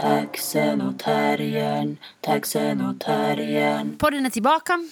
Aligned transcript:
Taxen 0.00 0.80
och 0.80 0.98
terriern, 0.98 1.96
taxen 2.20 2.80
och 2.80 3.00
terriern. 3.00 3.98
Podden 3.98 4.26
är 4.26 4.30
tillbaka. 4.30 4.88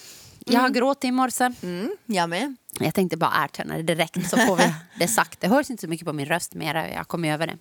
Jag 0.47 0.61
har 0.61 0.69
gråtit 0.71 1.05
i 1.05 1.11
morse. 1.13 1.51
Mm, 1.63 1.97
jag 2.07 2.29
med. 2.29 2.57
Jag 2.81 2.95
tänkte 2.95 3.17
bara 3.17 3.33
erkänna 3.45 3.77
det 3.77 3.83
direkt 3.83 4.31
så 4.31 4.37
får 4.37 4.57
vi 4.57 4.75
det 4.99 5.09
sagt. 5.09 5.41
Det 5.41 5.49
hörs 5.49 5.71
inte 5.71 5.81
så 5.81 5.89
mycket 5.89 6.07
på 6.07 6.13
min 6.13 6.27
röst 6.27 6.55
mer. 6.55 6.75
Jag 6.75 7.09
kommer 7.09 7.33
över 7.33 7.47
det. 7.47 7.59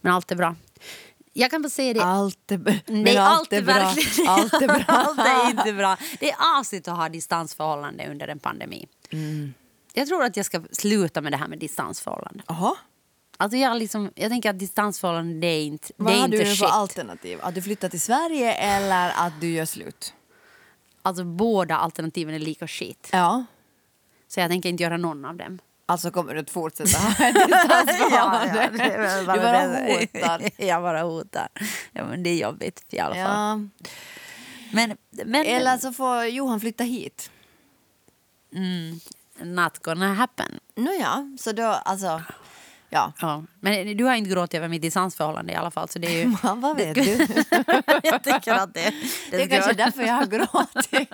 Men 0.00 0.12
allt 0.12 0.32
är 0.32 0.36
bra. 0.36 0.56
Jag 1.32 1.50
kan 1.50 1.62
bara 1.62 1.68
säga 1.70 1.94
det. 1.94 2.04
Allt 2.04 2.50
är, 2.52 2.58
b- 2.58 2.80
men 2.86 3.02
Nej, 3.02 3.16
allt 3.16 3.52
är 3.52 3.62
bra. 3.62 3.94
Allt 4.28 4.52
är 4.54 4.66
bra. 4.68 4.84
allt 4.86 5.18
är 5.18 5.50
inte 5.50 5.72
bra. 5.72 5.96
Det 6.20 6.30
är 6.30 6.36
asigt 6.60 6.88
att 6.88 6.96
ha 6.96 7.08
distansförhållande 7.08 8.06
under 8.10 8.28
en 8.28 8.38
pandemi. 8.38 8.86
Mm. 9.10 9.54
Jag 9.92 10.08
tror 10.08 10.24
att 10.24 10.36
jag 10.36 10.46
ska 10.46 10.62
sluta 10.72 11.20
med 11.20 11.32
det 11.32 11.36
här 11.36 11.48
med 11.48 11.58
distansförhållande. 11.58 12.42
Jaha. 12.46 12.74
Alltså 13.40 13.56
jag, 13.58 13.78
liksom, 13.78 14.12
jag 14.14 14.30
tänker 14.30 14.50
att 14.50 14.58
distansförhållande 14.58 15.40
det 15.40 15.46
är 15.46 15.64
inte, 15.64 15.92
Vad 15.96 16.12
det 16.12 16.16
är 16.16 16.18
har 16.18 16.24
inte 16.24 16.36
du 16.36 16.44
för 16.44 16.54
shit. 16.54 16.68
alternativ? 16.70 17.38
Att 17.42 17.54
du 17.54 17.62
flyttar 17.62 17.88
till 17.88 18.00
Sverige 18.00 18.52
eller 18.54 19.12
att 19.16 19.40
du 19.40 19.50
gör 19.52 19.64
slut? 19.64 20.14
Alltså 21.02 21.24
båda 21.24 21.76
alternativen 21.76 22.34
är 22.34 22.38
lika 22.38 22.66
shit. 22.66 23.08
Ja. 23.12 23.44
Så 24.28 24.40
jag 24.40 24.50
tänker 24.50 24.68
inte 24.68 24.82
göra 24.82 24.96
någon 24.96 25.24
av 25.24 25.36
dem. 25.36 25.58
Alltså 25.86 26.10
kommer 26.10 26.34
du 26.34 26.40
att 26.40 26.50
fortsätta 26.50 26.98
ha 26.98 27.10
ett 27.28 27.34
distansförhållande? 27.34 28.70
det 28.72 29.20
Du 29.20 29.26
bara 29.26 29.66
hotar. 29.66 30.50
jag 30.64 30.82
bara 30.82 31.02
hotar. 31.02 31.48
Ja, 31.92 32.04
men 32.06 32.22
det 32.22 32.30
är 32.30 32.36
jobbigt 32.42 32.84
i 32.90 32.98
alla 32.98 33.14
fall. 33.14 33.22
Ja. 33.22 33.56
Men, 34.72 34.96
men 35.24 35.46
Eller 35.46 35.78
så 35.78 35.92
får 35.92 36.24
Johan 36.24 36.60
flytta 36.60 36.84
hit. 36.84 37.30
not 39.42 39.78
gonna 39.78 40.14
happen. 40.14 40.60
Nåja, 40.74 41.36
så 41.40 41.52
då 41.52 41.64
alltså... 41.66 42.22
Ja. 42.90 43.14
Ja. 43.20 43.42
Men 43.62 43.96
du 43.96 44.04
har 44.04 44.14
inte 44.14 44.30
gråtit 44.30 44.54
över 44.54 44.68
mitt 44.68 44.82
distansförhållande 44.82 45.52
i 45.52 45.56
alla 45.56 45.70
fall. 45.70 45.88
Så 45.88 45.98
det 45.98 46.06
är 46.08 46.24
ju... 46.24 46.36
Vad 46.56 46.76
vet 46.76 46.94
det 46.94 47.02
du? 47.02 47.26
jag 48.02 48.22
tycker 48.22 48.54
att 48.54 48.74
det, 48.74 48.92
Det 49.30 49.36
är 49.42 49.46
ska- 49.46 49.54
kanske 49.56 49.72
därför 49.72 50.02
jag 50.02 50.14
har 50.14 50.26
gråtit. 50.26 51.08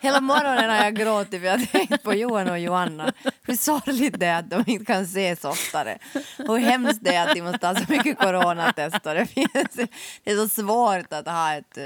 Hela 0.00 0.20
morgonen 0.20 0.70
har 0.70 0.76
jag 0.76 0.94
gråtit 0.96 1.40
för 1.40 1.46
jag 1.46 1.58
har 1.58 1.66
tänkt 1.66 2.02
på 2.02 2.14
Johan 2.14 2.48
och 2.50 2.58
Johanna. 2.58 3.12
Hur 3.46 3.56
sorgligt 3.56 4.20
det 4.20 4.26
är 4.26 4.38
att 4.38 4.50
de 4.50 4.64
inte 4.66 4.84
kan 4.84 5.02
ses 5.02 5.44
oftare. 5.44 5.98
Hur 6.36 6.56
hemskt 6.58 6.98
det 7.02 7.14
är 7.14 7.28
att 7.28 7.34
de 7.34 7.42
måste 7.42 7.66
ha 7.66 7.74
så 7.74 7.84
mycket 7.88 8.18
coronatest. 8.18 9.06
och 9.06 9.14
Det, 9.14 9.26
finns, 9.26 9.88
det 10.24 10.30
är 10.30 10.36
så 10.36 10.48
svårt 10.48 11.12
att 11.12 11.26
ha 11.26 11.54
ett, 11.54 11.78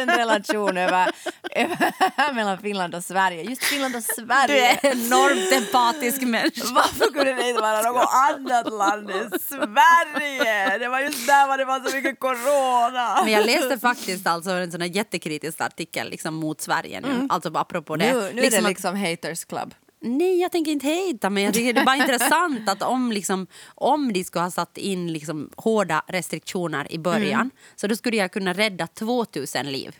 en 0.00 0.10
relation 0.16 0.78
över, 0.78 1.10
över, 1.50 2.32
mellan 2.34 2.58
Finland 2.58 2.94
och 2.94 3.04
Sverige. 3.04 3.42
Just 3.42 3.64
Finland 3.64 3.96
och 3.96 4.02
Du 4.16 4.22
Sverige. 4.24 4.66
är 4.82 4.86
en 4.92 4.98
enormt 5.06 5.52
empatisk 5.52 6.22
människa. 6.22 6.64
Varför 6.74 7.12
kunde 7.12 7.34
det 7.34 7.48
inte 7.48 7.60
vara 7.62 7.82
något 7.82 8.08
annat 8.30 8.72
land 8.72 8.91
än 8.98 9.30
Sverige? 9.40 10.78
Det 10.78 10.88
var 10.88 11.00
just 11.00 11.26
där 11.26 11.46
var 11.48 11.58
det 11.58 11.64
var 11.64 11.80
så 11.80 11.96
mycket 11.96 12.20
corona. 12.20 13.22
Men 13.24 13.32
jag 13.32 13.46
läste 13.46 13.78
faktiskt 13.78 14.26
alltså 14.26 14.50
en 14.50 14.72
sån 14.72 14.80
här 14.80 14.88
jättekritisk 14.88 15.60
artikel 15.60 16.10
liksom, 16.10 16.34
mot 16.34 16.60
Sverige 16.60 17.00
nu. 17.00 17.26
Alltså 17.30 17.50
apropå 17.54 17.96
det. 17.96 18.12
Nu, 18.14 18.20
nu 18.20 18.26
är 18.28 18.32
det 18.32 18.40
Liksom 18.42 18.64
att- 18.64 18.68
liksom 18.70 18.96
haters 18.96 19.44
club. 19.44 19.74
Nej, 20.04 20.40
jag 20.40 20.52
tänker 20.52 20.72
inte 20.72 20.86
hejta 20.86 21.30
men 21.30 21.42
jag 21.42 21.54
tycker 21.54 21.72
det 21.72 21.80
är 21.80 21.84
bara 21.84 21.96
intressant 21.96 22.68
att 22.68 22.82
om, 22.82 23.12
liksom, 23.12 23.46
om 23.74 24.12
de 24.12 24.24
skulle 24.24 24.42
ha 24.42 24.50
satt 24.50 24.78
in 24.78 25.12
liksom, 25.12 25.50
hårda 25.56 26.02
restriktioner 26.08 26.92
i 26.92 26.98
början 26.98 27.40
Mm. 27.40 27.50
så 27.76 27.86
då 27.86 27.96
skulle 27.96 28.16
jag 28.16 28.32
kunna 28.32 28.52
rädda 28.52 28.86
2000 28.86 29.66
liv. 29.72 29.96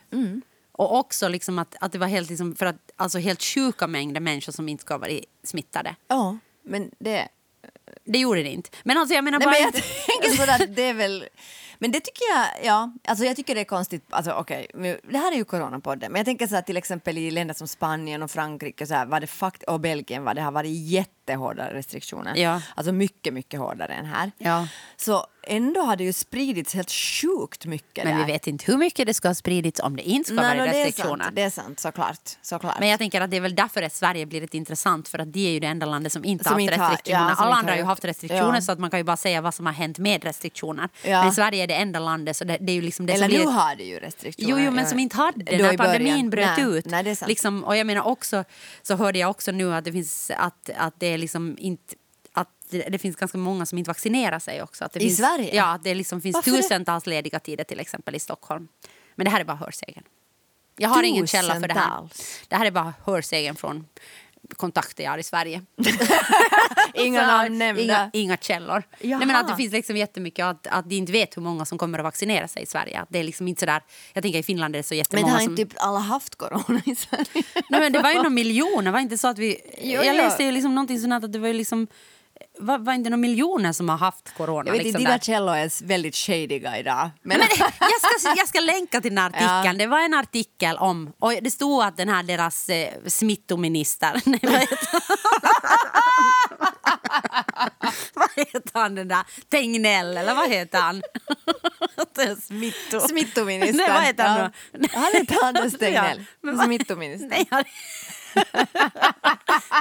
Och 0.73 0.98
också 0.98 1.29
liksom 1.29 1.59
att, 1.59 1.77
att 1.81 1.93
det 1.93 1.98
var 1.98 2.07
helt, 2.07 2.29
liksom, 2.31 2.55
för 2.55 2.67
att, 2.67 2.77
alltså, 2.97 3.19
helt 3.19 3.43
sjuka 3.43 3.87
mängder 3.87 4.20
människor 4.20 4.53
som 4.53 4.69
inte 4.69 4.83
ska 4.85 4.98
vara 4.98 5.11
smittade. 5.45 5.97
Ja, 6.09 6.39
men 6.65 6.91
det... 6.98 7.29
Det 8.05 8.19
gjorde 8.19 8.43
det 8.43 8.51
inte. 8.51 8.71
Men 8.83 8.98
alltså 8.98 9.15
jag 9.15 9.25
menar 9.25 9.39
Nej, 9.39 9.47
bara 9.47 9.53
men 9.53 9.62
jag 9.62 9.73
tänker 9.73 10.37
sådär 10.37 10.65
att 10.65 10.77
det 10.77 10.83
är 10.83 10.95
väl... 10.95 11.25
Men 11.79 11.93
det 11.93 12.01
tycker 12.01 12.23
jag, 12.35 12.47
ja, 12.65 12.93
alltså 13.05 13.25
jag 13.25 13.37
tycker 13.37 13.55
det 13.55 13.61
är 13.61 13.65
konstigt, 13.65 14.05
alltså 14.11 14.33
okej, 14.33 14.67
men 14.75 14.98
det 15.11 15.19
här 15.19 15.33
är 15.33 15.37
ju 15.37 15.45
coronapodden, 15.45 16.13
men 16.13 16.19
jag 16.19 16.27
tänker 16.27 16.47
så 16.47 16.55
här 16.55 16.63
till 16.63 16.77
exempel 16.77 17.19
i 17.19 17.31
länder 17.31 17.55
som 17.55 17.69
Spanien 17.69 18.23
och 18.23 18.31
Frankrike 18.31 18.86
så 18.86 18.95
här, 18.95 19.07
var 19.07 19.20
det 19.20 19.27
fakt 19.27 19.63
och 19.63 19.81
Belgien 19.81 20.25
var 20.25 20.35
det 20.35 20.42
har 20.42 20.52
varit 20.52 20.70
jättehårda 20.70 21.75
restriktioner. 21.75 22.36
Ja. 22.36 22.63
Alltså 22.75 22.92
mycket, 22.92 23.35
mycket 23.35 23.61
hårdare 23.61 23.95
än 23.95 24.07
här. 24.07 24.33
Ja. 24.39 24.69
Så 24.97 25.27
ändå 25.47 25.80
har 25.80 25.97
det 25.97 26.05
ju 26.05 26.13
spridits 26.13 26.75
helt 26.75 26.91
sjukt 26.91 27.67
mycket 27.67 28.05
Men 28.05 28.17
där. 28.19 28.27
vi 28.27 28.33
vet 28.33 28.47
inte 28.47 28.64
hur 28.73 28.79
mycket 28.79 29.07
det 29.07 29.14
ska 29.14 29.29
ha 29.29 29.35
spridits 29.35 29.80
om 29.80 29.97
det 29.97 30.03
inte 30.03 30.27
ska 30.33 30.35
Nej, 30.42 30.57
vara 30.58 30.67
no, 30.67 30.73
det 30.73 30.80
är 30.80 30.85
restriktioner. 30.86 31.25
sant, 31.25 31.36
det 31.36 31.42
är 31.42 31.51
sant, 31.51 31.80
såklart. 31.80 32.30
såklart. 32.42 32.77
Men 32.80 32.89
jag 32.89 32.98
tänker 32.98 33.20
att 33.20 33.30
det 33.30 33.36
är 33.36 33.41
väl 33.41 33.55
därför 33.55 33.83
att 33.83 33.92
Sverige 33.92 34.27
blir 34.27 34.42
ett 34.42 34.55
intressant 34.55 35.08
för 35.08 35.19
att 35.19 35.33
det 35.33 35.47
är 35.48 35.52
ju 35.52 35.61
det 35.61 35.67
enda 35.67 35.86
landet 35.86 36.13
som 36.13 36.25
inte 36.25 36.45
Som 36.45 36.52
har 36.52 36.61
haft 36.61 36.70
inte 36.73 36.83
har- 36.83 36.91
restriktioner. 36.91 37.29
ja, 37.29 37.35
Alla 37.39 37.55
andra 37.55 37.73
har 37.73 37.79
ju 37.79 37.85
haft 37.85 38.05
restriktioner 38.05 38.55
ja. 38.55 38.61
så 38.61 38.73
att 38.73 38.79
man 38.79 38.91
kan 38.91 39.01
ju 39.01 39.05
bara 39.05 39.17
säga 39.17 39.41
vad 39.41 39.55
som 39.55 39.67
har 39.67 39.73
hänt 39.73 39.98
med 39.98 40.25
restriktioner. 40.25 40.89
Ja. 41.05 41.23
Men 41.25 41.33
Sverige 41.33 41.63
är 41.63 41.67
det 41.67 41.75
enda 41.75 41.98
landet 41.98 42.36
så 42.36 42.45
det, 42.45 42.57
det 42.61 42.73
är 42.73 42.77
ju 42.77 42.83
liksom 42.83 43.07
det 43.07 43.13
Eller 43.13 43.29
som 43.29 43.39
nu 43.39 43.45
blir... 43.45 43.52
har 43.52 43.77
det 43.77 43.85
ju 43.85 43.98
restriktioner. 43.98 44.48
Jo, 44.51 44.58
jo, 44.58 44.70
men 44.70 44.86
som 44.86 44.98
inte 44.98 45.17
hade 45.17 45.45
det 45.45 45.63
när 45.63 45.77
pandemin 45.77 46.31
bröt 46.31 46.57
Nej, 46.58 46.67
ut. 46.79 46.86
Nej, 46.86 47.02
det 47.05 47.11
är 47.11 47.14
sant. 47.14 47.29
Liksom, 47.29 47.64
och 47.64 47.77
jag 47.77 47.86
menar 47.86 48.02
också, 48.02 48.45
så 48.83 48.97
hörde 48.97 49.19
jag 49.19 49.31
också 49.31 49.52
nu 49.52 49.75
att 49.75 49.85
det 49.85 49.92
finns, 49.92 50.31
att, 50.36 50.70
att 50.77 50.95
det 50.98 51.07
är 51.07 51.19
liksom 51.19 51.57
inte 51.58 51.95
det, 52.72 52.88
det 52.88 52.98
finns 52.98 53.16
ganska 53.16 53.38
många 53.38 53.66
som 53.66 53.78
inte 53.78 53.90
vaccinerar 53.90 54.38
sig 54.38 54.62
också. 54.62 54.84
Att 54.84 54.92
det 54.92 55.00
I 55.00 55.02
finns, 55.02 55.16
Sverige? 55.16 55.56
Ja, 55.56 55.78
det 55.84 55.94
liksom 55.94 56.20
finns 56.20 56.34
Varför 56.34 56.50
det? 56.50 56.56
tusentals 56.56 57.06
lediga 57.06 57.40
tider 57.40 57.64
till 57.64 57.80
exempel 57.80 58.14
i 58.14 58.18
Stockholm. 58.18 58.68
Men 59.14 59.24
det 59.24 59.30
här 59.30 59.40
är 59.40 59.44
bara 59.44 59.56
hörsägen. 59.56 60.05
Jag 60.77 60.88
har 60.88 61.02
ingen 61.02 61.27
källa 61.27 61.60
för 61.60 61.68
det 61.68 61.74
här. 61.74 62.08
Det 62.48 62.56
här 62.56 62.66
är 62.66 62.70
bara 62.70 62.94
hörsägen 63.05 63.56
från 63.56 63.86
kontakter 64.56 65.05
jag 65.05 65.10
har 65.10 65.18
i 65.18 65.22
Sverige. 65.22 65.62
Inga 66.94 67.27
namn 67.27 67.58
nämnda. 67.58 67.83
Inga, 67.83 68.10
inga 68.12 68.36
källor. 68.36 68.83
Jaha. 69.00 69.18
Nej, 69.18 69.27
men 69.27 69.36
att 69.36 69.48
det 69.48 69.56
finns 69.56 69.72
liksom 69.72 69.96
jättemycket 69.96 70.44
att, 70.44 70.66
att 70.66 70.90
de 70.90 70.96
inte 70.96 71.12
vet 71.12 71.36
hur 71.36 71.42
många 71.42 71.64
som 71.64 71.78
kommer 71.78 71.98
att 71.98 72.04
vaccinera 72.04 72.48
sig 72.48 72.62
i 72.62 72.66
Sverige. 72.66 73.04
Det 73.08 73.18
är 73.18 73.24
liksom 73.24 73.48
inte 73.48 73.60
sådär, 73.60 73.83
jag 74.12 74.22
tänker 74.22 74.39
i 74.39 74.42
Finland 74.42 74.74
är 74.74 74.78
det 74.78 74.83
så 74.83 74.94
Men 74.94 74.98
jättemånga 74.98 75.33
har 75.33 75.40
som... 75.40 75.50
inte 75.50 75.64
typ 75.64 75.74
alla 75.77 75.98
haft 75.98 76.34
corona 76.34 76.83
i 76.86 76.96
Sverige? 76.96 77.44
Nej, 77.68 77.80
men 77.80 77.92
det 77.92 78.02
var 78.02 78.10
ju 78.10 78.16
några 78.16 78.30
miljoner, 78.42 78.90
var 78.90 79.00
inte 79.00 79.18
så 79.18 79.28
att 79.28 79.39
vi... 79.39 79.60
Jo, 79.83 80.02
jag 80.02 80.16
läste 80.16 80.44
ju 80.44 80.50
liksom 80.50 80.74
någonting 80.74 81.00
sånt 81.00 81.24
att 81.24 81.33
det 81.33 81.39
var 81.39 81.52
liksom... 81.52 81.86
Var, 82.62 82.78
var 82.78 82.92
inte 82.92 83.11
några 83.11 83.20
miljoner 83.20 83.73
som 83.73 83.89
har 83.89 83.96
haft 83.96 84.34
corona? 84.36 84.62
Jag 84.67 84.73
vet 84.73 84.83
liksom 84.83 85.02
där? 85.05 85.11
dina 85.11 85.18
källor 85.18 85.55
är 85.55 85.86
väldigt 85.86 86.17
shadiga 86.17 86.78
idag. 86.78 87.11
Men, 87.23 87.39
Men 87.39 87.48
jag, 87.80 88.20
ska, 88.20 88.34
jag 88.36 88.48
ska 88.48 88.61
länka 88.61 89.00
till 89.00 89.14
den 89.14 89.24
artikeln. 89.24 89.64
Ja. 89.64 89.73
Det 89.73 89.86
var 89.86 90.00
en 90.00 90.14
artikel 90.14 90.77
om... 90.77 91.12
Och 91.18 91.33
det 91.42 91.51
stod 91.51 91.83
att 91.83 91.96
den 91.96 92.08
här 92.08 92.22
deras 92.22 92.68
eh, 92.68 92.89
smittominister... 93.06 94.20
Nej, 94.27 94.40
vad, 94.42 94.61
heter 94.61 94.78
vad 98.14 98.28
heter 98.36 98.80
han 98.80 98.95
den 98.95 99.08
där? 99.08 99.24
Tegnell 99.51 100.17
eller 100.17 100.34
vad 100.34 100.48
heter 100.48 100.78
han? 100.78 101.02
Smitto. 102.40 103.01
Smittoministern. 103.01 103.77
Nej, 103.77 103.90
vad 103.92 104.02
heter 104.02 104.24
han 104.24 104.51
Ja. 104.72 104.89
Han 104.92 105.12
heter 105.12 105.45
Anders 105.45 105.72
Tegnell. 105.72 106.18
Ja, 106.18 106.24
men 106.40 106.58
Smittominister. 106.58 107.28
Nej, 107.28 107.48
han... 107.51 107.64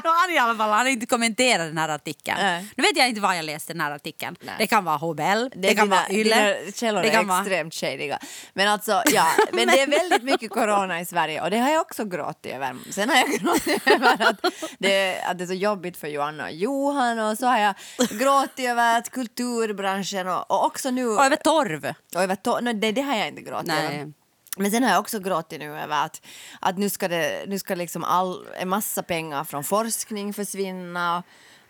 Då 0.04 0.10
han 0.10 0.32
i 0.36 0.38
alla 0.38 0.56
fall 0.56 0.70
han 0.70 0.88
inte 0.88 1.06
kommenterat 1.06 1.68
den 1.68 1.78
här 1.78 1.90
artikeln. 1.90 2.38
Nej. 2.42 2.66
Nu 2.76 2.82
vet 2.84 2.98
jag 2.98 3.10
inte 3.10 3.22
var 3.22 3.34
jag 3.34 3.46
läste 3.46 3.74
den 3.74 3.82
här 3.82 3.92
artikeln. 3.92 4.36
Nej. 4.42 4.56
Det 4.58 4.68
kan 4.68 4.84
vara 4.84 4.98
HBL, 4.98 5.22
det, 5.22 5.50
Det 5.56 5.76
kan 5.76 5.86
dina, 5.86 5.96
vara 5.96 6.10
Yle. 6.10 6.36
Dina 6.36 6.72
källor 6.72 7.02
det 7.02 7.08
är 7.08 7.12
kan 7.12 7.28
vara... 7.28 7.40
extremt 7.40 7.74
shadiga. 7.74 8.20
Men 8.54 8.68
alltså, 8.68 9.04
ja. 9.06 9.28
Men 9.52 9.68
det 9.68 9.82
är 9.82 9.88
väldigt 9.88 10.24
mycket 10.24 10.52
corona 10.52 11.00
i 11.02 11.06
Sverige 11.06 11.42
och 11.42 11.50
det 11.52 11.58
har 11.58 11.70
jag 11.70 11.82
också 11.82 12.06
gråtit 12.06 12.54
över. 12.54 12.76
Sen 12.92 13.10
har 13.10 13.16
jag 13.16 13.30
gråtit 13.30 13.88
över 13.88 14.28
att 14.30 14.42
det, 14.80 15.22
att 15.22 15.38
det 15.38 15.44
är 15.44 15.48
så 15.48 15.54
jobbigt 15.54 15.98
för 15.98 16.08
Johanna 16.08 16.44
och 16.44 16.52
Johan 16.52 17.20
och 17.20 17.38
så 17.38 17.46
har 17.48 17.60
jag 17.60 17.74
gråtit 18.20 18.66
över 18.70 18.98
att 18.98 19.10
kulturbranschen 19.10 20.28
och, 20.28 20.52
och 20.52 20.66
också 20.66 20.92
nu... 20.92 21.08
Och 21.08 21.26
över 21.26 21.36
torv. 21.36 21.94
Och 22.16 22.24
över 22.24 22.36
to- 22.36 22.62
nej, 22.62 22.74
det, 22.74 22.92
det 22.92 23.02
har 23.02 23.16
jag 23.16 23.28
inte 23.28 23.42
gråtit 23.42 23.72
över. 23.74 24.14
Men 24.58 24.72
sen 24.72 24.84
har 24.84 24.90
jag 24.90 25.00
också 25.00 25.20
gråtit 25.20 25.60
nu 25.60 25.80
över 25.80 26.06
att, 26.06 26.22
att 26.60 26.78
nu 26.78 26.90
ska, 26.90 27.08
det, 27.08 27.46
nu 27.48 27.60
ska 27.60 27.76
liksom 27.76 28.04
all, 28.04 28.48
en 28.60 28.70
massa 28.70 29.04
pengar 29.04 29.44
från 29.44 29.64
forskning 29.64 30.34
försvinna. 30.34 31.24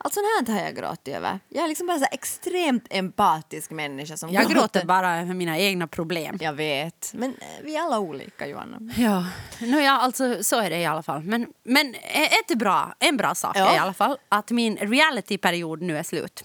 Allt 0.03 0.13
sånt 0.13 0.47
här 0.47 0.55
har 0.55 0.63
jag 0.65 0.75
gråtit 0.75 1.15
över. 1.15 1.39
Jag 1.49 1.63
är 1.63 1.67
liksom 1.67 1.87
bara 1.87 1.97
så 1.99 2.03
här 2.03 2.13
extremt 2.13 2.87
empatisk 2.89 3.71
människa 3.71 4.17
som 4.17 4.29
Jag 4.29 4.49
gråter 4.49 4.85
bara 4.85 5.19
över 5.21 5.33
mina 5.33 5.59
egna 5.59 5.87
problem. 5.87 6.37
Jag 6.41 6.53
vet, 6.53 7.11
men 7.13 7.29
eh, 7.31 7.47
vi 7.63 7.75
är 7.75 7.81
alla 7.81 7.99
olika 7.99 8.47
Johanna. 8.47 8.93
Ja, 8.97 9.25
no, 9.59 9.79
ja 9.79 9.91
alltså, 9.91 10.43
så 10.43 10.59
är 10.59 10.69
det 10.69 10.77
i 10.77 10.85
alla 10.85 11.03
fall. 11.03 11.23
Men, 11.23 11.47
men 11.63 11.95
ett 11.95 12.51
är 12.51 12.55
bra, 12.55 12.95
en 12.99 13.17
bra 13.17 13.35
sak 13.35 13.57
Ja. 13.57 13.69
är 13.69 13.75
i 13.75 13.77
alla 13.77 13.93
fall 13.93 14.17
att 14.29 14.51
min 14.51 14.77
realityperiod 14.77 15.81
nu 15.81 15.97
är 15.97 16.03
slut. 16.03 16.43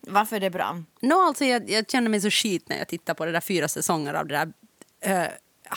Varför 0.00 0.36
är 0.36 0.40
det 0.40 0.50
bra? 0.50 0.82
No, 1.00 1.14
alltså, 1.14 1.44
jag, 1.44 1.70
jag 1.70 1.90
känner 1.90 2.10
mig 2.10 2.20
så 2.20 2.30
skit 2.30 2.68
när 2.68 2.78
jag 2.78 2.88
tittar 2.88 3.14
på 3.14 3.24
det 3.24 3.32
där 3.32 3.40
fyra 3.40 3.68
säsonger 3.68 4.14
av 4.14 4.26
det 4.26 4.34
där 4.34 4.52
eh, 5.04 5.26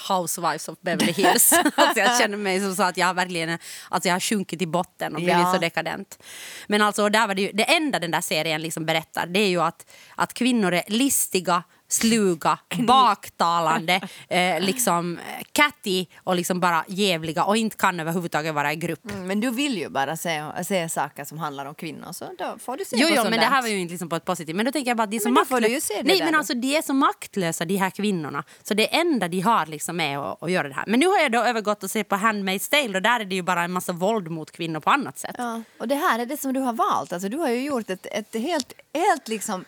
Housewives 0.09 0.69
of 0.69 0.79
Beverly 0.81 1.11
Hills. 1.11 1.53
alltså, 1.75 1.99
jag 1.99 2.17
känner 2.17 2.37
mig 2.37 2.59
som 2.59 2.75
så 2.75 2.83
att 2.83 2.97
jag 2.97 3.13
verkligen 3.13 3.57
alltså, 3.89 4.07
jag 4.09 4.15
har 4.15 4.19
sjunkit 4.19 4.61
i 4.61 4.67
botten 4.67 5.15
och 5.15 5.21
blivit 5.21 5.35
Ja. 5.41 5.53
så 5.53 5.59
dekadent. 5.59 6.19
Men 6.67 6.81
alltså, 6.81 7.09
där 7.09 7.27
var 7.27 7.35
det, 7.35 7.41
ju, 7.41 7.51
det 7.51 7.63
enda 7.63 7.99
den 7.99 8.11
där 8.11 8.21
serien 8.21 8.61
liksom 8.61 8.85
berättar 8.85 9.25
det 9.27 9.39
är 9.39 9.47
ju 9.49 9.61
att, 9.61 9.85
att 10.15 10.33
kvinnor 10.33 10.73
är 10.73 10.83
listiga, 10.87 11.63
sluga, 11.87 12.59
baktalande, 12.87 14.01
eh, 14.29 14.59
liksom 14.59 15.19
catty 15.51 16.05
och 16.23 16.35
liksom 16.35 16.59
bara 16.59 16.85
jävliga 16.87 17.43
och 17.43 17.57
inte 17.57 17.77
kan 17.77 17.99
överhuvudtaget 17.99 18.53
vara 18.55 18.73
i 18.73 18.75
grupp. 18.75 19.11
Mm, 19.11 19.27
Men 19.27 19.39
du 19.39 19.49
vill 19.51 19.77
ju 19.77 19.89
bara 19.89 20.17
se, 20.17 20.43
se 20.63 20.89
saker 20.89 21.23
som 21.25 21.37
handlar 21.37 21.65
om 21.65 21.75
kvinnor 21.75 22.11
så 22.13 22.25
då 22.37 22.55
får 22.59 22.77
du 22.77 22.85
se 22.85 22.95
Jo, 22.99 23.07
på 23.07 23.13
jo 23.15 23.23
men 23.23 23.31
det 23.31 23.37
där. 23.37 23.45
här 23.45 23.61
var 23.61 23.69
ju 23.69 23.79
inte 23.79 23.91
liksom 23.91 24.09
på 24.09 24.15
ett 24.15 24.25
positivt. 24.25 24.55
Men 24.55 24.65
då 24.65 24.71
tänker 24.71 24.89
jag 24.89 24.97
bara 24.97 25.03
att 25.03 25.11
de 25.11 25.15
är 25.17 25.21
så 25.21 25.29
maktlösa. 25.29 25.93
det 25.93 26.03
Nej, 26.03 26.19
men 26.23 26.31
då. 26.31 26.37
alltså 26.37 26.53
de 26.53 26.75
är 26.77 26.81
så 26.81 26.93
maktlösa 26.93 27.65
de 27.65 27.75
här 27.77 27.89
kvinnorna. 27.89 28.43
Så 28.63 28.73
det 28.73 28.95
enda 28.95 29.27
de 29.27 29.39
har 29.41 29.65
liksom 29.65 29.99
är 29.99 30.31
att, 30.31 30.43
att 30.43 30.51
göra 30.51 30.67
det 30.67 30.73
här. 30.75 30.83
Men 30.87 30.99
nu 30.99 31.07
har 31.07 31.19
jag 31.19 31.31
då 31.31 31.43
övergått 31.43 31.83
att 31.83 31.91
se 31.91 32.03
på 32.03 32.15
Handmaid's 32.15 32.69
Tale 32.71 32.95
och 32.97 33.01
där 33.01 33.19
är 33.19 33.25
det 33.25 33.35
ju 33.35 33.41
bara 33.41 33.63
en 33.63 33.71
massa 33.71 33.93
våld 33.93 34.31
mot 34.31 34.51
kvinnor 34.51 34.79
på 34.79 34.89
annat 34.89 35.17
sätt. 35.19 35.35
Ja, 35.37 35.61
och 35.79 35.87
det 35.87 35.95
här 35.95 36.19
är 36.19 36.25
det 36.25 36.37
som 36.37 36.53
du 36.53 36.59
har 36.59 36.73
valt. 36.73 37.13
Alltså, 37.13 37.29
du 37.29 37.37
har 37.37 37.49
ju 37.49 37.61
gjort 37.61 37.89
ett, 37.89 38.05
ett 38.11 38.33
helt, 38.33 38.73
helt 38.93 39.27
liksom 39.27 39.65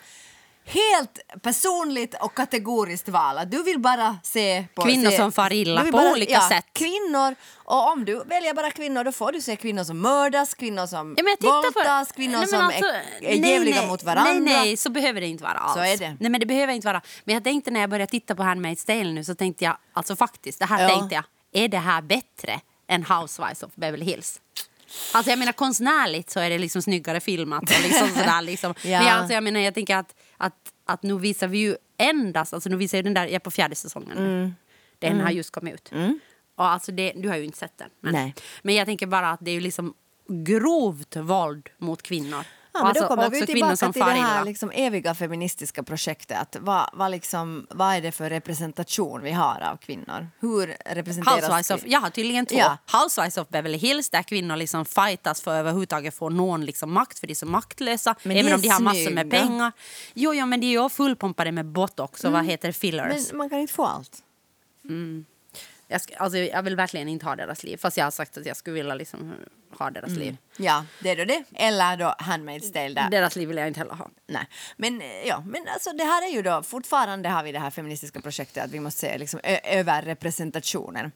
Helt 0.72 1.18
personligt 1.42 2.14
och 2.20 2.34
kategoriskt 2.34 3.08
val. 3.08 3.36
Du 3.46 3.62
vill 3.62 3.78
bara 3.80 4.18
se 4.22 4.64
på... 4.74 4.82
Kvinnor 4.82 5.10
se, 5.10 5.16
som 5.16 5.32
far 5.32 5.52
illa 5.52 5.84
på 5.84 5.98
olika 5.98 6.40
sätt. 6.40 6.66
Kvinnor, 6.72 7.34
och 7.56 7.92
om 7.92 8.04
du 8.04 8.24
väljer 8.24 8.54
bara 8.54 8.70
kvinnor 8.70 9.04
då 9.04 9.12
får 9.12 9.32
du 9.32 9.40
se 9.40 9.56
kvinnor 9.56 9.84
som 9.84 9.98
mördas, 9.98 10.54
kvinnor 10.54 10.86
som 10.86 11.14
Ja, 11.18 11.24
tittar 11.40 11.62
på- 11.62 11.78
våldtas, 11.78 12.12
kvinnor 12.12 12.38
Nej, 12.38 12.46
som 12.48 12.60
alltså, 12.60 12.84
är, 12.84 12.94
är 13.20 13.40
nej, 13.40 13.50
jävliga 13.52 13.76
nej, 13.76 13.86
mot 13.88 14.02
varandra. 14.02 14.32
Nej, 14.32 14.40
nej, 14.40 14.76
så 14.76 14.90
behöver 14.90 15.20
det 15.20 15.26
inte 15.26 15.44
vara 15.44 15.52
alls. 15.52 15.74
Så 15.74 15.80
är 15.80 15.96
det. 15.96 16.16
Nej, 16.20 16.30
men 16.30 16.40
det 16.40 16.46
behöver 16.46 16.72
inte 16.72 16.86
vara. 16.86 17.00
Men 17.24 17.34
jag 17.34 17.44
tänkte 17.44 17.70
när 17.70 17.80
jag 17.80 17.90
började 17.90 18.10
titta 18.10 18.34
på 18.34 18.42
Handmaid's 18.42 18.86
Tale 18.86 19.12
nu 19.12 19.24
så 19.24 19.34
tänkte 19.34 19.64
jag, 19.64 19.76
alltså 19.92 20.16
faktiskt, 20.16 20.58
det 20.58 20.64
här 20.66 20.82
Ja. 20.82 20.88
tänkte 20.88 21.14
jag, 21.14 21.24
är 21.64 21.68
det 21.68 21.78
här 21.78 22.02
bättre 22.02 22.60
än 22.88 23.04
Housewives 23.04 23.62
of 23.62 23.70
Beverly 23.74 24.04
Hills? 24.04 24.40
Alltså 25.12 25.30
jag 25.30 25.38
menar 25.38 25.52
konstnärligt 25.52 26.30
så 26.30 26.40
är 26.40 26.50
det 26.50 26.58
liksom 26.58 26.82
snyggare 26.82 27.20
filmat 27.20 27.62
och 27.62 27.82
liksom 27.82 28.08
sådär 28.18 28.42
liksom. 28.42 28.74
Ja. 28.82 29.02
Men 29.02 29.08
alltså, 29.18 29.34
jag 29.34 29.42
menar 29.44 29.60
jag 29.60 29.74
tänker 29.74 29.96
att, 29.96 30.14
att, 30.40 30.72
att 30.84 31.02
nu 31.02 31.18
visar 31.18 31.48
vi 31.48 31.58
ju 31.58 31.76
endast, 31.96 32.54
alltså 32.54 32.68
nu 32.68 32.76
visar 32.76 32.98
ju 32.98 33.02
den 33.02 33.14
där, 33.14 33.22
jag 33.22 33.32
är 33.32 33.38
på 33.38 33.50
fjärde 33.50 33.74
säsongen. 33.74 34.18
Mm. 34.18 34.54
Den 34.98 35.20
har 35.20 35.30
just 35.30 35.50
kommit 35.50 35.74
ut. 35.74 35.92
Och 36.54 36.64
alltså 36.66 36.92
det, 36.92 37.12
du 37.16 37.28
har 37.28 37.36
ju 37.36 37.44
inte 37.44 37.58
sett 37.58 37.78
den. 37.78 37.90
Men, 38.00 38.32
men 38.62 38.74
jag 38.74 38.86
tänker 38.86 39.06
bara 39.06 39.30
att 39.30 39.40
det 39.42 39.50
är 39.50 39.54
ju 39.54 39.60
liksom 39.60 39.94
grovt 40.28 41.16
våld 41.16 41.68
mot 41.78 42.02
kvinnor. 42.02 42.44
Ja, 42.72 42.78
men 42.82 42.82
då 42.82 42.88
alltså 42.88 43.06
kommer 43.06 43.30
vi 43.30 43.46
tillbaka 43.46 43.76
som 43.76 43.92
till 43.92 44.02
det 44.02 44.10
här 44.10 44.44
liksom 44.44 44.70
eviga 44.70 45.14
feministiska 45.14 45.82
projektet. 45.82 46.38
Att 46.38 46.56
vad, 46.60 46.90
vad, 46.92 47.10
liksom, 47.10 47.66
vad 47.70 47.94
är 47.94 48.00
det 48.00 48.12
för 48.12 48.30
representation 48.30 49.22
vi 49.22 49.32
har 49.32 49.60
av 49.60 49.76
kvinnor? 49.76 50.28
Hur 50.40 50.76
representeras 50.86 51.40
Housewives 51.40 51.70
of, 51.70 51.82
jag 51.86 52.00
har 52.00 52.10
tydligen 52.10 52.46
två. 52.46 52.58
Ja. 52.58 52.78
Housewives 52.92 53.36
of 53.36 53.48
Beverly 53.48 53.78
Hills 53.78 54.10
där 54.10 54.22
kvinnor 54.22 54.56
liksom 54.56 54.84
fightas 54.84 55.42
för 55.42 55.50
att 55.50 55.60
överhuvudtaget 55.60 56.14
få 56.14 56.28
någon 56.28 56.64
liksom 56.64 56.92
makt 56.92 57.18
för 57.18 57.26
de 57.26 57.32
är 57.32 57.34
så 57.34 57.46
maktlösa. 57.46 58.14
Men 58.22 58.36
även 58.36 58.54
om 58.54 58.60
de 58.60 58.68
har 58.68 58.80
massor 58.80 59.10
med 59.10 59.30
pengar. 59.30 59.72
Jo, 60.14 60.34
jo, 60.34 60.46
men 60.46 60.60
de 60.60 60.66
är 60.66 60.82
ju 60.82 60.88
fullpumpade 60.88 61.52
med 61.52 61.66
botox 61.66 62.24
och 62.24 62.32
vad 62.32 62.44
heter 62.44 62.72
fillers. 62.72 63.06
Mm. 63.06 63.24
Men 63.28 63.36
man 63.38 63.50
kan 63.50 63.58
inte 63.58 63.72
få 63.72 63.84
allt. 63.84 64.22
Jag, 65.90 66.00
ska, 66.00 66.16
alltså, 66.16 66.38
jag 66.38 66.62
vill 66.62 66.76
verkligen 66.76 67.08
inte 67.08 67.26
ha 67.26 67.36
deras 67.36 67.64
liv. 67.64 67.76
Fast 67.76 67.96
jag 67.96 68.04
har 68.04 68.10
sagt 68.10 68.36
att 68.36 68.46
jag 68.46 68.56
skulle 68.56 68.74
vilja 68.74 68.94
liksom 68.94 69.34
ha 69.78 69.90
deras 69.90 70.10
liv. 70.10 70.36
Ja, 70.56 70.84
det 71.00 71.10
är 71.10 71.16
då 71.16 71.24
det. 71.24 71.44
Eller 71.54 71.96
då 71.96 72.14
Handmaid's 72.18 72.72
Tale 72.72 72.94
där. 72.94 73.10
Deras 73.10 73.36
liv 73.36 73.48
vill 73.48 73.56
jag 73.56 73.68
inte 73.68 73.80
heller 73.80 73.94
ha. 73.94 74.10
Nej. 74.26 74.46
Men, 74.76 75.00
eh, 75.00 75.06
ja, 75.26 75.42
men 75.46 75.62
alltså, 75.68 75.92
det 75.92 76.04
här 76.04 76.28
är 76.28 76.32
ju 76.32 76.42
då 76.42 76.62
fortfarande 76.62 77.28
har 77.28 77.42
vi 77.42 77.52
det 77.52 77.58
här 77.58 77.70
feministiska 77.70 78.20
projektet 78.20 78.64
att 78.64 78.70
vi 78.70 78.80
måste 78.80 79.00
se 79.00 79.18
liksom, 79.18 79.40
överrepresentationen. 79.64 81.12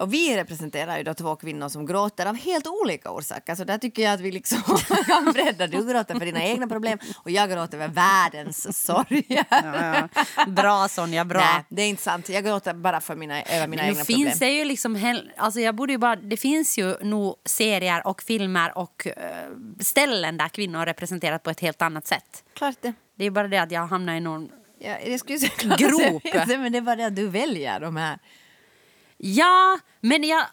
Och 0.00 0.14
vi 0.14 0.36
representerar 0.36 0.98
ju 0.98 1.04
då 1.04 1.14
två 1.14 1.36
kvinnor 1.36 1.68
som 1.68 1.86
gråter 1.86 2.26
av 2.26 2.36
helt 2.36 2.66
olika 2.66 3.10
orsaker. 3.10 3.54
Så 3.54 3.64
där 3.64 3.78
tycker 3.78 4.02
jag 4.02 4.12
att 4.12 4.20
vi 4.20 4.32
liksom 4.32 4.62
kan 5.06 5.32
bredda. 5.32 5.66
Du 5.66 5.92
gråter 5.92 6.18
för 6.18 6.26
dina 6.26 6.42
egna 6.44 6.66
problem 6.66 6.98
och 7.16 7.30
jag 7.30 7.50
gråter 7.50 7.78
över 7.78 7.88
världens 7.88 8.86
sorger. 8.86 9.44
Ja, 9.50 10.08
ja. 10.16 10.44
Bra 10.46 10.88
Sonja, 10.88 11.24
bra. 11.24 11.40
Nej, 11.40 11.64
det 11.68 11.82
är 11.82 11.88
inte 11.88 12.02
sant. 12.02 12.28
Jag 12.28 12.44
gråter 12.44 12.74
bara 12.74 13.00
för 13.00 13.16
mina, 13.16 13.42
över 13.42 13.66
mina 13.66 13.86
egna 13.86 14.04
finns 14.04 14.15
problem. 14.16 14.38
det 14.38 14.50
ju 14.50 14.64
liksom 14.64 15.22
alltså 15.36 15.60
jag 15.60 15.74
borde 15.74 15.92
ju 15.92 15.98
bara, 15.98 16.16
det 16.16 16.36
finns 16.36 16.78
ju 16.78 16.94
nog 17.00 17.36
serier 17.44 18.06
och 18.06 18.22
filmer 18.22 18.78
och 18.78 19.06
eh, 19.06 19.12
ställen 19.80 20.36
där 20.36 20.48
kvinnor 20.48 20.80
är 20.80 20.86
representerat 20.86 21.42
på 21.42 21.50
ett 21.50 21.60
helt 21.60 21.82
annat 21.82 22.06
sätt. 22.06 22.44
Klart 22.54 22.76
det. 22.80 22.92
Det 23.14 23.24
är 23.24 23.30
bara 23.30 23.48
det 23.48 23.58
att 23.58 23.70
jag 23.70 23.86
hamnar 23.86 24.14
i 24.14 24.20
någon... 24.20 24.48
Ja, 24.78 24.98
jag 25.06 25.20
skulle 25.20 25.38
säga 25.38 25.76
Grop. 25.76 26.22
det, 26.46 26.58
Men 26.58 26.72
det 26.72 26.78
är 26.78 26.82
bara 26.82 26.96
det 26.96 27.06
att 27.06 27.16
du 27.16 27.28
väljer 27.28 27.80
de 27.80 27.96
här. 27.96 28.18
Ja, 29.16 29.78
men 30.00 30.24
jag, 30.24 30.46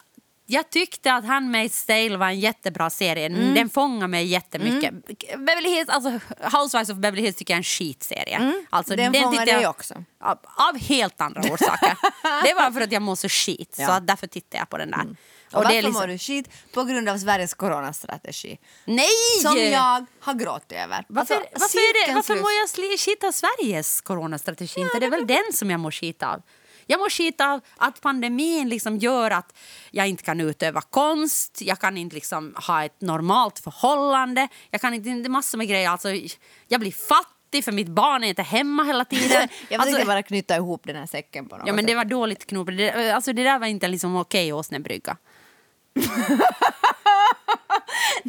jag 0.46 0.70
tyckte 0.70 1.12
att 1.14 1.24
Handmaid's 1.24 1.86
Tale 1.86 2.16
var 2.16 2.26
en 2.26 2.40
jättebra 2.40 2.90
serie. 2.90 3.26
Mm. 3.26 3.54
Den 3.54 3.70
fångar 3.70 4.06
mig 4.08 4.26
jättemycket. 4.26 4.94
Beverly 5.38 5.68
Hills, 5.68 5.88
alltså, 5.88 6.10
Housewives 6.58 6.90
of 6.90 6.96
Beverly 6.96 7.22
Hills 7.22 7.36
tycker 7.36 7.54
jag 7.54 7.56
är 7.56 7.60
en 7.60 7.64
skitserie. 7.64 8.52
Alltså, 8.70 8.94
Mm. 8.94 9.12
Den 9.12 9.22
fångar 9.22 9.46
dig 9.46 9.66
också. 9.66 9.94
Av, 10.20 10.38
av 10.70 10.78
helt 10.78 11.20
andra 11.20 11.40
orsaker. 11.40 11.96
det 12.44 12.54
var 12.54 12.70
för 12.70 12.80
att 12.80 12.92
jag 12.92 13.02
mår 13.02 13.16
så 13.16 13.28
skit, 13.28 13.74
så 13.76 13.90
att 13.90 14.06
därför 14.06 14.26
tittar 14.26 14.58
jag 14.58 14.68
på 14.70 14.78
den 14.78 14.90
där. 14.90 15.00
Mm. 15.00 15.16
Och, 15.52 15.60
det 15.60 15.64
varför 15.64 15.74
liksom- 15.82 15.92
mår 15.92 16.06
du 16.06 16.18
skit? 16.18 16.48
På 16.72 16.84
grund 16.84 17.08
av 17.08 17.18
Sveriges 17.18 17.54
coronastrategi. 17.54 18.58
Nej! 18.84 19.06
Som 19.42 19.58
jag 19.58 20.06
har 20.20 20.34
gråtit 20.34 20.72
över. 20.72 21.04
Varför, 21.08 21.34
Alltså, 21.34 21.50
varför, 21.52 21.78
är 21.78 21.92
det, 21.92 21.98
cirkeln 21.98 22.14
varför 22.14 22.34
mår 22.36 22.50
jag 22.90 23.00
skit 23.00 23.24
av 23.24 23.32
Sveriges 23.32 24.00
coronastrategi? 24.00 24.80
Inte 24.80 24.98
det 24.98 25.06
är 25.06 25.10
väl 25.10 25.26
den 25.26 25.52
som 25.52 25.70
jag 25.70 25.80
mår 25.80 25.90
skit 25.90 26.22
av? 26.22 26.42
Jag 26.86 27.00
mår 27.00 27.10
skit 27.10 27.40
av 27.40 27.60
att 27.76 28.00
pandemin 28.00 28.68
liksom 28.68 28.96
gör 28.98 29.30
att 29.30 29.56
jag 29.90 30.08
inte 30.08 30.22
kan 30.22 30.40
utöva 30.40 30.80
konst, 30.80 31.62
jag 31.62 31.78
kan 31.78 31.96
inte 31.96 32.14
liksom 32.14 32.54
ha 32.66 32.84
ett 32.84 33.00
normalt 33.00 33.58
förhållande, 33.58 34.48
jag 34.70 34.80
kan 34.80 34.94
inte, 34.94 35.10
det 35.10 35.26
är 35.26 35.28
massor 35.28 35.58
med 35.58 35.68
grejer. 35.68 35.90
Alltså, 35.90 36.08
jag 36.68 36.80
blir 36.80 36.92
fattig 36.92 37.64
för 37.64 37.72
mitt 37.72 37.88
barn 37.88 38.24
är 38.24 38.28
inte 38.28 38.42
hemma 38.42 38.84
hela 38.84 39.04
tiden. 39.04 39.30
Jag 39.48 39.48
försökte 39.50 39.78
alltså, 39.78 40.06
bara 40.06 40.22
knyta 40.22 40.56
ihop 40.56 40.82
den 40.84 40.96
här 40.96 41.06
säcken 41.06 41.48
på 41.48 41.56
något 41.56 41.66
ja, 41.66 41.72
men 41.72 41.86
det 41.86 41.94
var 41.94 42.04
dåligt 42.04 42.46
knop. 42.46 42.66
Det, 42.66 43.12
alltså, 43.12 43.32
det 43.32 43.42
där 43.42 43.58
var 43.58 43.66
inte 43.66 43.88
liksom 43.88 44.16
okej 44.16 44.52
åsnebrygga. 44.52 45.16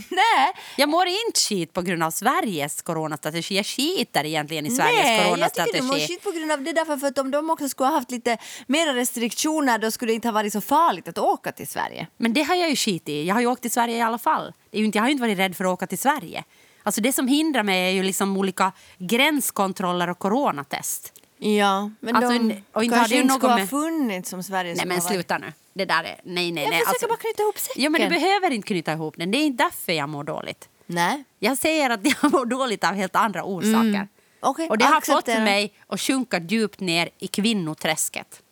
Nej, 0.10 0.54
Jag 0.78 0.90
mår 0.90 1.08
inte 1.08 1.40
skit 1.40 1.74
på 1.74 1.82
grund 1.82 2.04
av 2.04 2.12
Sveriges 2.12 2.82
coronastrategi. 2.82 3.56
Jag 3.56 3.66
skiter 3.66 4.26
egentligen 4.26 4.66
i 4.66 4.72
Sveriges 4.72 5.04
nej 5.04 5.18
jag 5.18 5.26
coronastrategi. 5.26 5.72
tycker 5.72 5.82
du 5.84 5.88
mår 5.88 6.08
skit 6.08 6.24
på 6.24 6.32
grund 6.32 6.52
av 6.52 6.64
det. 6.64 6.74
Därför 6.74 6.98
för 6.98 7.08
att 7.08 7.18
om 7.18 7.32
de 7.32 7.50
också 7.50 7.70
skulle 7.70 7.88
ha 7.90 7.96
haft 7.96 8.12
lite 8.12 8.38
mer 8.68 8.94
restriktioner 8.94 9.78
då 9.78 9.92
skulle 9.92 10.12
det 10.12 10.16
inte 10.16 10.28
ha 10.28 10.34
varit 10.34 10.54
så 10.54 10.62
farligt 10.62 11.08
att 11.08 11.18
åka 11.18 11.52
till 11.52 11.68
Sverige. 11.68 12.08
Men 12.18 12.34
det 12.34 12.44
har 12.44 12.56
jag 12.56 12.70
ju 12.70 12.76
skit 12.76 13.10
i. 13.10 13.24
Jag 13.24 13.36
har 13.36 13.42
ju 13.42 13.48
åkt 13.48 13.62
till 13.62 13.72
Sverige 13.72 13.98
i 13.98 14.02
alla 14.02 14.18
fall. 14.18 14.54
Det 14.72 14.80
är 14.80 14.84
inte, 14.84 14.98
jag 14.98 15.04
har 15.04 15.08
ju 15.08 15.12
inte 15.12 15.22
varit 15.22 15.38
rädd 15.38 15.56
för 15.58 15.66
att 15.66 15.72
åka 15.74 15.88
till 15.88 16.00
Sverige. 16.00 16.44
Alltså 16.84 17.02
det 17.02 17.14
som 17.14 17.28
hindrar 17.28 17.64
mig 17.64 17.88
är 17.88 17.90
ju 17.92 18.04
liksom 18.04 18.38
olika 18.38 18.72
gränskontroller 18.98 20.10
och 20.10 20.20
coronatest. 20.20 21.14
Ja, 21.38 21.92
men 22.00 22.16
Alltså, 22.16 22.32
de 22.32 22.64
och 22.72 22.84
inte 22.84 22.96
kanske 22.96 23.16
inte 23.16 23.34
skulle 23.34 23.54
ha 23.54 23.68
funnits 23.68 24.30
som 24.30 24.44
Sverige 24.44 24.76
Nej 24.76 24.86
men 24.86 25.02
sluta 25.02 25.38
nu. 25.38 25.54
Det 25.76 25.86
där 25.86 26.04
är... 26.04 26.20
Nej, 26.24 26.52
nej, 26.52 26.64
Jag 26.64 26.70
nej. 26.72 26.80
försöker 26.86 27.08
bara 27.08 27.18
knyta 27.18 27.44
ihop 27.44 27.60
säcken. 27.60 27.84
Ja 27.84 27.90
men 27.90 28.02
du 28.02 28.08
behöver 28.10 28.52
inte 28.52 28.68
knyta 28.68 28.94
ihop 28.94 29.18
den. 29.18 29.32
Det 29.32 29.38
är 29.38 29.46
inte 29.46 29.64
därför 29.64 29.92
jag 29.94 30.10
mår 30.10 30.24
dåligt. 30.24 30.70
Nej. 30.86 31.24
Jag 31.40 31.58
säger 31.58 31.90
att 31.90 32.00
jag 32.22 32.32
mår 32.32 32.46
dåligt 32.46 32.84
av 32.84 32.94
helt 32.94 33.16
andra 33.16 33.44
orsaker. 33.44 34.08
Okej, 34.40 34.70
och 34.70 34.78
det 34.78 34.86
har 34.86 35.02
fått 35.02 35.28
mig 35.28 35.74
att 35.88 36.02
sjunka 36.02 36.40
djupt 36.40 36.80
ner 36.80 37.10
i 37.20 37.28
kvinnoträsket. 37.28 38.42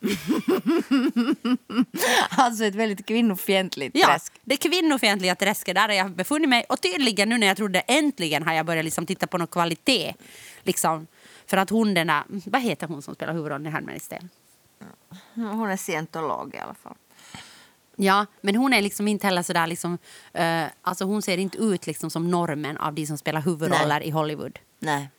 Alltså 2.30 2.64
ett 2.64 2.74
väldigt 2.74 3.06
kvinnofientligt 3.06 3.96
Ja, 3.98 4.06
träsk. 4.06 4.32
det 4.44 4.56
kvinnofientliga 4.56 5.34
träsket, 5.34 5.74
där 5.74 5.88
har 5.88 5.94
jag 5.94 6.10
befunnit 6.10 6.48
mig. 6.48 6.64
Och 6.68 6.80
tydligen 6.80 7.28
nu 7.28 7.38
när 7.38 7.46
jag 7.46 7.56
trodde 7.56 7.80
äntligen 7.80 8.42
har 8.42 8.52
jag 8.54 8.66
börjat 8.66 8.84
liksom 8.84 9.06
titta 9.06 9.26
på 9.26 9.38
någon 9.38 9.46
kvalitet. 9.46 10.14
Liksom, 10.62 11.06
för 11.46 11.56
att 11.56 11.70
hon 11.70 11.94
den 11.94 12.06
där, 12.06 12.22
vad 12.28 12.62
heter 12.62 12.86
hon 12.86 13.02
som 13.02 13.14
spelar 13.14 13.32
huvudrollen 13.32 13.66
i 13.66 13.70
Handmaid's 13.70 14.08
Tale? 14.10 14.28
Hon 15.34 15.70
är 15.70 15.76
scientolog 15.76 16.54
i 16.54 16.58
alla 16.58 16.74
fall. 16.74 16.94
Ja, 17.96 18.26
men 18.40 18.56
hon 18.56 18.72
är 18.72 18.82
liksom 18.82 19.08
inte 19.08 19.26
heller 19.26 19.42
sådär 19.42 19.66
liksom, 19.66 19.98
eh, 20.32 20.64
alltså 20.82 21.04
hon 21.04 21.22
ser 21.22 21.38
inte 21.38 21.58
ut 21.58 21.86
liksom 21.86 22.10
som 22.10 22.30
normen 22.30 22.76
av 22.76 22.94
de 22.94 23.06
som 23.06 23.18
spelar 23.18 23.40
huvudroller 23.40 23.98
Nej. 23.98 24.08
i 24.08 24.10
Hollywood. 24.10 24.58
Nej. 24.78 25.10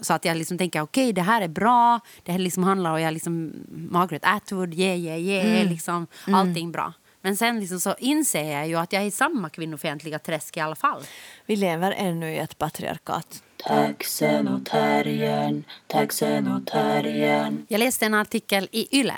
Så 0.00 0.14
att 0.14 0.24
jag 0.24 0.36
liksom 0.36 0.58
tänker 0.58 0.80
okej 0.80 1.12
det 1.12 1.22
här 1.22 1.42
är 1.42 1.48
bra, 1.48 2.00
det 2.22 2.32
här 2.32 2.38
liksom 2.38 2.64
handlar 2.64 2.92
om 2.92 3.00
jag 3.00 3.14
liksom, 3.14 3.52
Margaret 3.90 4.22
Atwood, 4.24 4.74
yeah 4.74 4.98
yeah 4.98 5.20
yeah, 5.20 5.70
liksom, 5.70 6.06
allting 6.26 6.72
bra. 6.72 6.92
Men 7.20 7.36
sen 7.36 7.60
liksom 7.60 7.80
så 7.80 7.94
inser 7.98 8.52
jag 8.52 8.68
ju 8.68 8.76
att 8.76 8.92
jag 8.92 9.02
är 9.02 9.06
i 9.06 9.10
samma 9.10 9.50
kvinnofientliga 9.50 10.18
träsk 10.18 10.56
i 10.56 10.60
alla 10.60 10.74
fall. 10.74 11.02
Vi 11.46 11.56
lever 11.56 11.92
ännu 11.92 12.34
i 12.34 12.38
ett 12.38 12.58
patriarkat. 12.58 13.42
Taxen 13.56 14.48
och 14.48 14.66
terriern, 14.66 15.64
taxen 15.86 16.48
och 16.48 16.66
terriern. 16.66 17.66
Jag 17.68 17.78
läste 17.78 18.06
en 18.06 18.14
artikel 18.14 18.68
i 18.72 18.98
Yle 18.98 19.14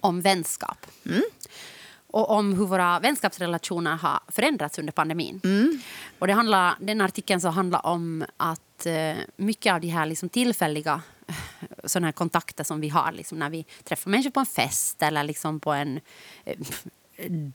om 0.00 0.20
vänskap. 0.20 0.86
Och 2.12 2.30
om 2.30 2.54
hur 2.54 2.66
våra 2.66 3.00
vänskapsrelationer 3.00 3.96
har 3.96 4.20
förändrats 4.28 4.78
under 4.78 4.92
pandemin. 4.92 5.40
Och 6.18 6.26
det 6.26 6.32
handlar, 6.32 6.74
den 6.80 7.00
artikeln 7.00 7.40
så 7.40 7.48
handlar 7.48 7.86
om 7.86 8.24
att 8.36 8.86
eh, 8.86 9.16
mycket 9.36 9.72
av 9.72 9.80
de 9.80 9.88
här 9.88 10.06
liksom 10.06 10.28
tillfälliga 10.28 11.02
eh, 11.28 11.34
såna 11.84 12.06
här 12.06 12.12
kontakter 12.12 12.64
som 12.64 12.80
vi 12.80 12.88
har 12.88 13.12
liksom 13.12 13.38
när 13.38 13.50
vi 13.50 13.66
träffar 13.84 14.10
människor 14.10 14.30
på 14.30 14.40
en 14.40 14.46
fest 14.46 15.02
eller 15.02 15.24
liksom 15.24 15.60
på 15.60 15.72
en 15.72 16.00
eh, 16.44 16.56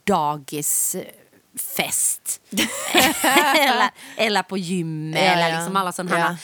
dagisfest 0.03 1.11
eller, 3.55 3.89
eller 4.17 4.43
på 4.43 4.57
gymmet 4.57 5.21
Ja, 5.21 5.31
eller 5.31 5.49
ja. 5.49 5.57
liksom 5.57 5.75
alla 5.75 5.91
sådana 5.91 6.15
här 6.15 6.29
Eh, 6.31 6.37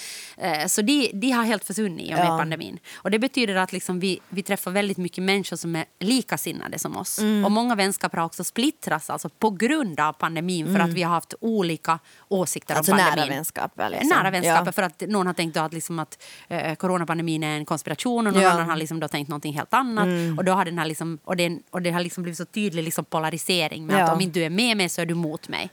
så 0.67 0.81
de, 0.81 1.11
de 1.13 1.31
har 1.31 1.43
helt 1.43 1.65
försvunnit 1.65 2.05
i 2.09 2.13
och 2.13 2.17
med 2.17 2.25
Ja. 2.27 2.37
pandemin. 2.37 2.79
Och 2.95 3.11
det 3.11 3.19
betyder 3.19 3.55
att 3.55 3.73
liksom 3.73 3.99
vi, 3.99 4.19
vi 4.29 4.43
träffar 4.43 4.71
väldigt 4.71 4.97
mycket 4.97 5.23
människor 5.23 5.57
som 5.57 5.75
är 5.75 5.85
likasinnade 5.99 6.79
som 6.79 6.97
oss. 6.97 7.19
Mm. 7.19 7.45
Och 7.45 7.51
många 7.51 7.75
vänskaper 7.75 8.17
har 8.17 8.25
också 8.25 8.43
splittrats 8.43 9.09
alltså 9.09 9.29
på 9.29 9.49
grund 9.49 9.99
av 9.99 10.13
pandemin 10.13 10.73
för 10.75 10.79
att 10.83 10.89
vi 10.89 11.03
har 11.03 11.13
haft 11.13 11.33
olika 11.41 11.99
åsikter 12.27 12.73
Mm. 12.73 12.77
Alltså 12.77 12.91
om 12.91 12.97
nära 12.97 13.07
pandemin. 13.09 13.29
vänskaper, 13.35 13.89
liksom. 13.89 14.09
Nära 14.09 14.31
vänskaper 14.31 14.65
Ja. 14.65 14.71
för 14.71 14.81
att 14.83 15.01
någon 15.07 15.27
har 15.27 15.33
tänkt 15.33 15.57
att, 15.57 15.73
liksom 15.73 15.99
att 15.99 16.23
eh, 16.47 16.75
coronapandemin 16.75 17.43
är 17.43 17.55
en 17.57 17.65
konspiration 17.65 18.27
och 18.27 18.33
någon 18.33 18.41
Ja. 18.43 18.49
Mm. 18.49 18.57
annan 18.57 18.69
har 18.69 18.77
liksom 18.77 18.99
då 18.99 19.07
tänkt 19.07 19.27
någonting 19.27 19.53
helt 19.53 19.73
annat. 19.73 20.07
Och, 20.37 20.45
då 20.45 20.51
har 20.51 20.65
den 20.65 20.77
här 20.77 20.85
liksom, 20.85 21.19
och, 21.23 21.35
det, 21.37 21.59
och 21.69 21.81
det 21.81 21.91
har 21.91 21.99
liksom 22.01 22.23
blivit 22.23 22.37
så 22.37 22.45
tydlig 22.45 22.83
liksom 22.83 23.05
polarisering 23.05 23.85
med 23.85 23.99
Ja. 23.99 24.03
att 24.03 24.13
om 24.13 24.21
inte 24.21 24.39
du 24.39 24.45
är 24.45 24.49
med 24.49 24.77
mig 24.77 24.89
så 24.89 25.01
är 25.01 25.05
du 25.05 25.13
mot 25.15 25.47
mig. 25.49 25.69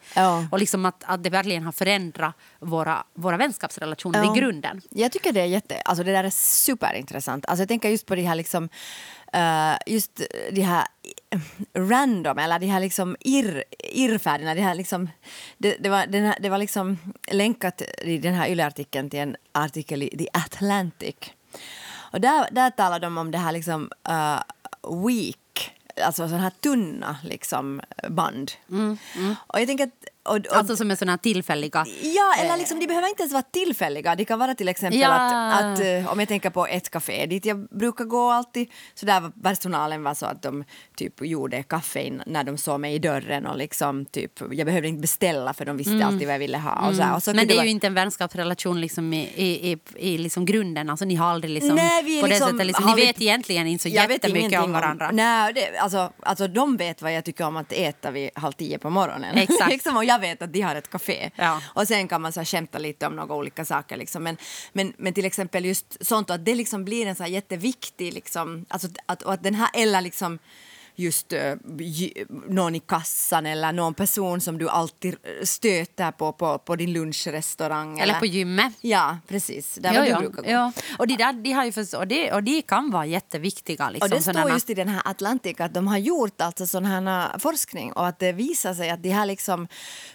Och 0.51 0.59
liksom 0.59 0.85
att, 0.87 1.05
att 1.07 1.23
det 1.25 1.31
verkligen 1.31 1.63
har 1.63 1.73
förändrat 1.73 2.35
våra, 2.61 3.05
våra 3.15 3.37
vänskapsrelationer 3.37 4.25
Ja. 4.25 4.37
i 4.37 4.41
grunden. 4.41 4.81
Jag 4.91 5.13
tycker 5.13 5.33
det 5.33 5.41
är 5.41 5.45
jätte, 5.47 5.81
alltså 5.81 6.05
det 6.05 6.13
där 6.13 6.25
är 6.25 6.31
superintressant. 6.31 7.47
Alltså 7.47 7.63
jag 7.63 7.69
tänker 7.69 7.89
just 7.89 8.07
på 8.07 8.15
de 8.15 8.23
här 8.23 8.35
liksom, 8.35 8.69
eh, 9.33 9.75
just 9.87 10.21
de 10.53 10.61
här 10.63 10.87
random 11.75 12.39
eller 12.39 12.59
de 12.59 12.67
här 12.67 12.81
liksom 12.81 13.17
irr, 13.21 13.65
irrfärderna. 13.79 14.55
De 14.55 14.63
här 14.63 14.75
liksom, 14.75 15.09
det, 15.59 15.77
det, 15.81 15.89
var, 15.89 16.07
den 16.07 16.25
här, 16.25 16.37
det 16.41 16.49
var 16.49 16.59
liksom 16.59 16.99
länkat 17.33 17.83
i 18.03 18.19
den 18.19 18.35
här 18.35 18.49
YLE-artikeln 18.49 19.11
till 19.11 19.21
en 19.21 19.37
artikel 19.53 20.03
i 20.03 20.09
The 20.19 20.29
Atlantic. 20.33 21.17
Och 22.13 22.21
där, 22.21 22.49
där 22.51 22.71
talar 22.71 23.01
de 23.01 23.19
om 23.19 23.31
det 23.31 23.39
här 23.39 23.53
liksom 23.53 23.91
uh, 24.09 24.41
weak, 25.07 25.71
alltså 26.05 26.29
sådana 26.29 26.43
här 26.43 26.53
tunna 26.61 27.17
liksom 27.25 27.81
band. 28.09 28.53
Och 29.37 29.61
jag 29.61 29.67
tänker 29.67 29.85
att 29.85 30.05
och, 30.23 30.37
och, 30.37 30.57
Alltså 30.57 30.77
som 30.77 30.91
är 30.91 31.07
här 31.07 31.17
tillfälliga... 31.17 31.87
Ja, 32.03 32.35
eller 32.39 32.57
liksom, 32.57 32.81
de 32.81 32.87
behöver 32.87 33.09
inte 33.09 33.23
ens 33.23 33.33
vara 33.33 33.43
tillfälliga. 33.43 34.15
Det 34.15 34.25
kan 34.25 34.39
vara 34.39 34.55
till 34.55 34.69
exempel 34.69 35.01
Ja. 35.01 35.09
att, 35.13 35.63
att 35.65 35.81
eh, 35.81 36.13
om 36.13 36.19
jag 36.19 36.29
tänker 36.29 36.51
på 36.51 36.67
ett 36.67 36.91
café 36.91 37.27
dit 37.27 37.45
jag 37.47 37.69
brukar 37.69 38.05
gå 38.05 38.31
alltid, 38.31 38.69
så 38.95 39.07
där 39.07 39.21
var 39.21 39.33
personalen 39.43 40.03
var 40.03 40.15
så 40.15 40.27
att 40.27 40.43
de 40.43 40.65
typ 40.97 41.15
gjorde 41.23 41.63
kaffe 41.63 42.11
när 42.27 42.45
de 42.45 42.59
såg 42.59 42.81
mig 42.81 42.95
i 42.95 42.99
dörren 42.99 43.47
och 43.47 43.57
liksom 43.59 44.05
typ, 44.07 44.33
jag 44.53 44.67
behövde 44.67 44.89
inte 44.89 45.01
beställa 45.01 45.55
för 45.55 45.65
de 45.65 45.77
visste 45.77 46.07
alltid 46.07 46.27
vad 46.27 46.35
jag 46.35 46.39
ville 46.39 46.59
ha. 46.59 46.89
Och 46.89 46.95
så. 46.97 47.15
Och 47.15 47.23
så 47.23 47.31
Mm. 47.31 47.37
Men 47.41 47.47
det 47.49 47.55
är 47.55 47.57
vara- 47.57 47.65
ju 47.65 47.71
inte 47.71 47.87
en 47.87 47.95
vänskapsrelation 47.95 48.81
liksom 48.81 49.13
i, 49.13 49.21
i, 49.37 49.73
i, 49.73 49.79
i 50.15 50.19
liksom 50.19 50.45
grunden. 50.45 50.91
Alltså, 50.91 51.05
ni 51.05 51.15
har 51.15 51.27
aldrig 51.31 51.51
liksom, 51.55 51.75
Nej, 51.77 52.03
vi 52.05 52.21
på 52.21 52.27
det 52.27 52.33
liksom- 52.33 52.51
sättet, 52.51 52.67
liksom, 52.67 52.87
ni 52.87 52.95
vi- 52.95 53.07
vet 53.07 53.21
egentligen 53.23 53.67
inte 53.67 53.83
så 53.83 53.89
Jag 53.89 54.11
jättemycket 54.11 54.61
om 54.61 54.73
varandra. 54.73 55.11
nej, 55.13 55.53
det, 55.55 55.79
alltså, 55.79 56.13
alltså 56.23 56.49
de 56.49 56.77
vet 56.77 57.03
vad 57.03 57.13
jag 57.13 57.25
tycker 57.25 57.45
om 57.47 57.57
att 57.57 57.73
äta 57.73 58.11
vid 58.11 58.31
halv 58.35 58.53
tio 58.53 58.79
på 58.79 58.91
morgonen. 58.91 59.35
Exakt. 59.39 59.71
liksom, 59.73 59.97
och 59.97 60.05
jag 60.05 60.18
vet 60.19 60.43
att 60.43 60.53
de 60.53 60.61
har 60.61 60.75
ett 60.75 60.91
café. 60.91 61.31
Ja. 61.37 61.63
Och 61.67 61.89
sen 61.89 62.09
kan 62.09 62.23
man 62.23 62.33
så 62.33 62.41
här, 62.41 62.45
skämta 62.45 62.79
lite 62.79 63.07
om 63.07 63.17
några 63.17 63.35
olika 63.35 63.65
saker. 63.65 63.97
Liksom. 63.97 64.23
Men, 64.23 64.37
men, 64.73 64.93
men 64.99 65.13
till 65.13 65.25
exempel 65.25 65.65
just 65.65 66.07
sånt 66.07 66.31
att 66.31 66.45
det 66.45 66.55
liksom 66.55 66.85
blir 66.85 67.07
en 67.07 67.17
så 67.17 67.23
här 67.23 67.31
jätteviktig, 67.31 68.15
liksom, 68.15 68.67
alltså, 68.69 68.89
att, 69.07 69.23
att 69.23 69.43
den 69.43 69.55
här 69.55 69.69
eller 69.75 70.01
liksom 70.01 70.39
just 70.99 71.33
uh, 71.33 71.55
någon 72.49 72.75
i 72.75 72.81
kassan 72.81 73.47
eller 73.47 73.73
någon 73.73 73.95
person 73.95 74.41
som 74.41 74.59
du 74.59 74.69
alltid 74.69 75.17
stöter 75.43 76.11
på 76.11 76.33
på, 76.33 76.59
på 76.59 76.77
din 76.77 76.93
lunchrestaurang. 76.93 77.99
Eller 77.99 78.19
på 78.19 78.27
gymmet. 78.27 78.73
Ja, 78.81 79.19
precis. 79.29 79.75
Där 79.75 79.95
var 79.95 80.03
du 80.03 80.09
ja, 80.09 80.19
brukar 80.19 80.43
gå. 80.43 80.51
ja. 80.51 80.73
Och, 80.99 81.07
de 81.07 81.17
där, 81.17 81.33
de 81.33 81.53
har 81.53 81.65
ju 81.65 81.73
först, 81.73 81.95
och, 81.95 82.07
det, 82.07 82.33
och 82.33 82.43
de 82.43 82.63
kan 82.63 82.91
vara 82.91 83.07
jätteviktiga. 83.07 83.91
Liksom, 83.91 84.07
Och 84.07 84.11
det 84.17 84.23
står 84.23 84.33
sådana- 84.33 84.55
just 84.55 84.71
i 84.71 84.75
den 84.75 84.89
här 84.89 85.03
Atlantic 85.05 85.61
att 85.61 85.75
de 85.75 85.87
har 85.87 85.99
gjort 85.99 86.41
alltså 86.41 86.67
sån 86.67 86.85
här 86.85 87.39
forskning 87.39 87.93
och 87.93 88.07
att 88.07 88.19
det 88.19 88.33
visar 88.33 88.75
sig 88.75 88.91
att 88.91 89.03
de 89.03 89.11
här 89.11 89.27
liksom 89.27 89.69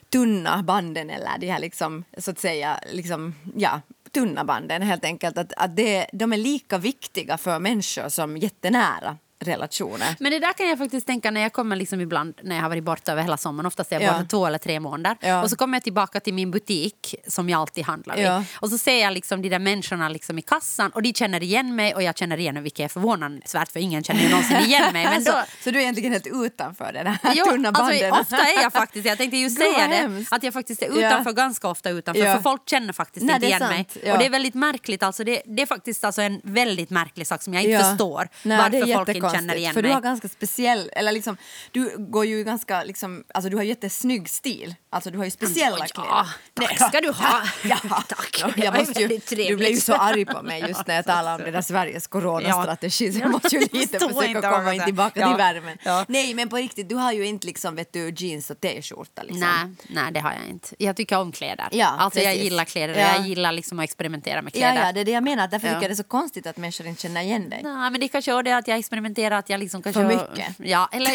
tunna 0.10 0.64
banden 0.64 1.10
eller 1.10 1.38
de 1.40 1.48
här 1.48 1.60
liksom 1.60 2.04
så 2.18 2.32
att 2.32 2.40
säga 2.40 2.80
liksom 2.92 3.36
ja 3.56 3.82
tunna 4.12 4.44
banden 4.44 4.82
helt 4.82 5.06
enkelt 5.06 5.38
att, 5.38 5.54
att 5.58 5.76
det, 5.76 6.08
de 6.14 6.34
är 6.34 6.38
lika 6.38 6.78
viktiga 6.78 7.38
för 7.38 7.60
människor 7.60 8.10
som 8.10 8.38
jättenära 8.38 9.18
relationer. 9.44 10.16
Men 10.20 10.32
det 10.32 10.40
där 10.40 10.54
kan 10.54 10.68
jag 10.68 10.78
faktiskt 10.78 11.08
tänka 11.08 11.32
när 11.32 11.42
jag 11.42 11.54
kommer 11.54 11.76
liksom 11.76 12.02
ibland 12.02 12.34
när 12.44 12.56
jag 12.56 12.62
har 12.64 12.70
varit 12.70 12.84
borta 12.84 13.12
över 13.12 13.22
hela 13.22 13.38
sommaren. 13.38 13.66
Oftast 13.66 13.92
är 13.92 13.96
jag 14.00 14.04
Ja. 14.04 14.14
borta 14.14 14.26
två 14.26 14.46
eller 14.48 14.58
tre 14.58 14.80
månader. 14.80 15.18
Ja. 15.22 15.44
Och 15.44 15.50
så 15.50 15.56
kommer 15.56 15.76
jag 15.76 15.84
tillbaka 15.84 16.20
till 16.20 16.34
min 16.34 16.52
butik 16.52 17.16
som 17.28 17.50
jag 17.50 17.62
alltid 17.62 17.86
handlar 17.86 18.18
i. 18.20 18.22
Ja. 18.24 18.44
Och 18.60 18.70
så 18.70 18.78
ser 18.78 19.02
jag 19.02 19.14
liksom 19.14 19.42
de 19.42 19.50
där 19.50 19.60
människorna 19.60 20.10
liksom 20.10 20.40
i 20.40 20.42
kassan 20.42 20.92
och 20.92 21.02
de 21.04 21.14
känner 21.14 21.44
igen 21.44 21.76
mig 21.76 21.96
och 21.96 22.04
jag 22.04 22.18
känner 22.18 22.38
igen 22.38 22.56
dem 22.56 22.64
vilket 22.64 22.84
är 22.86 22.88
förvånansvärt 22.88 23.72
för 23.72 23.80
ingen 23.80 24.04
känner 24.04 24.22
ju 24.22 24.30
någonsin 24.30 24.58
igen 24.58 24.94
mig. 24.94 25.06
Men 25.06 25.24
då, 25.24 25.32
så, 25.32 25.38
så 25.64 25.72
du 25.72 25.78
är 25.78 25.82
egentligen 25.82 26.12
helt 26.12 26.28
utanför 26.28 26.94
den 26.94 27.08
här 27.08 27.20
Jo, 27.36 27.46
tunna 27.46 27.70
alltså, 27.70 27.84
banden? 27.84 28.12
ofta 28.12 28.38
är 28.38 28.62
jag 28.62 28.74
faktiskt, 28.74 29.06
jag 29.06 29.18
tänkte 29.18 29.38
vad 29.44 29.52
säga 29.52 29.88
det, 29.88 29.96
hemskt. 29.96 30.34
att 30.34 30.44
jag 30.44 30.54
faktiskt 30.54 30.82
är 30.82 30.98
utanför, 31.00 31.32
ganska 31.34 31.68
ofta 31.68 31.90
utanför, 31.90 32.22
Ja. 32.26 32.36
för 32.36 32.42
folk 32.42 32.70
känner 32.70 32.94
faktiskt 32.94 33.26
Nej, 33.26 33.36
inte 33.36 33.48
igen 33.48 33.60
mig. 33.68 33.88
ja. 34.04 34.14
Och 34.14 34.20
det 34.20 34.26
är 34.26 34.30
väldigt 34.30 34.54
märkligt, 34.54 35.04
alltså 35.04 35.24
det, 35.24 35.42
det 35.46 35.62
är 35.62 35.66
faktiskt 35.66 36.04
alltså 36.04 36.22
en 36.22 36.42
väldigt 36.44 36.90
märklig 36.90 37.28
sak 37.28 37.42
som 37.44 37.54
jag 37.54 37.64
inte 37.64 37.72
Ja. 37.74 37.80
förstår. 37.90 38.28
Nej, 38.44 38.58
varför 38.58 38.94
folk 38.96 39.10
inte 39.10 39.28
känner 39.34 39.56
igen 39.56 39.74
för 39.74 39.82
mig. 39.82 39.90
du 39.90 39.94
har 39.96 40.02
ganska 40.02 40.30
speciell, 40.30 40.90
eller 40.94 41.12
liksom, 41.12 41.38
du 41.72 41.96
går 41.98 42.26
ju 42.26 42.44
ganska, 42.44 42.84
liksom, 42.84 43.24
alltså 43.34 43.50
du 43.50 43.56
har 43.58 43.64
jättesnygg 43.64 44.30
stil. 44.30 44.76
Alltså 44.90 45.12
du 45.12 45.18
har 45.18 45.26
ju 45.26 45.32
speciella 45.32 45.78
Ja, 45.80 45.86
kläder. 45.86 46.10
tack 46.54 46.80
Nej, 46.80 46.90
ska 46.90 47.02
du 47.02 47.12
ha. 47.12 47.42
Ja, 47.64 48.04
Tack. 48.08 48.38
Ja, 48.42 48.50
jag 48.64 48.78
måste 48.80 49.02
ju, 49.02 49.08
du 49.48 49.56
blev 49.56 49.70
ju 49.72 49.78
så 49.78 49.94
arg 49.94 50.26
på 50.26 50.42
mig 50.42 50.62
just 50.68 50.88
när 50.88 50.96
jag 50.96 51.06
talade 51.06 51.36
om 51.36 51.42
det 51.46 51.52
där 51.52 51.62
Sveriges 51.62 52.08
coronastrategi 52.08 53.14
så 53.14 53.20
jag 53.20 53.32
måste 53.32 53.56
ju 53.56 53.68
lite 53.72 54.00
försöka 54.00 54.42
komma 54.52 54.74
in 54.74 54.84
tillbaka 54.86 55.20
Ja. 55.20 55.28
till 55.28 55.38
värmen. 55.38 55.78
Ja. 55.84 56.06
Nej 56.08 56.34
men 56.34 56.50
på 56.50 56.56
riktigt, 56.56 56.90
du 56.90 56.96
har 56.96 57.12
ju 57.12 57.26
inte 57.26 57.48
liksom 57.48 57.76
vet 57.76 57.94
du 57.94 58.10
jeans 58.18 58.50
och 58.50 58.60
t-skjorta 58.62 59.22
liksom. 59.24 59.40
Nej, 59.40 59.76
nej, 59.88 60.12
det 60.14 60.20
har 60.20 60.32
jag 60.32 60.50
inte. 60.50 60.76
Jag 60.78 60.96
tycker 60.96 61.18
om 61.18 61.32
kläder. 61.32 61.68
Ja, 61.72 61.88
alltså 61.88 62.20
jag 62.20 62.36
gillar 62.36 62.66
kläder 62.66 62.96
Ja. 63.00 63.16
jag 63.16 63.28
gillar 63.28 63.52
liksom 63.52 63.80
att 63.80 63.84
experimentera 63.84 64.42
med 64.42 64.56
Ja, 64.56 64.60
kläder. 64.60 64.86
ja, 64.86 64.92
det 64.92 65.00
är 65.00 65.06
det 65.06 65.12
jag 65.12 65.24
menar. 65.24 65.48
Därför 65.48 65.68
Ja. 65.68 65.74
tycker 65.74 65.84
jag 65.84 65.90
det 65.92 65.94
är 65.94 66.04
så 66.04 66.04
konstigt 66.04 66.48
att 66.48 66.58
människor 66.58 66.88
inte 66.88 67.02
känner 67.02 67.22
igen 67.22 67.50
dig. 67.50 67.60
Nej, 67.64 67.92
men 67.92 68.00
det 68.02 68.08
kanske 68.08 68.32
är 68.34 68.44
det 68.44 68.52
att 68.58 68.68
jag 68.68 68.78
experimenterar, 68.80 69.23
att 69.32 69.50
jag 69.50 69.60
liksom 69.60 69.82
kanske... 69.82 70.02
För 70.02 70.08
mycket. 70.08 70.56
Ja, 70.58 70.90
eller, 70.92 71.12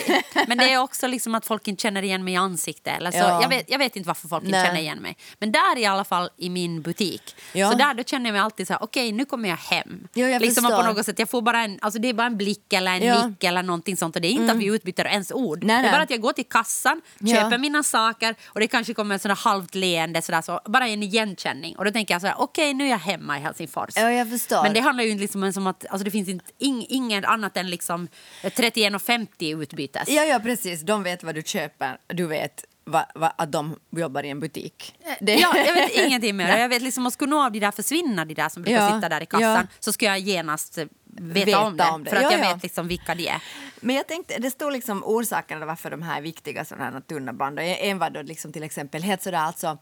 men 0.48 0.58
det 0.58 0.72
är 0.72 0.78
också 0.78 1.06
liksom 1.06 1.34
att 1.34 1.46
folk 1.46 1.68
inte 1.68 1.82
känner 1.82 2.02
igen 2.02 2.24
mig 2.24 2.34
i 2.34 2.36
ansiktet. 2.36 2.96
Eller 2.96 3.10
så. 3.10 3.18
Ja. 3.18 3.42
Jag, 3.42 3.48
vet, 3.48 3.70
jag 3.70 3.78
vet 3.78 3.96
inte 3.96 4.06
varför 4.06 4.28
folk 4.28 4.44
inte 4.44 4.56
Nej. 4.58 4.66
känner 4.66 4.80
igen 4.80 4.98
mig. 4.98 5.16
Men 5.38 5.52
där 5.52 5.78
i 5.78 5.86
alla 5.86 6.04
fall 6.04 6.30
i 6.36 6.50
min 6.50 6.82
butik, 6.82 7.36
Ja. 7.52 7.70
så 7.70 7.76
där 7.78 7.94
då 7.94 8.04
känner 8.04 8.26
jag 8.26 8.32
mig 8.32 8.40
alltid 8.40 8.66
så 8.66 8.72
här, 8.72 8.82
okej 8.82 9.12
nu 9.12 9.24
kommer 9.24 9.48
jag 9.48 9.56
hem. 9.56 10.08
Ja, 10.14 10.26
jag 10.28 10.42
liksom 10.42 10.64
på 10.64 10.82
något 10.82 11.06
sätt, 11.06 11.18
jag 11.18 11.30
får 11.30 11.42
bara 11.42 11.60
en, 11.64 11.78
alltså 11.82 12.00
det 12.00 12.08
är 12.08 12.14
bara 12.14 12.26
en 12.26 12.36
blick 12.36 12.72
eller 12.72 12.92
en 12.92 13.02
Ja. 13.02 13.26
nick 13.26 13.44
eller 13.44 13.62
någonting 13.62 13.96
sånt. 13.96 14.16
Och 14.16 14.22
det 14.22 14.28
är 14.28 14.32
inte 14.32 14.52
att 14.52 14.58
vi 14.58 14.66
utbyter 14.66 15.04
ens 15.06 15.32
ord. 15.32 15.64
Nej, 15.64 15.74
Det 15.76 15.78
är 15.78 15.82
nej. 15.82 15.92
bara 15.92 16.02
att 16.02 16.10
jag 16.10 16.20
går 16.20 16.32
till 16.32 16.44
kassan, 16.48 17.00
köper 17.30 17.58
mina 17.58 17.82
saker 17.82 18.34
och 18.46 18.60
det 18.60 18.66
kanske 18.68 18.94
kommer 18.94 19.18
sådär 19.18 19.34
halvt 19.34 19.74
leende, 19.74 20.22
sådär, 20.22 20.42
så, 20.42 20.60
bara 20.64 20.88
en 20.88 21.02
igenkänning. 21.02 21.76
Och 21.76 21.84
då 21.84 21.90
tänker 21.90 22.14
jag 22.14 22.20
så 22.20 22.26
här, 22.26 22.34
okej 22.38 22.74
nu 22.74 22.84
är 22.84 22.90
jag 22.90 22.98
hemma 22.98 23.38
i 23.38 23.40
Helsingfors. 23.40 23.90
Ja, 23.96 24.12
jag 24.12 24.30
förstår. 24.30 24.62
Men 24.62 24.74
det 24.74 24.80
handlar 24.80 25.04
ju 25.04 25.10
inte 25.10 25.20
liksom 25.22 25.52
om 25.56 25.66
att 25.66 25.86
alltså 25.90 26.04
det 26.04 26.10
finns 26.10 26.28
inte, 26.28 26.44
ing, 26.58 26.86
inget 26.88 27.24
annat 27.24 27.56
än 27.56 27.70
liksom 27.70 27.87
31,50 27.96 29.62
utbytes. 29.62 30.08
Ja, 30.08 30.24
ja, 30.24 30.38
precis. 30.38 30.80
De 30.82 31.02
vet 31.02 31.22
vad 31.22 31.34
du 31.34 31.42
köper. 31.42 31.98
Du 32.06 32.26
vet 32.26 32.64
va, 32.84 33.06
va, 33.14 33.32
att 33.38 33.52
de 33.52 33.76
jobbar 33.90 34.22
i 34.22 34.28
en 34.30 34.40
butik. 34.40 34.94
Det- 35.20 35.34
Ja, 35.34 35.56
jag 35.56 35.74
vet 35.74 35.90
ingenting 35.96 36.36
mer. 36.36 36.58
Jag 36.58 36.68
vet 36.68 36.82
liksom, 36.82 37.10
skulle 37.10 37.30
någon 37.30 37.44
av 37.44 37.52
de 37.52 37.58
där 37.60 37.70
försvinna, 37.70 38.24
de 38.24 38.34
där 38.34 38.48
som 38.48 38.62
brukar 38.62 38.80
Ja, 38.88 38.94
sitta 38.94 39.08
där 39.08 39.20
i 39.22 39.26
kassan, 39.26 39.42
ja. 39.42 39.62
så 39.80 39.92
ska 39.92 40.04
jag 40.06 40.18
genast 40.18 40.78
eh, 40.78 40.84
veta, 41.04 41.46
Veta 41.46 41.60
om, 41.60 41.76
det, 41.76 41.84
om 41.90 42.04
det. 42.04 42.10
För 42.10 42.16
att 42.16 42.22
Ja, 42.22 42.32
jag 42.32 42.40
ja. 42.46 42.52
vet 42.54 42.62
liksom 42.62 42.88
vilka 42.88 43.14
de 43.14 43.28
är. 43.28 43.42
Men 43.80 43.96
jag 43.96 44.06
tänkte, 44.06 44.38
det 44.38 44.50
står 44.50 44.70
liksom 44.70 45.02
orsakerna 45.04 45.66
varför 45.66 45.90
de 45.90 46.02
här 46.02 46.18
är 46.18 46.22
viktiga 46.22 46.64
sådana 46.64 46.90
här 46.90 47.00
tunna 47.00 47.32
band. 47.32 47.58
Och 47.58 47.64
en 47.64 47.98
var 47.98 48.10
då 48.10 48.22
liksom 48.22 48.52
till 48.52 48.62
exempel 48.62 49.02
helt 49.02 49.22
sådär 49.22 49.38
alltså, 49.38 49.78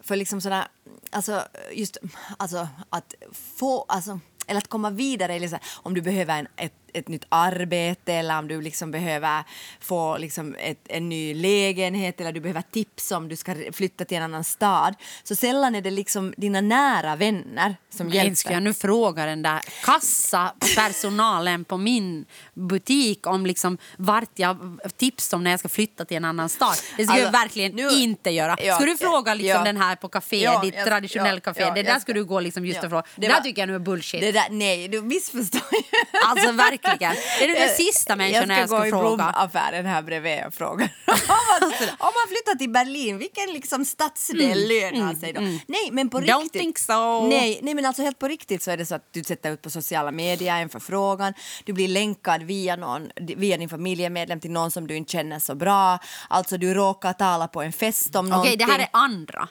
för 0.00 0.16
liksom 0.16 0.40
sådär, 0.40 0.64
alltså 1.10 1.42
just, 1.72 1.96
alltså 2.36 2.68
att 2.90 3.14
få, 3.56 3.84
alltså, 3.88 4.20
eller 4.46 4.58
att 4.58 4.68
komma 4.68 4.90
vidare, 4.90 5.34
eller 5.34 5.48
så 5.48 5.54
här, 5.54 5.64
om 5.82 5.94
du 5.94 6.00
behöver 6.00 6.38
en, 6.38 6.46
ett, 6.56 6.74
ett 6.94 7.08
nytt 7.08 7.24
arbete 7.28 8.12
eller 8.14 8.38
om 8.38 8.48
du 8.48 8.60
liksom 8.62 8.90
behöver 8.90 9.44
få 9.80 10.18
liksom 10.18 10.54
ett, 10.58 10.78
en 10.88 11.08
ny 11.08 11.34
lägenhet 11.34 12.20
eller 12.20 12.32
du 12.32 12.40
behöver 12.40 12.62
tips 12.72 13.12
om 13.12 13.28
du 13.28 13.36
ska 13.36 13.54
flytta 13.72 14.04
till 14.04 14.16
en 14.16 14.22
annan 14.22 14.44
stad. 14.44 14.94
Så 15.24 15.36
sällan 15.36 15.74
är 15.74 15.80
det 15.80 15.90
liksom 15.90 16.34
dina 16.36 16.60
nära 16.60 17.16
vänner 17.16 17.76
som 17.90 18.06
Men 18.06 18.16
inte 18.16 18.36
ska 18.36 18.48
hjälper. 18.48 18.54
jag 18.56 18.62
nu 18.62 18.74
fråga 18.74 19.26
den 19.26 19.42
där 19.42 19.60
kassapersonalen 19.84 21.64
på 21.64 21.76
min 21.76 22.24
butik 22.54 23.26
om 23.26 23.46
liksom 23.46 23.78
vart 23.96 24.30
jag 24.34 24.78
tips 24.96 25.32
om 25.32 25.44
när 25.44 25.50
jag 25.50 25.60
ska 25.60 25.68
flytta 25.68 26.04
till 26.04 26.16
en 26.16 26.24
annan 26.24 26.48
stad. 26.48 26.74
Det 26.96 27.04
ska 27.06 27.14
jag 27.16 27.26
Alltså, 27.26 27.32
verkligen 27.40 27.72
nu- 27.72 27.88
inte 27.90 28.30
göra. 28.30 28.56
Ja, 28.62 28.74
ska 28.76 28.84
du 28.84 28.96
fråga 28.96 29.34
liksom 29.34 29.58
ja. 29.58 29.64
den 29.64 29.76
här 29.76 29.96
på 29.96 30.08
café, 30.08 30.42
Ja, 30.42 30.60
ditt 30.60 30.74
jag- 30.74 30.86
traditionella 30.86 31.40
ja, 31.44 31.52
det 31.52 31.60
jag 31.60 31.74
där 31.74 31.92
ska- 31.92 32.00
ska 32.00 32.12
du 32.12 32.24
gå 32.24 32.40
liksom 32.40 32.66
just 32.66 32.76
Ja. 32.76 32.82
och 32.84 32.90
fråga. 32.90 33.02
Det 33.02 33.20
Det 33.20 33.26
där 33.26 33.34
var- 33.34 33.40
tycker 33.40 33.62
jag 33.62 33.68
nu 33.68 33.74
är 33.74 33.78
bullshit. 33.78 34.20
Det 34.20 34.32
där, 34.32 34.46
nej, 34.50 34.88
du 34.88 35.02
missförstår 35.02 35.60
ju. 35.72 35.78
Alltså 36.26 36.52
verkligen. 36.88 37.14
Det 37.38 37.44
är 37.44 37.66
den 37.66 37.76
sista 37.76 38.16
människan 38.16 38.48
jag 38.50 38.58
jag 38.58 38.68
ska 38.68 38.76
ska 38.76 38.78
gå 38.82 38.86
i 38.86 38.90
fråga. 38.90 39.16
blomaffären 39.16 39.86
här 39.86 40.02
bredvid 40.02 40.44
och 40.46 40.54
fråga. 40.54 40.84
om, 41.06 41.14
man, 41.28 41.72
om 41.98 42.12
man 42.14 42.28
flyttar 42.28 42.54
till 42.58 42.70
Berlin, 42.70 43.18
vilken 43.18 43.52
liksom 43.52 43.84
stadsdel 43.84 44.68
lönar 44.68 45.14
sig 45.14 45.32
då? 45.32 45.40
Nej, 45.66 45.88
men 45.92 46.08
på 46.10 46.18
Mm, 46.18 46.30
Don't 46.30 46.42
riktigt. 46.42 46.60
think 46.60 46.78
so. 46.78 47.26
Nej, 47.28 47.60
nej, 47.62 47.74
men 47.74 47.84
alltså 47.86 48.02
helt 48.02 48.18
på 48.18 48.28
riktigt 48.28 48.62
så 48.62 48.70
är 48.70 48.76
det 48.76 48.86
så 48.86 48.94
att 48.94 49.12
du 49.12 49.24
sätter 49.24 49.50
ut 49.52 49.62
på 49.62 49.70
sociala 49.70 50.10
medier 50.10 50.56
en 50.56 50.68
förfrågan, 50.68 51.34
du 51.64 51.72
blir 51.72 51.88
länkad 51.88 52.42
via, 52.42 52.76
någon, 52.76 53.10
via 53.16 53.56
din 53.56 53.68
familjemedlem 53.68 54.40
till 54.40 54.50
någon 54.50 54.70
som 54.70 54.86
du 54.86 54.96
inte 54.96 55.12
känner 55.12 55.38
så 55.38 55.54
bra. 55.54 55.98
Alltså 56.28 56.56
du 56.58 56.74
råkar 56.74 57.12
tala 57.12 57.48
på 57.48 57.62
en 57.62 57.72
fest 57.72 58.16
om 58.16 58.26
Okej, 58.26 58.30
någonting. 58.30 58.58
det 58.58 58.64
här 58.64 58.78
är 58.78 58.88
andra. 58.92 59.48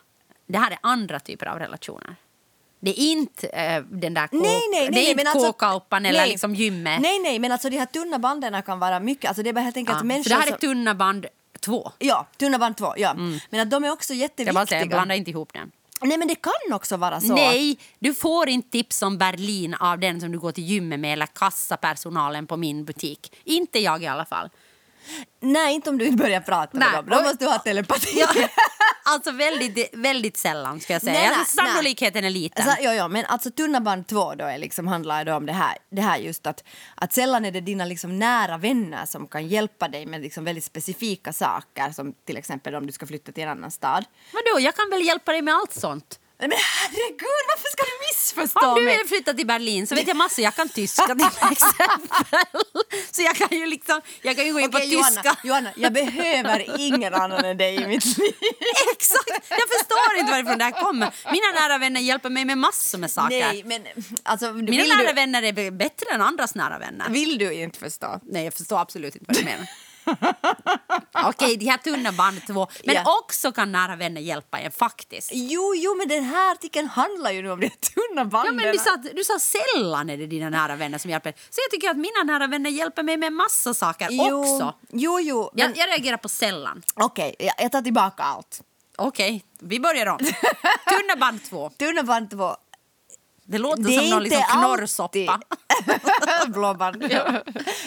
Det 0.48 0.58
här 0.58 0.72
är 0.72 0.78
andra 0.82 1.20
typer 1.20 1.46
av 1.46 1.60
relationer. 1.60 2.16
Det 2.80 2.90
är 2.90 3.12
inte 3.12 3.48
eh, 3.48 3.84
den 3.84 4.14
där 4.14 4.30
Nej, 4.32 4.42
nej, 4.42 4.62
nej, 4.72 4.90
det 4.92 5.00
är 5.00 5.10
inte 5.12 5.30
alltså- 5.32 5.52
kåkaupan 5.52 6.06
eller 6.06 6.20
nej. 6.20 6.30
liksom 6.30 6.56
gymmet. 6.56 7.02
Nej, 7.02 7.20
nej, 7.20 7.40
men 7.40 7.52
alltså 7.52 7.70
de 7.70 7.78
här 7.78 7.86
tunna 7.86 8.20
banden 8.20 8.64
kan 8.64 8.80
vara 8.80 9.00
mycket. 9.00 9.28
Alltså 9.28 9.44
det 9.44 9.50
är 9.50 9.54
bara 9.54 9.62
helt 9.62 9.78
enkelt 9.78 9.98
Ja, 9.98 10.04
människor 10.04 10.24
för 10.24 10.30
det 10.30 10.36
här 10.46 10.52
är 10.54 10.58
tunna 10.58 10.96
band 10.96 11.26
två. 11.60 11.92
Ja, 12.00 12.28
tunna 12.38 12.60
band 12.60 12.78
två, 12.78 12.94
ja. 12.98 13.14
Men 13.50 13.60
att 13.60 13.70
de 13.72 13.84
är 13.84 13.92
också 13.92 14.14
Jag 14.14 14.30
bara 14.30 14.36
säger, 14.38 14.52
jätteviktiga. 14.52 14.86
blanda 14.86 15.16
inte 15.16 15.32
ihop 15.32 15.54
den. 15.54 15.72
Nej, 16.02 16.18
men 16.18 16.28
det 16.28 16.36
kan 16.36 16.74
också 16.74 16.98
vara 16.98 17.22
så. 17.22 17.36
Nej, 17.36 17.78
du 18.00 18.14
får 18.14 18.50
inte 18.50 18.70
tips 18.70 19.02
om 19.02 19.18
Berlin 19.18 19.74
av 19.74 20.00
den 20.00 20.20
som 20.22 20.32
du 20.32 20.40
går 20.40 20.52
till 20.52 20.64
gymmet 20.64 21.00
med 21.00 21.14
eller 21.14 21.26
kassapersonalen 21.26 22.48
på 22.48 22.58
min 22.58 22.86
butik. 22.86 23.36
Inte 23.44 23.80
jag 23.80 24.04
i 24.04 24.08
alla 24.08 24.26
fall. 24.26 24.50
Nej, 25.40 25.76
inte 25.76 25.90
om 25.90 25.98
du 25.98 26.06
inte 26.06 26.24
börjar 26.24 26.42
prata 26.42 26.78
med 26.78 26.88
Nej. 26.92 26.96
dem. 26.96 27.06
Då 27.10 27.22
måste 27.22 27.46
du 27.46 27.52
ha 27.52 27.60
telepati. 27.60 28.20
Ja, 28.20 28.28
alltså 29.14 29.32
väldigt, 29.32 29.90
väldigt 29.94 30.38
sällan 30.38 30.80
ska 30.80 30.94
jag 30.94 31.02
säga. 31.02 31.14
Nej, 31.14 31.30
nej, 31.30 31.40
alltså, 31.40 31.56
sannolikheten 31.56 32.24
är 32.26 32.30
liten. 32.30 32.68
Alltså, 32.68 32.84
ja, 32.84 32.94
ja, 32.94 33.08
men 33.08 33.26
alltså 33.26 33.52
tunna 33.52 33.82
band 33.82 34.08
två 34.08 34.36
då 34.36 34.46
är 34.46 34.58
liksom, 34.58 34.88
handlar 34.88 35.26
då 35.26 35.34
om 35.34 35.46
det 35.46 35.54
här, 35.54 35.78
det 35.90 36.02
här 36.02 36.18
just 36.18 36.48
att, 36.48 36.64
att 36.96 37.14
sällan 37.14 37.46
är 37.46 37.52
det 37.52 37.62
dina 37.62 37.86
liksom 37.86 38.20
nära 38.20 38.58
vänner 38.58 39.06
som 39.06 39.28
kan 39.28 39.48
hjälpa 39.48 39.88
dig 39.88 40.06
med 40.06 40.22
liksom 40.22 40.44
väldigt 40.44 40.64
specifika 40.64 41.34
saker 41.34 41.92
som 41.92 42.14
till 42.26 42.38
exempel 42.38 42.76
om 42.76 42.86
du 42.86 42.92
ska 42.92 43.06
flytta 43.06 43.32
till 43.32 43.44
en 43.44 43.50
annan 43.50 43.72
stad. 43.72 44.06
Vadå, 44.34 44.60
jag 44.60 44.76
kan 44.76 44.90
väl 44.90 45.06
hjälpa 45.06 45.32
dig 45.32 45.42
med 45.42 45.54
allt 45.54 45.74
sånt? 45.74 46.20
Nej, 46.40 46.50
men 46.50 46.58
herregud, 46.58 47.44
varför 47.48 47.70
ska 47.72 47.84
du 47.84 48.08
missförstå 48.10 48.68
Om 48.68 48.76
du 48.76 48.82
mig? 48.86 48.98
vill 48.98 49.08
flytta 49.08 49.34
till 49.34 49.48
Berlin 49.48 49.88
så 49.88 49.96
vet 49.96 50.08
jag 50.08 50.18
massor. 50.18 50.44
Jag 50.44 50.56
kan 50.56 50.70
tyska 50.70 51.06
till 51.16 51.26
exempel. 51.52 52.50
Så 53.12 53.22
jag 53.22 53.36
kan 53.36 53.58
ju 53.58 53.66
liksom, 53.66 54.02
jag 54.22 54.36
kan 54.36 54.46
ju 54.46 54.54
gå 54.54 54.60
in 54.60 54.66
Okej, 54.70 54.82
på 54.82 54.94
Johanna, 54.94 55.22
tyska. 55.24 55.38
Johanna, 55.44 55.72
jag 55.76 55.94
behöver 55.94 56.80
ingen 56.80 57.14
annan 57.14 57.46
än 57.46 57.58
dig 57.58 57.76
i 57.76 57.88
mitt 57.88 58.18
liv. 58.18 58.34
Exakt! 58.94 59.30
Jag 59.50 59.70
förstår 59.80 60.18
inte 60.20 60.32
varifrån 60.32 60.58
det 60.58 60.64
här 60.64 60.72
kommer. 60.84 61.14
Mina 61.32 61.62
nära 61.62 61.78
vänner 61.78 62.02
hjälper 62.02 62.30
mig 62.30 62.46
med 62.46 62.58
massor 62.58 62.98
med 62.98 63.12
saker. 63.12 63.40
Nej, 63.40 63.64
men 63.66 63.82
alltså, 64.24 64.54
Mina 64.54 64.84
nära 64.96 65.08
du, 65.08 65.14
vänner 65.14 65.44
är 65.44 65.72
bättre 65.72 66.06
än 66.14 66.22
andras 66.22 66.56
nära 66.56 66.80
vänner. 66.80 67.10
vill 67.10 67.38
du 67.38 67.54
inte 67.54 67.80
förstå? 67.80 68.20
Nej, 68.24 68.44
jag 68.44 68.54
förstår 68.54 68.80
absolut 68.80 69.16
inte 69.16 69.26
vad 69.28 69.38
du 69.38 69.44
menar. 69.46 69.68
Okej, 71.26 71.58
de 71.58 71.66
här 71.66 71.78
tunna 71.78 72.12
band 72.12 72.42
två. 72.48 72.68
Men 72.86 72.96
Ja. 72.96 73.20
också 73.20 73.52
kan 73.52 73.72
nära 73.72 73.96
vänner 73.96 74.22
hjälpa 74.22 74.60
en 74.60 74.72
faktiskt. 74.72 75.30
Jo, 75.34 75.74
jo, 75.76 75.96
men 75.96 76.08
den 76.08 76.24
här 76.24 76.52
artikeln 76.52 76.88
handlar 76.88 77.32
ju 77.32 77.42
nu 77.42 77.52
om 77.52 77.60
de 77.60 77.70
tunna 77.70 78.22
Ja, 78.22 78.26
banden. 78.26 78.56
men 78.56 78.72
du, 78.72 78.78
sa, 78.78 78.96
du 79.16 79.24
sa 79.24 79.40
sällan 79.40 80.10
är 80.10 80.18
det 80.18 80.26
dina 80.28 80.50
nära 80.50 80.76
vänner 80.76 80.98
som 80.98 81.12
hjälper. 81.12 81.32
Så 81.32 81.62
jag 81.62 81.72
tycker 81.72 81.90
att 81.90 81.98
mina 81.98 82.24
nära 82.34 82.48
vänner 82.48 82.70
hjälper 82.70 83.04
mig 83.04 83.18
med 83.18 83.34
massa 83.34 83.74
saker 83.74 84.08
jo, 84.12 84.42
också. 84.42 84.74
Jo, 84.92 85.20
jo. 85.20 85.50
Men, 85.54 85.68
Jag, 85.68 85.78
jag 85.78 85.90
reagerar 85.90 86.18
på 86.18 86.30
sällan. 86.30 86.84
Okej, 86.96 87.36
jag, 87.40 87.54
jag 87.58 87.72
tar 87.72 87.82
tillbaka 87.82 88.24
allt. 88.24 88.62
Okej, 88.98 89.44
vi 89.60 89.80
börjar 89.80 90.06
om. 90.06 90.18
Tunna 90.18 91.16
band 91.20 91.40
två. 91.50 91.70
Tunna 91.78 92.04
band 92.04 92.30
två. 92.32 92.56
Det 93.52 93.58
låter 93.58 93.84
Det 93.84 93.94
som 93.94 94.10
någon 94.10 94.24
liksom 94.24 94.42
knorrsoppa. 94.52 95.40
Blåband. 96.48 97.06
Ja. 97.10 97.44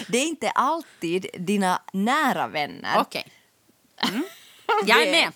Det 0.07 0.17
är 0.17 0.27
inte 0.27 0.49
alltid 0.49 1.25
dina 1.39 1.81
nära 1.93 2.47
vänner. 2.47 2.93
Okej. 2.99 3.27
Mm. 4.09 4.23
Jag 4.85 5.01
är 5.07 5.11
med. 5.11 5.31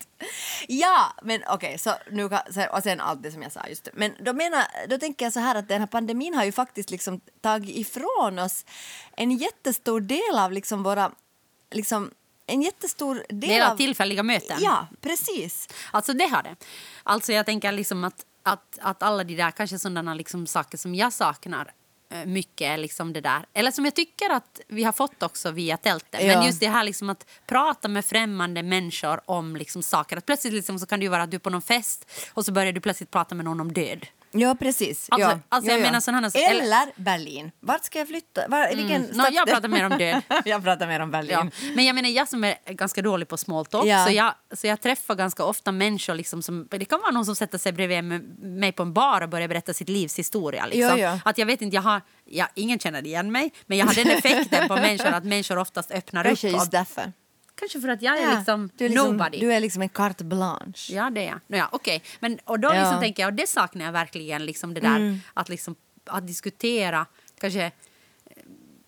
Ja, 0.68 1.14
men 1.24 1.42
okej, 1.48 1.78
så 1.78 1.94
nu 2.12 2.30
kan, 2.30 2.40
så- 2.54 2.66
och 2.72 2.84
sen 2.84 3.00
allt 3.02 3.24
det 3.24 3.32
som 3.32 3.42
jag 3.42 3.52
sa 3.52 3.62
just. 3.70 3.90
Men 3.94 4.14
då, 4.26 4.34
menar, 4.34 4.64
då 4.90 4.98
tänker 4.98 5.26
jag 5.26 5.34
så 5.34 5.40
här 5.40 5.56
att 5.56 5.68
den 5.68 5.80
här 5.80 5.88
pandemin 5.88 6.34
har 6.34 6.44
ju 6.46 6.52
faktiskt 6.52 6.92
liksom 6.92 7.22
tagit 7.42 7.78
ifrån 7.78 8.40
oss 8.40 8.66
en 9.18 9.32
jättestor 9.32 10.02
del 10.02 10.38
av 10.40 10.52
liksom 10.52 10.84
våra, 10.84 11.12
liksom 11.72 12.12
en 12.48 12.62
jättestor 12.62 13.16
del, 13.30 13.40
Det 13.50 13.58
är 13.58 13.76
tillfälliga 13.76 14.24
möten. 14.24 14.58
Ja, 14.62 14.88
precis. 15.02 15.70
Alltså 15.92 16.14
det 16.14 16.26
har 16.28 16.44
det. 16.44 16.56
Alltså 17.04 17.34
jag 17.34 17.46
tänker 17.46 17.72
liksom 17.72 18.04
att, 18.04 18.26
att, 18.48 18.80
att 18.82 19.04
alla 19.04 19.24
de 19.24 19.36
där 19.36 19.52
kanske 19.52 19.80
sådana 19.80 20.14
liksom 20.14 20.48
saker 20.48 20.78
som 20.78 20.96
jag 20.96 21.14
saknar 21.14 21.74
eh, 22.10 22.26
mycket 22.26 22.80
liksom 22.80 23.14
det 23.14 23.22
där. 23.22 23.46
Eller 23.54 23.72
som 23.72 23.86
jag 23.86 23.96
tycker 23.96 24.30
att 24.30 24.62
vi 24.68 24.84
har 24.84 24.92
fått 24.92 25.24
också 25.24 25.52
via 25.52 25.78
tältet. 25.78 26.24
Ja. 26.24 26.36
Men 26.38 26.46
just 26.46 26.60
det 26.60 26.68
här 26.68 26.84
liksom 26.84 27.10
att 27.10 27.26
prata 27.48 27.88
med 27.88 28.06
främmande 28.06 28.64
människor 28.64 29.22
om 29.26 29.56
liksom 29.56 29.84
saker. 29.84 30.18
Att 30.18 30.26
plötsligt 30.26 30.54
liksom 30.54 30.80
så 30.80 30.86
kan 30.86 31.00
det 31.00 31.04
ju 31.04 31.10
vara 31.10 31.24
att 31.24 31.32
du 31.32 31.36
är 31.36 31.40
på 31.40 31.50
någon 31.50 31.62
fest 31.62 32.06
och 32.34 32.46
så 32.46 32.52
börjar 32.52 32.74
du 32.74 32.82
plötsligt 32.82 33.12
prata 33.12 33.36
med 33.36 33.46
någon 33.46 33.60
om 33.60 33.74
död. 33.74 34.08
Ja, 34.32 34.56
precis. 34.60 35.08
Alltså- 35.12 35.30
ja. 35.30 35.40
alltså 35.50 35.72
ja, 35.72 35.78
jag 35.78 35.82
ja. 35.82 35.86
menar 35.88 36.00
sådana- 36.00 36.28
Eller, 36.34 36.62
eller- 36.62 36.92
Berlin. 36.96 37.52
Vart 37.60 37.84
ska 37.86 38.00
jag 38.00 38.08
flytta? 38.08 38.48
Var, 38.48 38.76
vilken 38.76 39.02
Nå, 39.02 39.08
jag 39.08 39.16
stadsdel? 39.34 39.46
pratar 39.54 39.68
mer 39.68 39.84
om 39.92 39.98
död. 39.98 40.22
jag 40.46 40.64
pratar 40.64 40.88
mer 40.88 41.00
om 41.00 41.12
Berlin. 41.12 41.32
Ja. 41.62 41.70
Men 41.76 41.86
jag 41.86 41.96
menar 41.96 42.10
jag 42.10 42.28
som 42.30 42.44
är 42.44 42.56
ganska 42.74 43.02
dålig 43.02 43.28
på 43.28 43.38
small 43.38 43.66
talk 43.66 43.84
så, 44.08 44.14
jag, 44.14 44.34
så 44.54 44.68
jag 44.68 44.82
träffar 44.82 45.16
ganska 45.16 45.44
ofta 45.46 45.72
människor 45.72 46.14
liksom 46.16 46.42
som, 46.42 46.68
det 46.72 46.86
kan 46.86 47.00
vara 47.00 47.12
någon 47.12 47.26
som 47.26 47.36
sätter 47.36 47.58
sig 47.58 47.72
bredvid 47.72 48.04
mig 48.40 48.72
på 48.72 48.84
en 48.84 48.94
bar 48.94 49.22
och 49.22 49.30
börjar 49.30 49.48
berätta 49.48 49.74
sitt 49.74 49.90
livs 49.90 50.20
historia. 50.20 50.66
Liksom. 50.66 51.20
Att 51.26 51.38
jag 51.38 51.46
vet 51.46 51.62
inte, 51.62 51.76
jag 51.76 51.82
har, 51.82 52.02
ja, 52.26 52.48
ingen 52.56 52.80
känner 52.80 53.06
igen 53.06 53.32
mig 53.32 53.54
men 53.66 53.78
jag 53.78 53.86
har 53.86 53.94
den 53.94 54.08
effekten 54.08 54.68
på 54.68 54.76
människor 54.88 55.08
att 55.08 55.24
människor 55.26 55.58
oftast 55.58 55.92
öppnar 55.92 56.24
Kanske 56.24 56.48
upp. 56.48 56.54
just 56.54 56.66
Och, 56.66 56.72
därför. 56.72 57.14
Kanske 57.60 57.82
för 57.82 57.88
att 57.88 58.02
jag 58.02 58.20
är 58.20 58.24
Ja, 58.24 58.38
liksom 58.38 58.70
du, 58.76 58.86
är 58.86 58.90
liksom 58.90 59.18
nobody. 59.18 59.40
du 59.40 59.54
är 59.54 59.60
liksom 59.60 59.82
en 59.82 59.90
carte 59.90 60.24
blanche. 60.24 60.94
Ja, 60.94 61.10
det 61.10 61.22
är 61.22 61.26
jag. 61.28 61.40
Nå, 61.48 61.58
ja, 61.58 61.70
okej. 61.72 62.04
Men, 62.20 62.40
och 62.46 62.60
då 62.60 62.68
Ja. 62.68 62.80
liksom 62.82 63.00
tänker 63.00 63.24
jag, 63.24 63.28
och 63.30 63.34
det 63.36 63.48
saknar 63.50 63.86
jag 63.86 63.92
verkligen, 63.92 64.46
liksom 64.46 64.74
det 64.74 64.80
där 64.82 64.96
Mm. 64.96 65.20
att, 65.34 65.50
liksom, 65.50 65.76
att 66.06 66.28
diskutera 66.28 67.06
kanske 67.40 67.64
eh, 67.66 67.72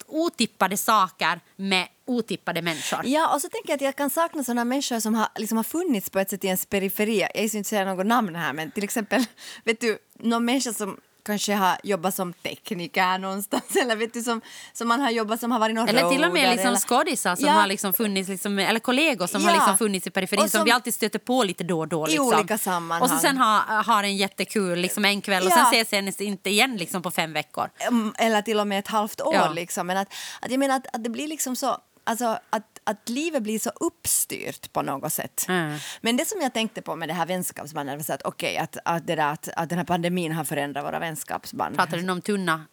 otippade 0.08 0.78
saker 0.78 1.40
med 1.56 1.88
otippade 2.06 2.62
människor. 2.62 3.00
Ja, 3.06 3.34
och 3.34 3.42
så 3.42 3.50
tänker 3.50 3.70
jag 3.70 3.76
att 3.76 3.82
jag 3.82 3.96
kan 3.96 4.10
sakna 4.10 4.44
sådana 4.44 4.66
människor 4.66 5.00
som 5.00 5.16
har, 5.16 5.28
liksom 5.36 5.58
har 5.58 5.64
funnits 5.64 6.10
på 6.10 6.20
ett 6.20 6.30
sätt 6.30 6.44
i 6.44 6.48
ens 6.48 6.66
periferi. 6.66 7.28
Jag 7.36 7.50
ska 7.50 7.58
inte 7.58 7.70
säga 7.70 7.86
något 7.86 8.06
namn 8.06 8.36
här, 8.36 8.54
men 8.54 8.72
till 8.72 8.84
exempel, 8.84 9.26
vet 9.64 9.82
du, 9.82 9.98
någon 10.14 10.46
människa 10.46 10.74
som 10.74 10.98
kanske 11.26 11.54
har 11.54 11.78
jobbat 11.84 12.16
som 12.16 12.34
tekniker 12.34 13.18
någonstans 13.18 13.76
eller 13.82 13.96
vet 13.96 14.14
du 14.14 14.22
som, 14.22 14.42
som 14.74 14.88
man 14.88 15.02
har 15.02 15.12
jobbat 15.12 15.40
som 15.40 15.52
har 15.52 15.60
varit 15.60 15.76
någon 15.76 15.90
Eller 15.90 16.10
till 16.10 16.24
och 16.24 16.34
med 16.34 16.50
liksom 16.50 16.68
eller- 16.68 16.78
skådisar 16.80 17.36
som 17.36 17.46
Ja. 17.46 17.52
har 17.54 17.68
liksom 17.68 17.94
funnits, 17.94 18.30
liksom, 18.30 18.60
eller 18.60 18.80
kollegor 18.80 19.28
som 19.28 19.44
har 19.44 19.52
Ja. 19.52 19.56
liksom 19.56 19.78
funnits 19.78 20.08
i 20.08 20.10
periferin 20.10 20.44
Och 20.44 20.50
som, 20.52 20.58
som- 20.60 20.66
vi 20.66 20.72
alltid 20.72 20.94
stöter 20.94 21.20
på 21.20 21.44
lite 21.44 21.64
då 21.64 21.80
och 21.80 21.88
då. 21.88 22.08
I 22.08 22.12
Liksom. 22.12 22.28
olika 22.28 22.58
sammanhang. 22.58 23.02
Och 23.02 23.10
så 23.10 23.18
sen 23.18 23.38
har, 23.38 23.84
har 23.84 24.04
en 24.04 24.18
jättekul 24.18 24.80
liksom, 24.80 25.06
en 25.06 25.22
kväll 25.22 25.44
och 25.46 25.52
Ja. 25.52 25.56
sen 25.56 25.66
ses 25.66 25.92
hennes 25.92 26.22
inte 26.22 26.50
igen 26.50 26.78
liksom, 26.78 27.02
på 27.02 27.12
fem 27.12 27.34
veckor. 27.34 27.70
Mm, 27.80 28.14
eller 28.18 28.42
till 28.42 28.60
och 28.60 28.68
med 28.68 28.80
ett 28.80 28.88
halvt 28.88 29.22
år. 29.22 29.54
Liksom. 29.54 29.88
Men 29.88 29.98
att, 29.98 30.08
att 30.42 30.52
jag 30.52 30.60
menar 30.60 30.76
att, 30.76 30.88
att 30.96 31.04
det 31.04 31.10
blir 31.10 31.28
liksom 31.28 31.56
så... 31.56 31.78
Alltså 32.10 32.40
att, 32.50 32.80
att 32.84 33.10
livet 33.10 33.44
blir 33.44 33.60
så 33.60 33.70
uppstyrt 33.70 34.74
på 34.74 34.82
något 34.82 35.14
sätt. 35.14 35.46
Mm. 35.50 35.78
Men 36.02 36.18
det 36.18 36.26
som 36.26 36.42
jag 36.42 36.54
tänkte 36.54 36.82
på 36.82 36.96
med 36.96 37.10
det 37.10 37.14
här 37.14 37.26
vänskapsbandet 37.26 37.96
var 37.98 38.04
så 38.04 38.14
att 38.14 38.22
okej, 38.24 38.58
att, 38.58 38.78
att, 38.86 39.08
det 39.08 39.16
där, 39.16 39.32
att, 39.32 39.50
att 39.56 39.70
den 39.70 39.78
här 39.78 39.86
pandemin 39.86 40.32
har 40.32 40.44
förändrat 40.44 40.86
våra 40.86 41.00
vänskapsband. 41.00 41.76
Pratar 41.76 41.98
du 41.98 42.12
om 42.12 42.22
tunna 42.22 42.66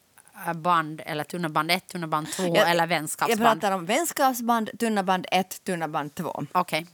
eh, 0.46 0.52
band 0.52 1.02
eller 1.06 1.24
tunna 1.24 1.48
band 1.48 1.70
1, 1.70 1.86
tunna 1.88 2.06
band 2.06 2.28
2 2.32 2.42
Jag- 2.42 2.70
eller 2.70 2.82
Jag 2.82 2.86
vänskapsband? 2.88 3.40
pratar 3.60 3.72
om 3.72 3.86
vänskapsband, 3.86 4.70
tunna 4.78 5.02
band 5.02 5.26
1, 5.32 5.64
tunna 5.64 5.88
band 5.88 6.14
2. 6.14 6.44
Okej. 6.52 6.86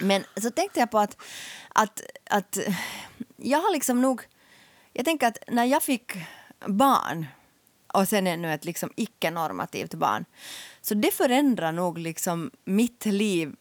Men 0.00 0.24
så 0.42 0.50
tänkte 0.50 0.80
jag 0.80 0.90
på 0.90 0.98
att, 0.98 1.16
att, 1.68 2.02
att 2.30 2.58
jag 3.36 3.58
har 3.58 3.72
liksom 3.72 4.00
nog... 4.00 4.22
Jag 4.92 5.04
tänker 5.04 5.26
att 5.26 5.38
när 5.48 5.64
jag 5.64 5.82
fick 5.82 6.12
barn 6.66 7.26
och 7.96 8.08
sen 8.08 8.26
ännu 8.26 8.54
ett 8.54 8.64
liksom 8.64 8.90
icke-normativt 8.96 9.94
barn 9.94 10.24
så 10.80 10.94
det 10.94 11.10
förändrar 11.10 11.72
nog 11.72 11.98
liksom 11.98 12.50
mitt 12.64 13.06
liv 13.06 13.54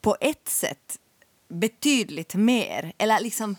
på 0.00 0.16
ett 0.20 0.48
sätt 0.48 0.98
betydligt 1.48 2.34
mer. 2.34 2.92
Eller 2.98 3.20
liksom 3.20 3.56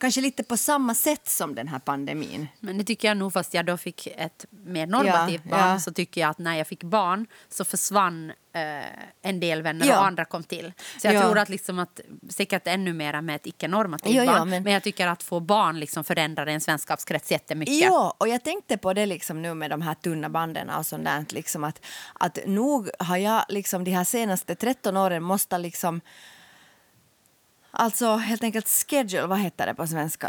kanske 0.00 0.20
lite 0.20 0.42
på 0.44 0.56
samma 0.56 0.94
sätt 0.94 1.28
som 1.28 1.54
den 1.54 1.68
här 1.68 1.78
pandemin. 1.78 2.48
Men 2.60 2.78
det 2.78 2.84
tycker 2.84 3.08
jag 3.08 3.16
nog, 3.16 3.32
fast 3.32 3.54
jag 3.54 3.66
då 3.66 3.76
fick 3.76 4.06
ett 4.06 4.46
mer 4.50 4.86
normativt 4.86 5.42
Ja, 5.44 5.50
barn 5.50 5.68
ja. 5.70 5.78
så 5.80 5.92
tycker 5.92 6.20
jag 6.20 6.30
att 6.30 6.38
när 6.38 6.54
jag 6.56 6.66
fick 6.66 6.82
barn 6.84 7.26
så 7.48 7.64
försvann 7.64 8.32
eh, 8.52 8.84
en 9.22 9.40
del 9.40 9.62
vänner 9.62 9.86
Ja. 9.86 9.98
och 10.00 10.06
andra 10.06 10.24
kom 10.24 10.42
till. 10.44 10.72
Så 11.00 11.06
jag 11.06 11.14
Ja. 11.14 11.20
tror 11.22 11.38
att, 11.38 11.48
liksom 11.48 11.78
att 11.78 12.00
säkert 12.28 12.66
ännu 12.66 12.92
mer 12.92 13.20
med 13.20 13.36
ett 13.36 13.46
icke-normativt 13.46 14.26
barn. 14.26 14.48
men- 14.48 14.62
men... 14.62 14.72
jag 14.72 14.82
tycker 14.82 15.06
att 15.06 15.22
få 15.22 15.40
barn 15.40 15.80
liksom 15.80 16.04
förändrar 16.04 16.46
ens 16.48 16.68
vänskapskrets 16.68 17.30
jättemycket. 17.30 17.74
Ja, 17.74 18.14
och 18.18 18.28
jag 18.28 18.44
tänkte 18.44 18.76
på 18.78 18.92
det 18.92 19.06
liksom 19.06 19.42
nu 19.42 19.54
med 19.54 19.70
de 19.70 19.82
här 19.82 19.94
tunna 19.94 20.28
banden 20.28 20.70
och 20.70 20.86
sånt 20.86 21.04
där, 21.04 21.24
liksom 21.28 21.64
att, 21.64 21.80
att 22.12 22.38
nog 22.46 22.90
har 22.98 23.16
jag 23.16 23.44
liksom 23.48 23.84
de 23.84 23.90
här 23.90 24.04
senaste 24.04 24.54
13 24.54 24.96
åren 24.96 25.22
måste 25.22 25.58
liksom 25.58 26.00
Alltså 27.80 28.16
helt 28.16 28.42
enkelt 28.42 28.68
schedule, 28.68 29.26
vad 29.26 29.38
heter 29.38 29.66
det 29.66 29.74
på 29.74 29.86
svenska? 29.86 30.28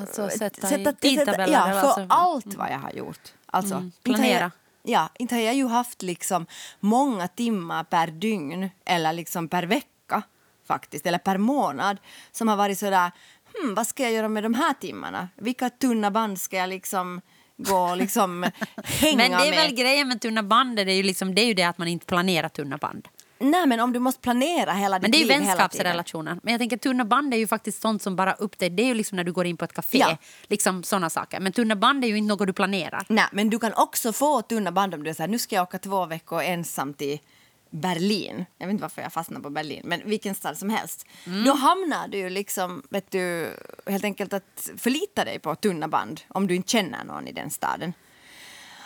alltså 0.00 0.28
sätta, 0.28 0.68
Sätta, 0.68 0.90
i 0.90 0.94
tidtabeller. 0.94 1.52
ja, 1.52 1.64
för 1.64 1.70
alltså- 1.88 2.06
allt 2.08 2.54
vad 2.54 2.70
jag 2.70 2.78
har 2.78 2.90
gjort. 2.92 3.20
Alltså, 3.46 3.74
Mm, 3.74 3.84
inte 3.86 4.10
har 4.10 4.16
planera. 4.16 4.50
Ja, 4.82 5.08
inte 5.18 5.34
har 5.34 5.42
jag 5.42 5.54
ju 5.54 5.66
haft 5.66 6.02
liksom 6.02 6.46
många 6.80 7.28
timmar 7.28 7.84
per 7.84 8.06
dygn 8.06 8.70
eller 8.84 9.12
liksom 9.12 9.48
per 9.48 9.62
vecka 9.62 10.22
faktiskt, 10.68 11.06
eller 11.06 11.18
per 11.18 11.38
månad 11.38 11.96
som 12.32 12.48
har 12.48 12.56
varit 12.56 12.78
sådär, 12.78 13.10
hmm, 13.54 13.74
vad 13.74 13.86
ska 13.86 14.02
jag 14.02 14.12
göra 14.12 14.28
med 14.28 14.42
de 14.42 14.54
här 14.54 14.74
timmarna? 14.74 15.28
Vilka 15.36 15.70
tunna 15.70 16.10
band 16.10 16.40
ska 16.40 16.56
jag 16.56 16.68
liksom 16.68 17.20
gå 17.56 17.76
och 17.78 17.96
liksom 17.96 18.42
hänga 18.84 19.16
Men 19.16 19.30
det 19.30 19.36
är 19.46 19.50
med? 19.50 19.58
väl 19.58 19.74
grejen 19.74 20.08
med 20.08 20.20
tunna 20.20 20.42
band, 20.42 20.76
det 20.76 20.82
är 20.82 20.96
ju, 20.96 21.02
liksom, 21.02 21.34
det 21.34 21.42
är 21.42 21.46
ju 21.46 21.54
det 21.54 21.64
att 21.64 21.78
man 21.78 21.88
inte 21.88 22.06
planerar 22.06 22.48
tunna 22.48 22.76
band. 22.76 23.08
Nej, 23.50 23.66
men 23.66 23.80
om 23.80 23.92
du 23.92 23.98
måste 23.98 24.20
planera 24.20 24.72
hela 24.72 24.98
ditt 24.98 25.02
Men 25.02 25.10
det 25.10 25.16
är 25.16 25.18
ju 25.20 25.40
liv 25.40 25.46
vänskapsrelationer. 25.46 26.38
Men 26.42 26.52
jag 26.52 26.60
tänker 26.60 26.76
tunna 26.76 27.04
band 27.04 27.34
är 27.34 27.38
ju 27.38 27.46
faktiskt 27.46 27.82
sånt 27.82 28.02
som 28.02 28.16
bara 28.16 28.32
upptäcker. 28.32 28.76
Det 28.76 28.82
är 28.82 28.86
ju 28.86 28.94
liksom 28.94 29.16
när 29.16 29.24
du 29.24 29.32
går 29.32 29.46
in 29.46 29.56
på 29.56 29.64
ett 29.64 29.72
café. 29.72 29.98
Ja. 29.98 30.16
Liksom 30.46 30.82
såna 30.82 31.10
saker. 31.10 31.40
Men 31.40 31.52
tunna 31.52 31.76
band 31.76 32.04
är 32.04 32.08
ju 32.08 32.16
inte 32.16 32.28
något 32.28 32.46
du 32.46 32.52
planerar. 32.52 33.06
Nej, 33.08 33.26
men 33.32 33.50
du 33.50 33.58
kan 33.58 33.72
också 33.74 34.12
få 34.12 34.42
tunna 34.42 34.72
band 34.72 34.94
om 34.94 35.02
du 35.02 35.10
är 35.10 35.14
så 35.14 35.22
här, 35.22 35.28
nu 35.28 35.38
ska 35.38 35.54
jag 35.54 35.62
åka 35.62 35.78
två 35.78 36.06
veckor 36.06 36.42
ensam 36.42 36.94
till 36.94 37.18
Berlin. 37.70 38.44
Jag 38.58 38.66
vet 38.66 38.72
inte 38.72 38.82
varför 38.82 39.02
jag 39.02 39.12
fastnar 39.12 39.40
på 39.40 39.50
Berlin, 39.50 39.82
men 39.84 40.00
vilken 40.04 40.34
stad 40.34 40.58
som 40.58 40.70
helst. 40.70 41.06
Mm. 41.26 41.44
Då 41.44 41.52
hamnar 41.52 42.08
du 42.08 42.30
liksom, 42.30 42.82
vet 42.90 43.10
du, 43.10 43.56
helt 43.86 44.04
enkelt 44.04 44.32
att 44.32 44.70
förlita 44.76 45.24
dig 45.24 45.38
på 45.38 45.54
tunna 45.54 45.88
band 45.88 46.20
om 46.28 46.46
du 46.46 46.54
inte 46.54 46.70
känner 46.70 47.04
någon 47.04 47.28
i 47.28 47.32
den 47.32 47.50
staden. 47.50 47.92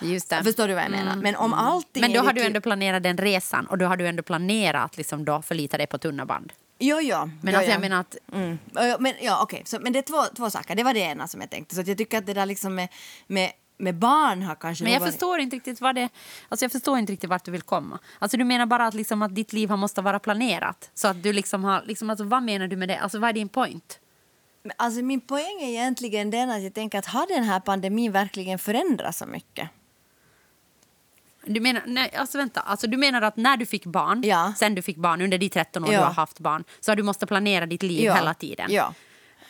Just 0.02 0.30
det. 0.30 0.42
Förstår 0.44 0.68
du 0.68 0.74
vad 0.74 0.82
jag 0.84 0.90
menar? 0.90 1.16
Men 1.16 1.36
om 1.36 1.54
allting 1.54 2.04
Mm. 2.04 2.12
Men 2.12 2.20
då 2.22 2.26
har 2.28 2.32
du 2.32 2.40
ändå 2.40 2.56
liv- 2.58 2.62
planerat 2.62 3.02
den 3.02 3.16
resan 3.18 3.66
och 3.66 3.78
då 3.78 3.86
har 3.86 3.96
du 3.96 4.06
ändå 4.06 4.22
planerat 4.22 4.84
att 4.84 4.96
liksom 4.96 5.24
då 5.24 5.42
förlita 5.42 5.76
dig 5.78 5.86
på 5.86 5.98
tunna 5.98 6.26
band. 6.26 6.52
Jo, 6.78 6.98
jo. 7.00 7.16
Men 7.42 7.52
jo, 7.52 7.58
alltså 7.58 7.72
jag 7.72 7.80
menar 7.80 8.00
att 8.00 8.16
Mm. 8.32 8.58
Men, 9.00 9.14
ja. 9.20 9.48
Så, 9.64 9.78
men 9.80 9.92
det 9.92 9.98
är 9.98 10.02
två, 10.02 10.22
två 10.36 10.50
saker. 10.50 10.74
Det 10.74 10.82
var 10.84 10.94
det 10.94 11.00
ena 11.00 11.28
som 11.28 11.40
jag 11.40 11.50
tänkte. 11.50 11.74
Så 11.74 11.82
jag 11.86 11.98
tycker 11.98 12.18
att 12.18 12.26
det 12.26 12.34
där 12.34 12.46
liksom 12.46 12.74
med, 12.74 12.88
med, 13.26 13.50
med 13.78 13.94
barn 13.94 14.42
har 14.42 14.54
kanske... 14.54 14.84
Men 14.84 14.92
jag 14.92 15.00
varit- 15.00 15.12
förstår 15.12 15.40
inte 15.40 15.56
riktigt 15.56 15.80
vad 15.80 15.94
det... 15.94 16.08
Alltså 16.48 16.64
jag 16.64 16.72
förstår 16.72 16.98
inte 16.98 17.12
riktigt 17.12 17.30
vart 17.30 17.44
du 17.44 17.50
vill 17.50 17.62
komma. 17.62 17.98
Alltså 18.18 18.36
du 18.36 18.44
menar 18.44 18.66
bara 18.66 18.86
att, 18.86 18.94
liksom 18.94 19.22
att 19.22 19.34
ditt 19.34 19.52
liv 19.52 19.70
har 19.70 19.76
måste 19.76 20.02
vara 20.02 20.18
planerat? 20.18 20.90
Så 20.94 21.08
att 21.08 21.22
du 21.22 21.32
liksom 21.32 21.64
har... 21.64 21.82
Liksom, 21.86 22.10
alltså 22.10 22.24
vad 22.24 22.42
menar 22.42 22.66
du 22.68 22.76
med 22.76 22.88
det? 22.88 22.98
Alltså 22.98 23.18
vad 23.18 23.28
är 23.30 23.32
din 23.34 23.48
point? 23.48 23.98
Alltså 24.76 25.02
min 25.02 25.20
poäng 25.20 25.62
är 25.62 25.68
egentligen 25.68 26.30
den 26.30 26.50
att 26.50 26.62
jag 26.62 26.74
tänker 26.74 26.98
att 26.98 27.06
har 27.06 27.26
den 27.34 27.44
här 27.44 27.60
pandemin 27.60 28.12
verkligen 28.12 28.58
förändrats 28.58 29.18
så 29.18 29.26
mycket? 29.26 29.68
Du 31.48 31.60
menar, 31.60 31.82
nej, 31.86 32.10
alltså 32.16 32.38
vänta, 32.38 32.60
alltså 32.60 32.86
du 32.86 32.96
menar 32.96 33.22
att 33.22 33.36
när 33.36 33.56
du 33.56 33.66
fick 33.66 33.86
barn, 33.86 34.22
Ja. 34.24 34.52
sen 34.56 34.74
du 34.74 34.82
fick 34.82 34.96
barn, 34.96 35.20
under 35.22 35.38
de 35.38 35.48
13 35.48 35.84
år 35.84 35.92
Ja. 35.92 35.98
du 35.98 36.04
har 36.04 36.12
haft 36.12 36.38
barn, 36.40 36.64
så 36.80 36.90
har 36.90 36.96
du 36.96 37.02
måste 37.02 37.26
planera 37.26 37.66
ditt 37.66 37.82
liv 37.82 38.04
Ja. 38.04 38.14
hela 38.14 38.34
tiden? 38.34 38.66
Ja. 38.70 38.94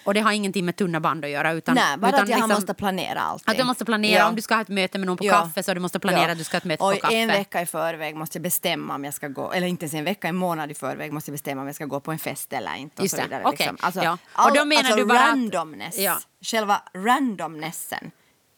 Och 0.04 0.14
det 0.14 0.20
har 0.20 0.32
ingenting 0.32 0.64
med 0.64 0.76
tunna 0.76 1.00
band 1.00 1.24
att 1.24 1.30
göra? 1.30 1.52
Utan, 1.52 1.74
Nej, 1.74 1.96
bara 1.98 2.08
utan 2.08 2.22
att 2.22 2.28
jag 2.28 2.37
liksom, 2.37 2.50
måste 2.54 2.74
planera 2.74 3.20
allting. 3.20 3.50
Att 3.52 3.56
du 3.58 3.64
måste 3.64 3.84
planera 3.84 4.18
Ja. 4.18 4.28
om 4.28 4.37
du 4.37 4.42
ska 4.42 4.54
ha 4.54 4.62
ett 4.62 4.68
möte 4.68 4.98
med 4.98 5.06
någon 5.06 5.16
på 5.16 5.24
Ja. 5.24 5.32
kaffe 5.32 5.62
så 5.62 5.74
du 5.74 5.80
måste 5.80 5.98
planera 6.00 6.22
Ja. 6.26 6.32
att 6.32 6.38
du 6.38 6.44
ska 6.44 6.54
ha 6.54 6.58
ett 6.58 6.64
möte 6.64 6.84
och 6.84 6.92
på 6.94 6.98
kaffe. 7.00 7.14
en 7.16 7.28
vecka 7.28 7.62
i 7.62 7.66
förväg 7.66 8.16
måste 8.16 8.38
jag 8.38 8.42
bestämma 8.42 8.94
om 8.94 9.04
jag 9.04 9.14
ska 9.14 9.28
gå, 9.28 9.52
eller 9.52 9.66
inte 9.66 9.84
ens 9.84 9.94
en 9.94 10.04
vecka, 10.04 10.28
en 10.28 10.37
månad 10.37 10.70
i 10.70 10.74
förväg 10.74 11.12
måste 11.12 11.30
jag 11.30 11.34
bestämma 11.34 11.61
om 11.61 11.66
jag 11.66 11.74
ska 11.76 11.84
gå 11.87 12.00
på 12.00 12.12
en 12.12 12.18
fest 12.18 12.52
eller 12.52 12.74
inte. 12.76 12.96
Och 12.96 13.04
Just 13.04 13.16
så 13.16 13.22
vidare, 13.22 13.42
Okej. 13.44 13.56
liksom. 13.58 13.76
alltså, 13.80 14.02
Ja. 14.02 14.12
Och 14.12 14.18
all, 14.32 14.54
då 14.54 14.64
menar 14.64 14.82
alltså 14.82 14.96
du 14.96 15.04
bara 15.04 15.18
att- 15.20 15.28
randomness, 15.28 15.98
Ja. 15.98 16.18
själva 16.42 16.82
randomnessen 16.94 18.11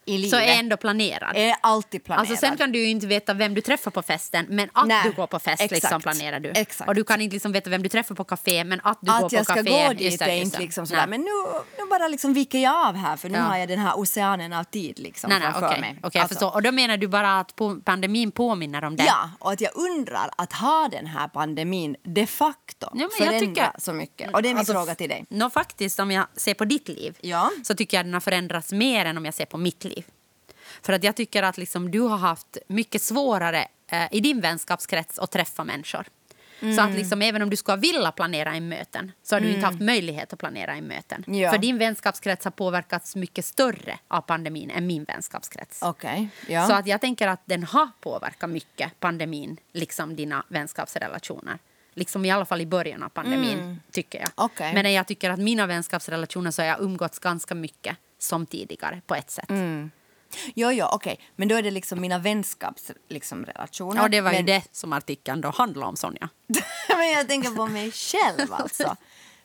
i 0.04 0.16
livet 0.18 0.30
så 0.30 0.36
är 0.36 0.58
ändå 0.58 0.76
planerad. 0.76 1.36
är 1.36 1.54
alltid 1.60 2.04
planerad. 2.04 2.20
Alltså 2.30 2.46
sen 2.46 2.56
kan 2.56 2.72
du 2.72 2.84
inte 2.86 3.06
veta 3.06 3.34
vem 3.34 3.54
du 3.54 3.60
träffar 3.60 3.90
på 3.90 4.02
festen 4.02 4.46
men 4.48 4.68
att 4.72 4.86
Nej, 4.86 5.02
du 5.04 5.12
går 5.12 5.26
på 5.26 5.38
fest 5.38 5.60
liksom 5.62 5.76
exakt. 5.76 6.02
planerar 6.02 6.40
du. 6.40 6.48
Exakt. 6.54 6.88
Och 6.88 6.94
du 6.94 7.04
kan 7.04 7.20
inte 7.20 7.34
liksom 7.34 7.52
veta 7.52 7.70
vem 7.70 7.82
du 7.82 7.88
träffar 7.88 8.14
på 8.14 8.24
café 8.24 8.64
men 8.64 8.80
att 8.84 8.98
du 9.00 9.06
går 9.06 9.14
att 9.14 9.20
på 9.30 9.36
jag 9.36 9.44
ska 9.44 9.54
gå 9.62 9.70
just 9.70 9.98
dit 9.98 10.18
det, 10.18 10.24
är 10.24 10.34
just 10.34 10.44
inte 10.44 10.58
liksom 10.58 10.86
sådär, 10.86 11.06
men 11.06 11.20
nu, 11.20 11.30
nu 11.78 11.86
bara 11.90 12.08
liksom 12.08 12.34
viker 12.34 12.58
jag 12.58 12.86
av 12.88 12.96
här 12.96 13.16
för 13.16 13.28
nu 13.28 13.38
Ja. 13.38 13.44
har 13.44 13.56
jag 13.56 13.68
den 13.68 13.78
här 13.78 13.98
oceanen 13.98 14.52
av 14.52 14.64
tid 14.64 14.98
liksom 14.98 15.30
Nej, 15.30 15.38
nej, 15.40 15.50
framför 15.52 15.68
okej. 15.68 15.80
mig. 15.80 15.98
Jag 16.02 16.16
Alltså. 16.16 16.46
Och 16.46 16.62
då 16.62 16.72
menar 16.72 16.96
du 16.96 17.08
bara 17.08 17.38
att 17.40 17.54
pandemin 17.84 18.30
påminner 18.30 18.84
om 18.84 18.96
det? 18.96 19.04
Ja, 19.04 19.30
och 19.38 19.52
att 19.52 19.60
jag 19.60 19.70
undrar 19.76 20.30
att 20.38 20.52
ha 20.52 20.88
den 20.92 21.06
här 21.06 21.28
pandemin 21.28 21.96
de 22.02 22.26
facto 22.26 22.88
men 22.92 23.00
jag 23.00 23.12
förändrar 23.12 23.38
tycker- 23.40 23.70
så 23.80 23.92
mycket. 23.92 24.34
Och 24.34 24.42
det 24.42 24.48
är 24.48 24.50
min 24.50 24.58
Alltså, 24.58 24.72
fråga 24.72 24.94
till 24.94 25.08
dig. 25.08 25.24
Nå, 25.28 25.50
faktiskt, 25.50 26.00
om 26.00 26.10
jag 26.10 26.26
ser 26.36 26.54
på 26.54 26.64
ditt 26.64 26.88
liv 26.88 27.16
Ja. 27.20 27.50
så 27.64 27.74
tycker 27.74 27.96
jag 27.96 28.06
den 28.06 28.12
har 28.14 28.20
förändrats 28.20 28.72
mer 28.72 29.04
än 29.06 29.16
om 29.18 29.24
jag 29.24 29.34
ser 29.34 29.44
på 29.44 29.56
mitt 29.58 29.84
liv. 29.84 29.99
För 30.82 30.92
att 30.92 31.04
jag 31.04 31.16
tycker 31.16 31.42
att 31.42 31.58
liksom, 31.58 31.90
du 31.90 32.00
har 32.00 32.16
haft 32.16 32.58
mycket 32.66 33.02
svårare 33.02 33.68
eh, 33.88 34.06
i 34.10 34.20
din 34.20 34.40
vänskapskrets 34.40 35.18
att 35.18 35.30
träffa 35.30 35.64
människor. 35.64 36.04
Så 36.60 36.66
Mm. 36.66 36.78
att 36.78 36.94
liksom, 36.94 37.22
även 37.22 37.42
om 37.42 37.50
du 37.50 37.56
skulle 37.56 37.76
vilja 37.76 38.12
planera 38.12 38.52
en 38.52 38.68
möten 38.68 39.12
så 39.22 39.34
har 39.34 39.40
du 39.40 39.48
inte 39.50 39.66
haft 39.66 39.80
möjlighet 39.80 40.32
att 40.32 40.38
planera 40.38 40.74
en 40.74 40.84
möten. 40.86 41.24
Ja. 41.26 41.50
För 41.50 41.58
din 41.58 41.78
vänskapskrets 41.78 42.44
har 42.44 42.50
påverkats 42.50 43.16
mycket 43.16 43.44
större 43.44 43.98
av 44.08 44.20
pandemin 44.20 44.70
än 44.70 44.86
min 44.86 45.04
vänskapskrets. 45.04 45.82
Okej, 45.82 46.28
ja. 46.48 46.66
Så 46.66 46.72
att 46.72 46.86
jag 46.86 47.00
tänker 47.00 47.28
att 47.28 47.40
den 47.44 47.64
har 47.64 47.88
påverkat 48.00 48.50
mycket, 48.50 49.00
pandemin, 49.00 49.56
liksom 49.72 50.16
dina 50.16 50.44
vänskapsrelationer. 50.48 51.58
Liksom 51.94 52.24
i 52.24 52.30
alla 52.30 52.44
fall 52.44 52.60
i 52.60 52.66
början 52.66 53.02
av 53.02 53.08
pandemin, 53.08 53.80
tycker 53.90 54.18
jag. 54.18 54.28
Mm. 54.28 54.32
Okej. 54.52 54.74
Men 54.74 54.92
jag 54.92 55.06
tycker 55.06 55.30
att 55.30 55.38
mina 55.40 55.66
vänskapsrelationer 55.66 56.50
så 56.50 56.62
har 56.62 56.66
jag 56.66 56.80
umgåtts 56.80 57.18
ganska 57.18 57.54
mycket 57.54 57.96
som 58.18 58.46
tidigare 58.46 59.00
på 59.06 59.14
ett 59.14 59.30
sätt. 59.30 59.50
Mm. 59.50 59.90
Jo, 60.54 60.70
jo, 60.72 60.86
okej. 60.92 61.20
Men 61.36 61.48
då 61.48 61.54
är 61.54 61.62
det 61.62 61.70
liksom 61.70 62.00
mina 62.00 62.18
vänskapsrelationer. 62.18 63.14
Liksom, 63.14 63.44
relationer. 63.44 64.02
Och 64.02 64.10
det 64.10 64.20
var 64.20 64.30
ju 64.30 64.36
men, 64.36 64.46
det 64.46 64.62
som 64.72 64.92
artikeln 64.92 65.40
då 65.40 65.50
handlade 65.50 65.86
om, 65.86 65.96
Sonja. 65.96 66.28
men 66.88 67.10
jag 67.10 67.28
tänker 67.28 67.50
på 67.50 67.66
mig 67.66 67.92
själv 67.92 68.52
alltså. 68.52 68.96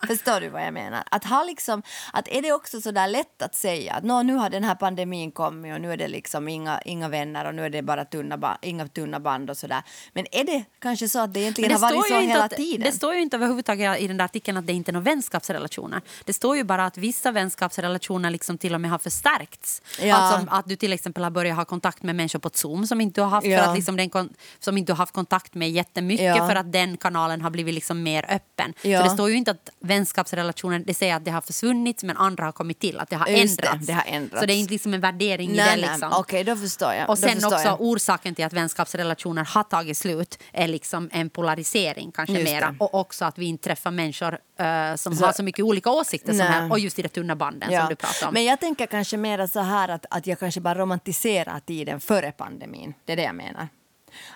Förstår 0.07 0.39
du 0.41 0.49
vad 0.49 0.65
jag 0.65 0.73
menar? 0.73 1.03
Att 1.11 1.23
ha 1.25 1.43
liksom, 1.43 1.81
att 2.13 2.27
är 2.27 2.41
det 2.41 2.51
också 2.51 2.81
så 2.81 2.91
där 2.91 3.07
lätt 3.07 3.41
att 3.41 3.55
säga 3.55 3.93
att 3.93 4.03
Nå, 4.03 4.23
nu 4.23 4.33
har 4.33 4.49
den 4.49 4.63
här 4.63 4.75
pandemin 4.75 5.31
kommit 5.31 5.73
och 5.73 5.81
nu 5.81 5.91
är 5.93 5.97
det 5.97 6.07
liksom 6.07 6.47
inga, 6.47 6.81
inga 6.85 7.09
vänner 7.09 7.45
och 7.45 7.55
nu 7.55 7.65
är 7.65 7.69
det 7.69 7.81
bara 7.81 8.05
tunna 8.05 8.37
ba- 8.37 8.57
inga 8.61 8.87
tunna 8.87 9.19
band 9.19 9.49
och 9.49 9.57
sådär. 9.57 9.83
Men 10.13 10.25
är 10.31 10.43
det 10.43 10.63
kanske 10.79 11.09
så 11.09 11.19
att 11.19 11.33
det 11.33 11.39
egentligen 11.39 11.71
har 11.71 11.79
varit 11.79 12.07
så 12.07 12.19
hela 12.19 12.43
att, 12.43 12.51
tiden? 12.51 12.81
det 12.85 12.91
står 12.91 13.13
ju 13.13 13.21
inte 13.21 13.37
överhuvudtaget 13.37 13.99
i 13.99 14.07
den 14.07 14.17
där 14.17 14.25
artikeln 14.25 14.57
att 14.57 14.67
det 14.67 14.73
inte 14.73 14.91
är 14.91 14.93
några 14.93 15.03
vänskapsrelationer. 15.03 16.01
Det 16.25 16.33
står 16.33 16.57
ju 16.57 16.63
bara 16.63 16.85
att 16.85 16.97
vissa 16.97 17.31
vänskapsrelationer 17.31 18.29
liksom 18.29 18.57
till 18.57 18.73
och 18.75 18.81
med 18.81 18.91
har 18.91 18.97
förstärkts. 18.99 19.81
Ja. 20.01 20.15
Alltså 20.15 20.47
att 20.51 20.65
du 20.69 20.75
till 20.75 20.93
exempel 20.93 21.23
har 21.23 21.31
börjat 21.31 21.57
ha 21.57 21.65
kontakt 21.65 22.03
med 22.03 22.15
människor 22.15 22.39
på 22.39 22.49
Zoom 22.53 22.87
som 22.87 23.01
inte 23.01 23.21
har 23.21 23.29
haft, 23.29 23.47
Ja. 23.47 23.57
för 23.63 23.69
att 23.69 23.75
liksom 23.75 23.95
den 23.97 24.29
som 24.59 24.77
inte 24.77 24.91
har 24.93 24.97
haft 24.97 25.13
kontakt 25.13 25.53
med 25.53 25.71
jättemycket 25.71 26.25
Ja. 26.37 26.47
för 26.47 26.55
att 26.55 26.71
den 26.71 26.97
kanalen 26.97 27.41
har 27.41 27.49
blivit 27.49 27.73
liksom 27.75 28.03
mer 28.03 28.25
öppen. 28.29 28.73
Ja. 28.81 28.97
Så 28.99 29.03
det 29.03 29.09
står 29.09 29.29
ju 29.29 29.35
inte 29.35 29.51
att 29.51 29.69
vänskapsrelationer, 29.85 30.79
det 30.79 30.93
säger 30.93 31.15
att 31.15 31.25
det 31.25 31.31
har 31.31 31.41
försvunnit 31.41 32.03
men 32.03 32.17
andra 32.17 32.43
har 32.45 32.51
kommit 32.51 32.79
till, 32.79 32.99
att 32.99 33.09
det 33.09 33.15
har 33.15 33.27
Just 33.27 33.61
det, 33.61 33.67
ändrats. 33.67 33.87
det 33.87 33.93
har 33.93 34.03
ändrats. 34.07 34.39
Så 34.39 34.45
det 34.45 34.53
är 34.53 34.57
inte 34.57 34.73
liksom 34.73 34.93
en 34.93 35.01
värdering 35.01 35.49
i 35.51 35.55
nej, 35.57 35.75
det. 35.75 35.81
nej, 35.81 35.89
Liksom. 35.91 36.11
Okej, 36.13 36.43
då 36.43 36.55
förstår 36.55 36.93
jag. 36.93 37.09
Och 37.09 37.17
sen 37.19 37.37
också 37.45 37.59
jag. 37.63 37.81
orsaken 37.81 38.35
till 38.35 38.45
att 38.45 38.53
vänskapsrelationer 38.53 39.45
har 39.45 39.63
tagit 39.63 39.97
slut 39.97 40.39
är 40.53 40.67
liksom 40.67 41.09
en 41.11 41.29
polarisering 41.29 42.11
kanske 42.11 42.33
Just 42.39 42.51
mera. 42.53 42.69
det. 42.71 42.75
Och 42.79 42.93
också 42.93 43.25
att 43.25 43.37
vi 43.37 43.45
inte 43.45 43.63
träffar 43.63 43.91
människor 43.91 44.37
eh, 44.59 44.95
som 44.95 45.15
Så- 45.15 45.25
har 45.25 45.33
så 45.33 45.43
mycket 45.43 45.65
olika 45.65 45.89
åsikter 45.89 46.29
som 46.31 46.37
Nej. 46.37 46.47
här, 46.47 46.71
och 46.71 46.79
just 46.79 46.99
i 46.99 47.01
de 47.01 47.09
tunna 47.09 47.35
banden 47.35 47.69
som 47.79 47.89
du 47.89 47.95
pratar 47.95 48.27
om. 48.27 48.33
Men 48.33 48.43
jag 48.43 48.59
tänker 48.59 48.85
kanske 48.85 49.17
mer 49.17 49.47
så 49.47 49.59
här 49.59 49.89
att, 49.89 50.05
att 50.09 50.27
jag 50.27 50.39
kanske 50.39 50.61
bara 50.61 50.75
romantiserar 50.75 51.59
tiden 51.59 51.99
före 52.01 52.31
pandemin. 52.31 52.93
Det 53.05 53.11
är 53.13 53.17
det 53.17 53.23
jag 53.23 53.35
menar. 53.35 53.67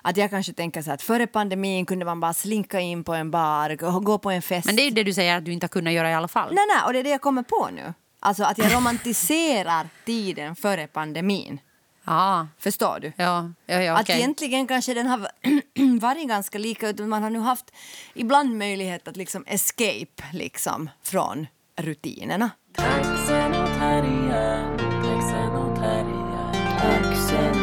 Att 0.01 0.17
jag 0.17 0.29
kanske 0.29 0.53
tänker 0.53 0.81
så 0.81 0.91
att 0.91 1.01
före 1.01 1.27
pandemin 1.27 1.85
kunde 1.85 2.05
man 2.05 2.19
bara 2.19 2.33
slinka 2.33 2.79
in 2.79 3.03
på 3.03 3.13
en 3.13 3.31
bar, 3.31 3.75
gå 3.75 3.99
gå 3.99 4.17
på 4.17 4.31
en 4.31 4.41
fest. 4.41 4.65
Men 4.65 4.75
det 4.75 4.81
är 4.81 4.85
ju 4.85 4.91
det 4.91 5.03
du 5.03 5.13
säger 5.13 5.37
att 5.37 5.45
du 5.45 5.53
inte 5.53 5.63
har 5.63 5.69
kunnat 5.69 5.93
göra 5.93 6.11
i 6.11 6.13
alla 6.13 6.27
fall. 6.27 6.53
Nej, 6.53 6.65
nej, 6.75 6.83
och 6.85 6.93
det 6.93 6.99
är 6.99 7.03
det 7.03 7.09
jag 7.09 7.21
kommer 7.21 7.43
på 7.43 7.69
nu. 7.73 7.93
Alltså 8.19 8.43
att 8.43 8.57
jag 8.57 8.73
romantiserar 8.75 9.89
tiden 10.05 10.55
före 10.55 10.87
pandemin. 10.87 11.59
Ja, 12.05 12.47
Förstår 12.59 12.99
du? 13.01 13.11
ja, 13.15 13.49
ja, 13.65 13.81
ja 13.81 13.93
Att 13.95 14.01
okej. 14.01 14.17
egentligen 14.17 14.67
kanske 14.67 14.93
den 14.93 15.07
har 15.07 15.27
varit 15.99 16.27
ganska 16.27 16.57
lika, 16.57 16.89
utan 16.89 17.09
man 17.09 17.23
har 17.23 17.29
nu 17.29 17.39
haft 17.39 17.65
ibland 18.13 18.57
möjlighet 18.57 19.07
att 19.07 19.17
liksom 19.17 19.43
escape 19.47 20.23
liksom 20.33 20.89
från 21.03 21.47
rutinerna. 21.77 22.49
Taxen 22.75 23.51
och 23.53 23.67
terriern, 23.79 24.77
taxen 24.77 25.49
och 25.55 25.75
terriern, 25.75 26.53
taxen 26.79 27.58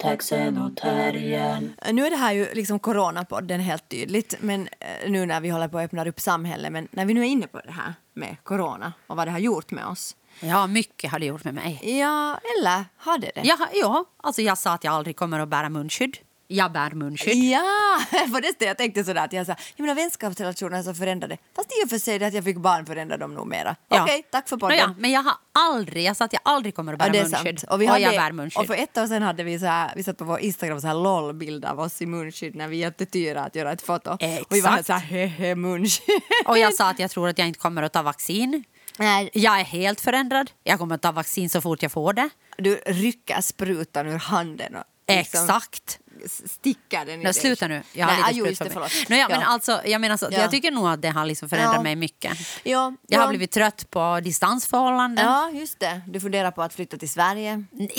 taxen 0.00 0.58
och 0.58 0.76
terriern. 0.76 1.72
Nu 1.92 2.06
är 2.06 2.10
det 2.10 2.16
här 2.16 2.32
ju 2.32 2.48
liksom 2.54 2.78
coronapodden 2.78 3.60
helt 3.60 3.88
tydligt, 3.88 4.34
men 4.40 4.68
eh, 4.80 5.10
nu 5.10 5.26
när 5.26 5.40
vi 5.40 5.48
håller 5.48 5.68
på 5.68 5.78
att 5.78 5.84
öppna 5.84 6.08
upp 6.08 6.20
samhället, 6.20 6.72
men 6.72 6.88
när 6.90 7.04
vi 7.04 7.14
nu 7.14 7.20
är 7.20 7.24
inne 7.24 7.46
på 7.46 7.60
det 7.60 7.72
här 7.72 7.94
med 8.14 8.36
corona 8.42 8.92
och 9.06 9.16
vad 9.16 9.26
det 9.26 9.30
har 9.30 9.38
gjort 9.38 9.70
med 9.70 9.86
oss. 9.86 10.16
Ja, 10.40 10.66
mycket 10.66 11.10
har 11.10 11.18
det 11.18 11.26
gjort 11.26 11.44
med 11.44 11.54
mig. 11.54 11.98
Ja, 12.00 12.40
eller 12.58 12.84
har 12.96 13.18
det 13.18 13.30
det? 13.34 13.40
Ja, 13.44 13.56
ja, 13.74 14.04
alltså 14.16 14.42
jag 14.42 14.58
sa 14.58 14.72
att 14.72 14.84
jag 14.84 14.94
aldrig 14.94 15.16
kommer 15.16 15.40
att 15.40 15.48
bära 15.48 15.68
munskydd. 15.68 16.16
Jag 16.50 16.72
bär 16.72 16.90
munskydd. 16.90 17.44
Ja, 17.44 17.62
för 18.10 18.40
det 18.40 18.64
jag 18.66 18.78
tänkte 18.78 19.04
sådär 19.04 19.24
att 19.24 19.32
jag 19.32 19.46
sa, 19.46 19.54
jag 19.76 19.84
menar 19.84 19.94
vänskapsrelationer 19.94 20.82
som 20.82 20.94
förändrade. 20.94 21.36
Fast 21.56 21.68
i 21.82 21.84
och 21.84 21.90
för 21.90 21.98
sig 21.98 22.18
det 22.18 22.26
att 22.26 22.34
jag 22.34 22.44
fick 22.44 22.56
barn 22.56 22.86
förändrar 22.86 23.18
dem 23.18 23.34
nog 23.34 23.46
mera. 23.46 23.76
Ja. 23.88 24.02
Okej, 24.02 24.26
tack 24.30 24.48
för 24.48 24.56
podden. 24.56 24.76
Nåja, 24.78 24.94
men 24.98 25.10
jag 25.10 25.22
har 25.22 25.34
aldrig, 25.52 26.04
jag 26.04 26.16
sa 26.16 26.24
att 26.24 26.32
jag 26.32 26.42
aldrig 26.44 26.74
kommer 26.74 26.92
att 26.92 26.98
bära 26.98 27.16
Ja, 27.16 27.22
munskydd. 27.22 27.64
Och, 27.70 27.80
vi 27.80 27.84
jag 27.84 27.92
hade, 27.92 28.16
bär 28.16 28.32
munskydd. 28.32 28.60
och 28.60 28.66
för 28.66 28.74
ett 28.74 28.98
år 28.98 29.06
sedan 29.06 29.22
hade 29.22 29.44
vi 29.44 29.58
så 29.58 29.66
här, 29.66 29.92
vi 29.96 30.02
satt 30.02 30.18
på 30.18 30.24
vår 30.24 30.40
Instagram 30.40 30.80
så 30.80 30.86
här 30.86 30.94
LOL-bild 30.94 31.64
av 31.64 31.80
oss 31.80 32.02
i 32.02 32.06
munskydd 32.06 32.54
när 32.54 32.68
vi 32.68 32.76
hjälpte 32.76 33.06
Tyra 33.06 33.44
att 33.44 33.54
göra 33.54 33.72
ett 33.72 33.82
foto. 33.82 34.10
Och 34.10 34.18
vi 34.50 34.60
var 34.60 34.70
Exakt. 34.70 34.86
så 34.86 34.92
här 34.92 35.00
hehe 35.00 35.54
munskydd. 35.54 36.20
Och 36.46 36.58
jag 36.58 36.74
sa 36.74 36.90
att 36.90 36.98
jag 36.98 37.10
tror 37.10 37.28
att 37.28 37.38
jag 37.38 37.46
inte 37.48 37.60
kommer 37.60 37.82
att 37.82 37.92
ta 37.92 38.02
vaccin. 38.02 38.64
Nej, 38.98 39.30
Jag 39.32 39.60
är 39.60 39.64
helt 39.64 40.00
förändrad. 40.00 40.50
Jag 40.64 40.78
kommer 40.78 40.94
att 40.94 41.02
ta 41.02 41.12
vaccin 41.12 41.50
så 41.50 41.60
fort 41.60 41.82
jag 41.82 41.92
får 41.92 42.12
det. 42.12 42.28
du 42.58 42.74
rycker 42.86 43.40
sprutan 43.40 44.06
ur 44.06 44.18
handen 44.18 44.74
och 44.76 44.84
liksom 45.08 45.40
Exakt. 45.44 45.98
Stickar 46.46 47.04
den 47.06 47.20
i 47.20 47.24
Nej, 47.24 47.34
sluta 47.34 47.68
nu. 47.68 47.82
Jag 47.92 48.06
har 48.06 48.12
Nej, 48.12 48.32
lite 48.32 48.44
ah, 48.44 48.48
just 48.48 48.58
det, 48.58 48.64
mig. 48.64 48.72
förlåt. 48.74 49.08
Nåja, 49.08 49.28
men 49.28 49.40
Ja. 49.40 49.46
alltså, 49.46 49.80
jag, 49.84 50.00
menar 50.00 50.16
så, 50.16 50.28
Ja. 50.30 50.38
jag 50.38 50.50
tycker 50.50 50.70
nog 50.70 50.88
att 50.88 51.02
det 51.02 51.08
har 51.08 51.26
liksom 51.26 51.48
förändrat 51.48 51.74
Ja. 51.76 51.82
mig 51.82 51.96
mycket. 51.96 52.38
Ja, 52.62 52.94
Jag 53.08 53.18
ja. 53.18 53.20
har 53.20 53.28
blivit 53.28 53.50
trött 53.50 53.90
på 53.90 54.20
distansförhållanden. 54.24 55.24
Ja, 55.24 55.50
just 55.50 55.80
det. 55.80 56.00
Du 56.06 56.20
funderar 56.20 56.50
på 56.50 56.62
att 56.62 56.74
flytta 56.74 56.96
till 56.96 57.10
Sverige. 57.10 57.64
Nej. 57.72 57.90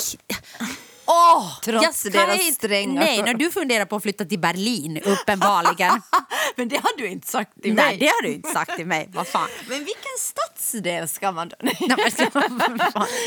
Åh, 1.12 1.60
Trots 1.63 2.06
jag 2.06 2.13
deras 2.13 2.41
inte- 2.41 2.54
stränga 2.54 3.00
Nej, 3.02 3.22
när 3.24 3.34
du 3.34 3.52
funderar 3.52 3.86
på 3.86 3.95
att 3.95 4.04
flytta 4.04 4.26
till 4.26 4.39
Berlin, 4.39 5.02
uppenbarligen. 5.06 6.02
Men 6.56 6.69
det 6.69 6.76
har 6.78 6.98
du 6.98 7.08
inte 7.08 7.28
sagt 7.28 7.62
till 7.63 7.74
Nej, 7.74 7.86
mig. 7.86 7.98
det 7.98 8.06
har 8.06 8.22
du 8.22 8.34
inte 8.34 8.50
sagt 8.50 8.76
till 8.76 8.86
mig. 8.86 9.10
Vad 9.13 9.28
fan. 9.28 9.48
Men 9.69 9.78
vilken 9.78 10.12
stadsdel 10.19 11.08
ska 11.08 11.32
man 11.32 11.50
då... 11.50 11.56
Nej. 11.63 11.78
Nej, 11.80 11.98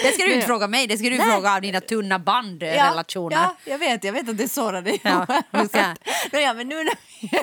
det 0.02 0.12
ska 0.12 0.24
du 0.24 0.32
inte 0.34 0.46
fråga 0.46 0.68
mig, 0.68 0.86
det 0.86 0.98
ska 0.98 1.10
du 1.10 1.18
Nej. 1.18 1.26
fråga 1.30 1.54
av 1.54 1.60
dina 1.60 1.80
tunna 1.80 2.18
band-relationer. 2.18 3.36
Ja, 3.36 3.56
ja, 3.64 3.70
jag 3.72 3.78
vet, 3.78 4.04
jag 4.04 4.12
vet 4.12 4.28
att 4.28 4.38
det 4.38 4.48
sårar 4.48 4.82
dig. 4.82 5.00
Ja, 5.04 5.26
ska 5.68 6.40
ja, 6.40 6.54
men 6.54 6.68
nu. 6.68 6.84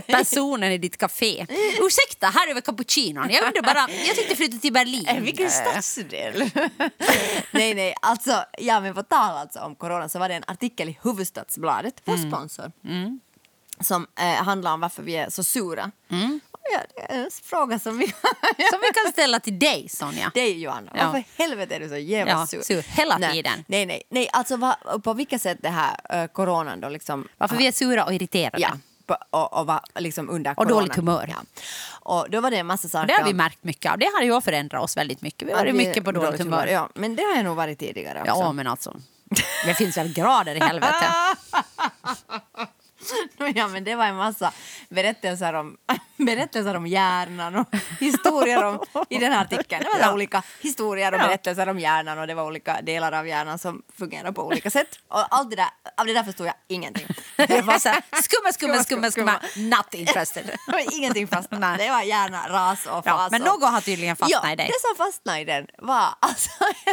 Personen 0.07 0.71
i 0.71 0.77
ditt 0.77 0.97
café. 0.97 1.45
Ursäkta, 1.81 2.27
här 2.27 2.47
över 2.51 2.61
cappuccinon. 2.61 3.29
Jag 3.29 3.43
undrar 3.47 3.61
bara, 3.61 3.87
jag 4.07 4.15
tänkte 4.15 4.35
flytta 4.35 4.57
till 4.57 4.73
Berlin. 4.73 5.07
Eh, 5.07 5.19
Vilken 5.19 5.49
stadsdel? 5.51 6.49
nej, 7.51 7.73
nej, 7.73 7.95
alltså, 8.01 8.43
ja, 8.57 8.79
men 8.79 8.93
på 8.93 9.03
tal 9.03 9.37
alltså 9.37 9.59
om 9.59 9.75
corona 9.75 10.09
så 10.09 10.19
var 10.19 10.28
det 10.29 10.35
en 10.35 10.43
artikel 10.47 10.89
i 10.89 10.97
Hufvudstadsbladet, 11.01 12.01
vår 12.05 12.13
Mm. 12.15 12.31
sponsor, 12.31 12.71
som 13.81 14.07
eh, 14.19 14.25
handlar 14.43 14.73
om 14.73 14.79
varför 14.79 15.03
vi 15.03 15.15
är 15.15 15.29
så 15.29 15.43
sura. 15.43 15.91
Mm. 16.09 16.39
Ja, 16.73 16.79
det 16.95 17.13
är 17.13 17.23
en 17.23 17.29
fråga 17.43 17.79
som 17.79 17.97
vi... 17.97 18.07
Som 18.71 18.79
vi 18.81 19.01
kan 19.03 19.11
ställa 19.11 19.39
till 19.39 19.59
dig, 19.59 19.89
Sonja. 19.89 20.31
dig 20.33 20.61
Johanna, 20.61 20.91
Ja. 20.95 21.05
varför 21.05 21.23
helvete 21.43 21.75
är 21.75 21.79
du 21.79 21.89
så 21.89 21.97
jävla 21.97 22.31
Ja, 22.31 22.47
sur? 22.47 22.61
sur 22.61 22.81
hela 22.81 23.17
nej, 23.17 23.31
tiden. 23.31 23.65
Nej, 23.67 23.85
nej, 23.85 24.03
nej, 24.09 24.29
alltså 24.33 24.57
vad, 24.57 25.03
på 25.03 25.13
vilka 25.13 25.39
sätt 25.39 25.57
det 25.61 25.69
här 25.69 26.21
uh, 26.23 26.27
coronan 26.27 26.79
då 26.81 26.89
liksom... 26.89 27.27
Varför 27.37 27.55
vi 27.55 27.67
är 27.67 27.71
sura 27.71 28.05
och 28.05 28.13
irriterade. 28.13 28.61
Ja, 28.61 28.71
på, 29.05 29.17
och, 29.29 29.59
och 29.59 29.67
var 29.67 29.81
liksom 29.95 30.29
under 30.29 30.53
Och 30.59 30.67
dåligt 30.67 30.95
humör. 30.95 31.25
Ja. 31.29 31.43
Och 31.91 32.29
då 32.29 32.41
var 32.41 32.51
det 32.51 32.57
en 32.57 32.65
massa 32.67 32.89
saker... 32.89 33.07
Det 33.07 33.13
har 33.13 33.23
vi 33.27 33.33
märkt 33.33 33.63
mycket 33.63 33.91
av. 33.91 33.97
Det 33.97 34.09
har 34.15 34.21
ju 34.23 34.41
förändrat 34.41 34.83
oss 34.83 34.97
väldigt 34.97 35.21
mycket. 35.21 35.47
Vi 35.47 35.51
har 35.51 35.59
varit 35.59 35.75
mycket 35.75 36.03
på 36.03 36.11
dåligt 36.11 36.39
humör. 36.41 36.67
Ja, 36.67 36.89
men 36.95 37.15
det 37.15 37.23
har 37.23 37.35
jag 37.35 37.45
nog 37.45 37.55
varit 37.55 37.79
tidigare 37.79 38.21
också. 38.21 38.31
Ja, 38.31 38.51
men 38.51 38.67
alltså. 38.67 38.95
Det 39.65 39.73
finns 39.73 39.97
väl 39.97 40.13
grader 40.13 40.55
i 40.55 40.59
helvete. 40.59 41.05
Ja, 43.55 43.67
men 43.67 43.83
det 43.83 43.95
var 43.95 44.05
en 44.05 44.15
massa 44.15 44.51
berättelser 44.89 45.53
om, 45.53 45.77
berättelser 46.17 46.75
om 46.75 46.87
hjärnan 46.87 47.55
och 47.55 47.67
historier 47.99 48.63
om, 48.63 48.79
i 49.09 49.17
den 49.17 49.31
här 49.31 49.41
artikeln. 49.41 49.83
Det 49.83 49.89
var 49.89 49.99
Ja. 50.07 50.13
olika 50.13 50.43
historier 50.61 51.11
och 51.13 51.19
Ja. 51.19 51.23
berättelser 51.27 51.69
om 51.69 51.79
hjärnan 51.79 52.19
och 52.19 52.27
det 52.27 52.33
var 52.33 52.43
olika 52.43 52.81
delar 52.81 53.11
av 53.11 53.27
hjärnan 53.27 53.59
som 53.59 53.81
fungerar 53.97 54.31
på 54.31 54.45
olika 54.47 54.69
sätt. 54.69 54.99
Och 55.07 55.35
allt 55.35 55.49
det 55.49 55.55
där, 55.55 55.67
av 55.97 56.05
det 56.05 56.13
där 56.13 56.23
förstod 56.23 56.47
jag 56.47 56.53
ingenting. 56.67 57.07
Det 57.47 57.61
var 57.61 57.79
så 57.79 57.89
här, 57.89 58.01
skumma, 58.23 58.51
skumma, 58.53 58.83
skumma, 58.83 59.11
skumma, 59.11 59.39
not 59.57 59.93
interested. 59.93 60.51
ingenting 60.91 61.27
fastnade. 61.27 61.77
Det 61.83 61.89
var 61.89 62.01
hjärna, 62.01 62.49
ras 62.49 62.85
och 62.85 62.91
Ja, 63.05 63.17
fas. 63.17 63.31
men 63.31 63.41
och- 63.41 63.47
något 63.47 63.69
har 63.71 63.81
tydligen 63.81 64.15
fastnat 64.15 64.41
ja, 64.43 64.51
i 64.51 64.55
dig. 64.55 64.67
Det 64.67 64.87
som 64.87 65.05
fastnade 65.05 65.39
i 65.39 65.45
den 65.45 65.67
var, 65.77 66.07
alltså, 66.19 66.49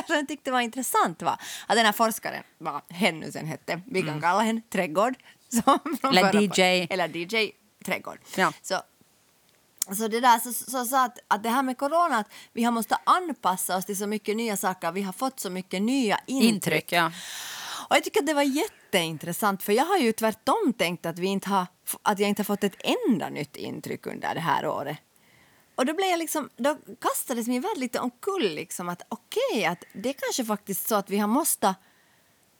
jag 0.09 0.29
tyckte 0.29 0.51
var 0.51 0.61
intressant 0.61 1.23
var 1.23 1.33
att 1.67 1.77
den 1.77 1.85
här 1.87 1.93
forskaren, 1.93 2.43
vad 2.59 2.81
hen 2.91 3.21
nu 3.21 3.33
sen 3.33 3.47
hette, 3.47 3.81
vi 3.87 4.03
kan 4.03 4.21
kalla 4.21 4.41
henne 4.43 4.61
Trädgård. 4.73 5.15
Som 5.65 5.97
från. 6.01 6.17
Eller 6.17 6.41
DJ. 6.41 6.87
Eller 6.91 7.17
DJ 7.17 7.53
Trädgård. 7.85 8.19
Ja. 8.37 8.53
Så, 8.63 8.81
så 9.95 10.09
det 10.09 10.21
där 10.21 10.39
så, 10.39 10.53
så 10.53 10.85
sa 10.85 11.05
att, 11.05 11.19
att 11.29 11.43
det 11.43 11.49
här 11.49 11.63
med 11.63 11.79
corona, 11.79 12.17
att 12.19 12.29
vi 12.53 12.65
har 12.65 12.73
måste 12.73 12.99
anpassa 13.05 13.77
oss 13.77 13.85
till 13.85 13.97
så 13.97 14.07
mycket 14.07 14.37
nya 14.37 14.57
saker, 14.57 14.93
vi 14.93 15.03
har 15.03 15.13
fått 15.13 15.41
så 15.41 15.51
mycket 15.51 15.83
nya 15.83 16.19
intryck. 16.27 16.55
Intryck, 16.55 16.93
ja. 16.93 17.13
Och 17.89 17.97
jag 17.97 18.05
tycker 18.05 18.21
att 18.21 18.27
det 18.27 18.35
var 18.35 18.43
jätteintressant 18.43 19.63
för 19.63 19.73
jag 19.73 19.85
har 19.85 19.99
ju 19.99 20.13
tvärtom 20.13 20.73
tänkt 20.79 21.07
att, 21.07 21.19
vi 21.19 21.27
inte 21.27 21.49
har, 21.49 21.67
att 22.03 22.19
jag 22.19 22.29
inte 22.29 22.41
har 22.41 22.45
fått 22.45 22.65
ett 22.65 22.77
enda 23.09 23.29
nytt 23.29 23.57
intryck 23.57 24.07
under 24.07 24.35
det 24.35 24.41
här 24.41 24.67
året. 24.67 24.99
Och 25.75 25.87
då 25.87 25.95
blev 25.95 26.09
jag 26.09 26.19
liksom, 26.19 26.51
då 26.57 26.79
kastades 27.01 27.47
min 27.47 27.63
värld 27.63 27.77
lite 27.79 28.01
omkull 28.01 28.55
liksom 28.55 28.89
att 28.89 29.03
okej, 29.09 29.65
att 29.65 29.85
det 29.93 30.09
är 30.09 30.13
kanske 30.13 30.45
faktiskt 30.45 30.89
så 30.89 30.95
att 30.95 31.11
vi 31.11 31.19
har 31.19 31.29
måste, 31.29 31.75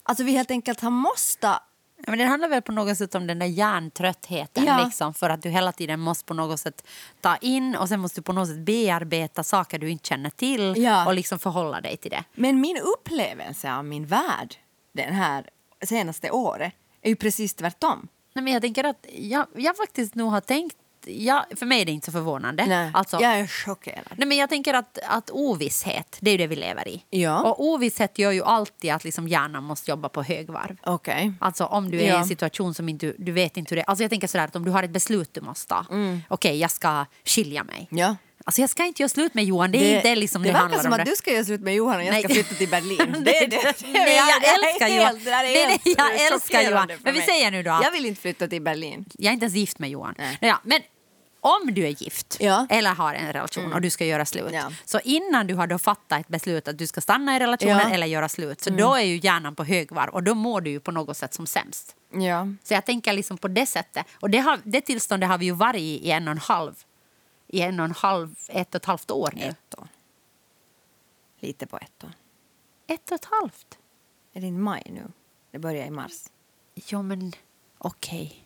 alltså 0.03 0.25
vi 0.25 0.33
helt 0.33 0.51
enkelt 0.51 0.81
har 0.81 0.91
måste 0.91 1.59
Men 2.07 2.19
det 2.19 2.25
handlar 2.25 2.49
väl 2.49 2.63
på 2.63 2.73
något 2.73 2.99
sätt 2.99 3.15
om 3.15 3.27
den 3.27 3.39
där 3.39 3.47
hjärntröttheten. 3.47 4.65
Ja. 4.65 4.85
Liksom, 4.85 5.15
för 5.15 5.31
att 5.31 5.43
du 5.43 5.49
hela 5.49 5.73
tiden 5.73 6.01
måste 6.01 6.25
på 6.25 6.35
något 6.35 6.61
sätt 6.61 6.87
ta 7.21 7.37
in 7.37 7.77
och 7.77 7.89
sen 7.89 8.01
måste 8.01 8.21
du 8.21 8.23
på 8.25 8.33
något 8.33 8.49
sätt 8.49 8.59
bearbeta 8.59 9.43
saker 9.43 9.79
du 9.79 9.91
inte 9.91 10.09
känner 10.09 10.31
till 10.31 10.75
Ja. 10.77 11.07
och 11.07 11.15
liksom 11.15 11.39
förhålla 11.39 11.81
dig 11.81 11.97
till 11.97 12.11
det. 12.11 12.25
Men 12.35 12.61
min 12.61 12.77
upplevelse 12.77 13.73
av 13.75 13.85
min 13.85 14.07
värld 14.07 14.55
den 14.93 15.15
här 15.15 15.51
senaste 15.85 16.31
året 16.31 16.73
är 17.03 17.09
ju 17.09 17.17
precis 17.17 17.55
tvärtom. 17.55 18.09
Nej, 18.35 18.43
men 18.43 18.53
jag 18.53 18.63
tänker 18.63 18.85
att 18.85 19.07
jag, 19.13 19.47
jag 19.57 19.77
faktiskt 19.77 20.15
nog 20.15 20.31
har 20.31 20.41
tänkt... 20.41 20.77
Jag, 21.07 21.45
för 21.57 21.67
mig 21.67 21.81
är 21.81 21.85
det 21.85 21.93
inte 21.93 22.07
så 22.07 22.13
förvånande. 22.13 22.67
Nej, 22.67 22.91
Alltså, 22.95 23.19
jag 23.21 23.33
är 23.39 23.47
chockerad. 23.47 24.05
Nej, 24.17 24.29
men 24.29 24.37
jag 24.39 24.49
tänker 24.49 24.75
att, 24.75 24.99
att 25.09 25.31
ovisshet, 25.31 26.17
det 26.21 26.31
är 26.31 26.39
det 26.39 26.47
vi 26.47 26.57
lever 26.57 26.89
i. 26.89 27.03
Ja. 27.11 27.43
Och 27.43 27.65
ovisshet 27.65 28.19
gör 28.19 28.31
ju 28.33 28.43
alltid 28.45 28.93
att 28.93 29.05
liksom 29.05 29.29
hjärnan 29.29 29.65
måste 29.65 29.91
jobba 29.91 30.09
på 30.09 30.23
högvarv. 30.23 30.77
Okej. 30.83 31.33
Alltså 31.41 31.65
om 31.65 31.91
du 31.91 31.99
är 32.01 32.03
i 32.03 32.07
Ja. 32.09 32.19
en 32.19 32.27
situation 32.27 32.75
som 32.75 32.89
inte, 32.89 33.15
du 33.19 33.33
vet 33.33 33.57
inte 33.57 33.75
hur 33.75 33.77
det 33.77 33.85
Alltså 33.85 34.05
jag 34.05 34.11
tänker 34.11 34.27
sådär 34.29 34.45
att 34.45 34.57
om 34.57 34.65
du 34.65 34.71
har 34.71 34.83
ett 34.83 34.91
beslut 34.91 35.35
du 35.35 35.41
måste 35.41 35.69
ta. 35.69 35.87
Okej, 36.29 36.59
jag 36.61 36.71
ska 36.71 37.05
skilja 37.25 37.65
mig. 37.65 37.89
Mm. 37.91 38.03
Ja. 38.05 38.17
Alltså 38.45 38.61
jag 38.61 38.71
ska 38.71 38.85
inte 38.85 39.03
göra 39.03 39.09
slut 39.09 39.35
med 39.35 39.45
Johan, 39.45 39.73
det 39.73 39.79
är 39.93 39.97
inte 39.97 40.15
liksom 40.17 40.43
det, 40.43 40.49
det 40.49 40.53
handlar 40.53 40.69
verkar 40.79 40.83
som 40.83 40.93
om 40.93 41.01
att 41.01 41.05
det. 41.07 41.11
du 41.13 41.17
ska 41.17 41.33
göra 41.33 41.45
slut 41.45 41.61
med 41.61 41.75
Johan 41.75 41.97
och 41.97 42.05
jag 42.05 42.19
ska 42.19 42.29
flytta 42.29 42.55
till 42.55 42.69
Berlin. 42.69 43.17
Det 43.25 43.37
är 43.37 43.49
det. 43.49 43.75
Nej, 43.93 44.17
jag 44.17 44.29
är 44.29 44.69
älskar 44.69 44.89
Johan. 44.89 45.21
det 45.25 45.31
är 45.63 45.69
helt 45.69 45.83
jag 45.99 46.33
älskar 46.33 46.63
Johan. 46.63 46.89
Men 47.03 47.15
vi 47.15 47.21
säger 47.23 47.51
nu 47.51 47.63
då 47.63 47.81
Jag 47.83 47.91
vill 47.91 48.07
inte 48.07 48.21
flytta 48.21 48.49
till 48.49 48.63
Berlin. 48.63 49.05
Jag 49.19 49.29
är 49.31 49.33
inte 49.33 49.45
ens 49.45 49.55
gift 49.57 49.79
med 49.79 49.91
Johan. 49.91 50.15
Nej. 50.19 50.39
Ja, 50.41 50.61
men 50.63 50.81
om 51.47 51.75
du 51.75 51.85
är 51.87 52.03
gift 52.03 52.37
Ja. 52.41 52.55
Mm. 52.57 52.67
eller 52.71 52.95
har 52.95 53.15
en 53.15 53.33
relation 53.33 53.73
och 53.73 53.81
du 53.81 53.91
ska 53.91 54.05
göra 54.05 54.25
slut. 54.27 54.53
Ja. 54.53 54.73
Så 54.85 55.01
innan 55.05 55.47
du 55.47 55.55
har 55.55 55.67
då 55.67 55.79
fattat 55.79 56.21
ett 56.21 56.29
beslut 56.29 56.69
att 56.69 56.79
du 56.79 56.87
ska 56.87 57.01
stanna 57.01 57.37
i 57.37 57.39
relationen 57.41 57.77
Ja. 57.77 57.81
Mm. 57.81 57.93
eller 57.93 58.07
göra 58.07 58.29
slut. 58.29 58.61
Så 58.61 58.71
då 58.71 58.95
är 58.95 59.03
ju 59.03 59.17
hjärnan 59.23 59.55
på 59.55 59.65
högvarv 59.65 60.11
och 60.11 60.23
då 60.23 60.35
mår 60.35 60.61
du 60.61 60.71
ju 60.71 60.81
på 60.81 60.91
något 60.91 61.17
sätt 61.17 61.35
som 61.35 61.47
sämst. 61.47 61.97
Ja. 62.13 62.49
Så 62.63 62.75
jag 62.75 62.85
tänker 62.87 63.13
liksom 63.13 63.39
på 63.39 63.49
det 63.49 63.67
sättet. 63.67 64.07
Och 64.21 64.31
det, 64.31 64.39
har, 64.39 64.61
det 64.65 64.81
tillståndet 64.81 65.29
har 65.29 65.39
vi 65.39 65.45
ju 65.47 65.53
varit 65.53 65.81
i 65.81 66.07
i 66.09 66.11
en 66.11 66.29
och 66.29 66.33
en 66.33 66.39
halv, 66.39 66.75
i 67.49 67.61
en 67.61 67.81
och 67.81 67.85
en 67.87 67.93
halv, 67.95 68.35
ett 68.49 68.69
och 68.75 68.81
ett 68.81 68.85
halvt 68.85 69.11
år 69.11 69.31
nu. 69.37 69.43
Ett 69.43 69.79
år. 69.79 69.89
Lite 71.41 71.67
på 71.67 71.77
ett 71.79 72.05
år. 72.05 72.13
Ett 72.87 73.11
och 73.11 73.15
ett 73.15 73.25
halvt? 73.25 73.79
Är 74.33 74.41
det 74.41 74.47
inte 74.47 74.61
maj 74.61 74.83
nu? 74.91 75.03
Det 75.51 75.59
börjar 75.59 75.87
i 75.87 75.91
mars. 75.91 76.13
Jo, 76.75 77.03
men 77.03 77.33
okej. 77.79 78.46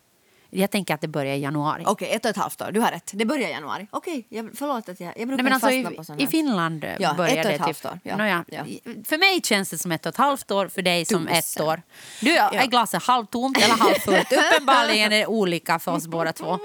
Jag 0.51 0.71
tänker 0.71 0.95
att 0.95 1.01
det 1.01 1.09
börjar 1.09 1.35
i 1.35 1.39
januari. 1.41 1.83
Okej, 1.87 2.09
ett 2.11 2.25
och 2.25 2.31
ett 2.31 2.37
halvt 2.37 2.63
år. 2.63 2.71
Du 2.73 2.81
har 2.81 2.91
rätt. 2.91 3.11
Det 3.15 3.25
börjar 3.25 3.49
i 3.49 3.53
januari. 3.53 3.87
Okej, 3.91 4.27
jag, 4.29 4.51
förlåt 4.55 4.89
att 4.89 5.01
jag, 5.01 5.13
jag 5.19 5.29
brukar 5.29 5.43
Nej, 5.43 5.45
men 5.45 5.53
alltså, 5.53 5.67
fastna 5.69 5.91
i, 5.93 5.97
på 5.97 6.05
sånt 6.05 6.21
I. 6.21 6.27
Finland 6.27 6.85
eh, 6.85 6.91
Ja, 7.01 7.15
börjar 7.15 7.33
ett 7.37 7.45
och 7.45 7.49
det 7.51 7.55
ett 7.55 7.61
halvt 7.61 7.83
typ... 7.83 7.93
år, 7.93 7.99
ja. 8.03 8.17
Nåja, 8.17 8.45
Ja. 8.49 8.65
För 9.05 9.19
mig 9.19 9.41
känns 9.45 9.71
det 9.71 9.79
som 9.79 9.93
ett 9.93 10.07
och 10.07 10.11
ett 10.11 10.17
halvt 10.17 10.51
år, 10.51 10.69
för 10.69 10.83
dig 10.83 11.05
som 11.05 11.27
Tusen. 11.27 11.37
ett 11.39 11.61
år. 11.61 11.83
Du, 12.21 12.31
är 12.37 12.55
Ja. 12.55 12.65
glaset 12.67 13.03
halvtomt 13.03 13.57
eller 13.63 13.75
halvfullt? 13.75 14.33
Uppenbarligen 14.55 15.13
är 15.13 15.19
det 15.19 15.27
olika 15.27 15.79
för 15.79 15.93
oss 15.93 16.07
båda 16.07 16.33
två. 16.33 16.59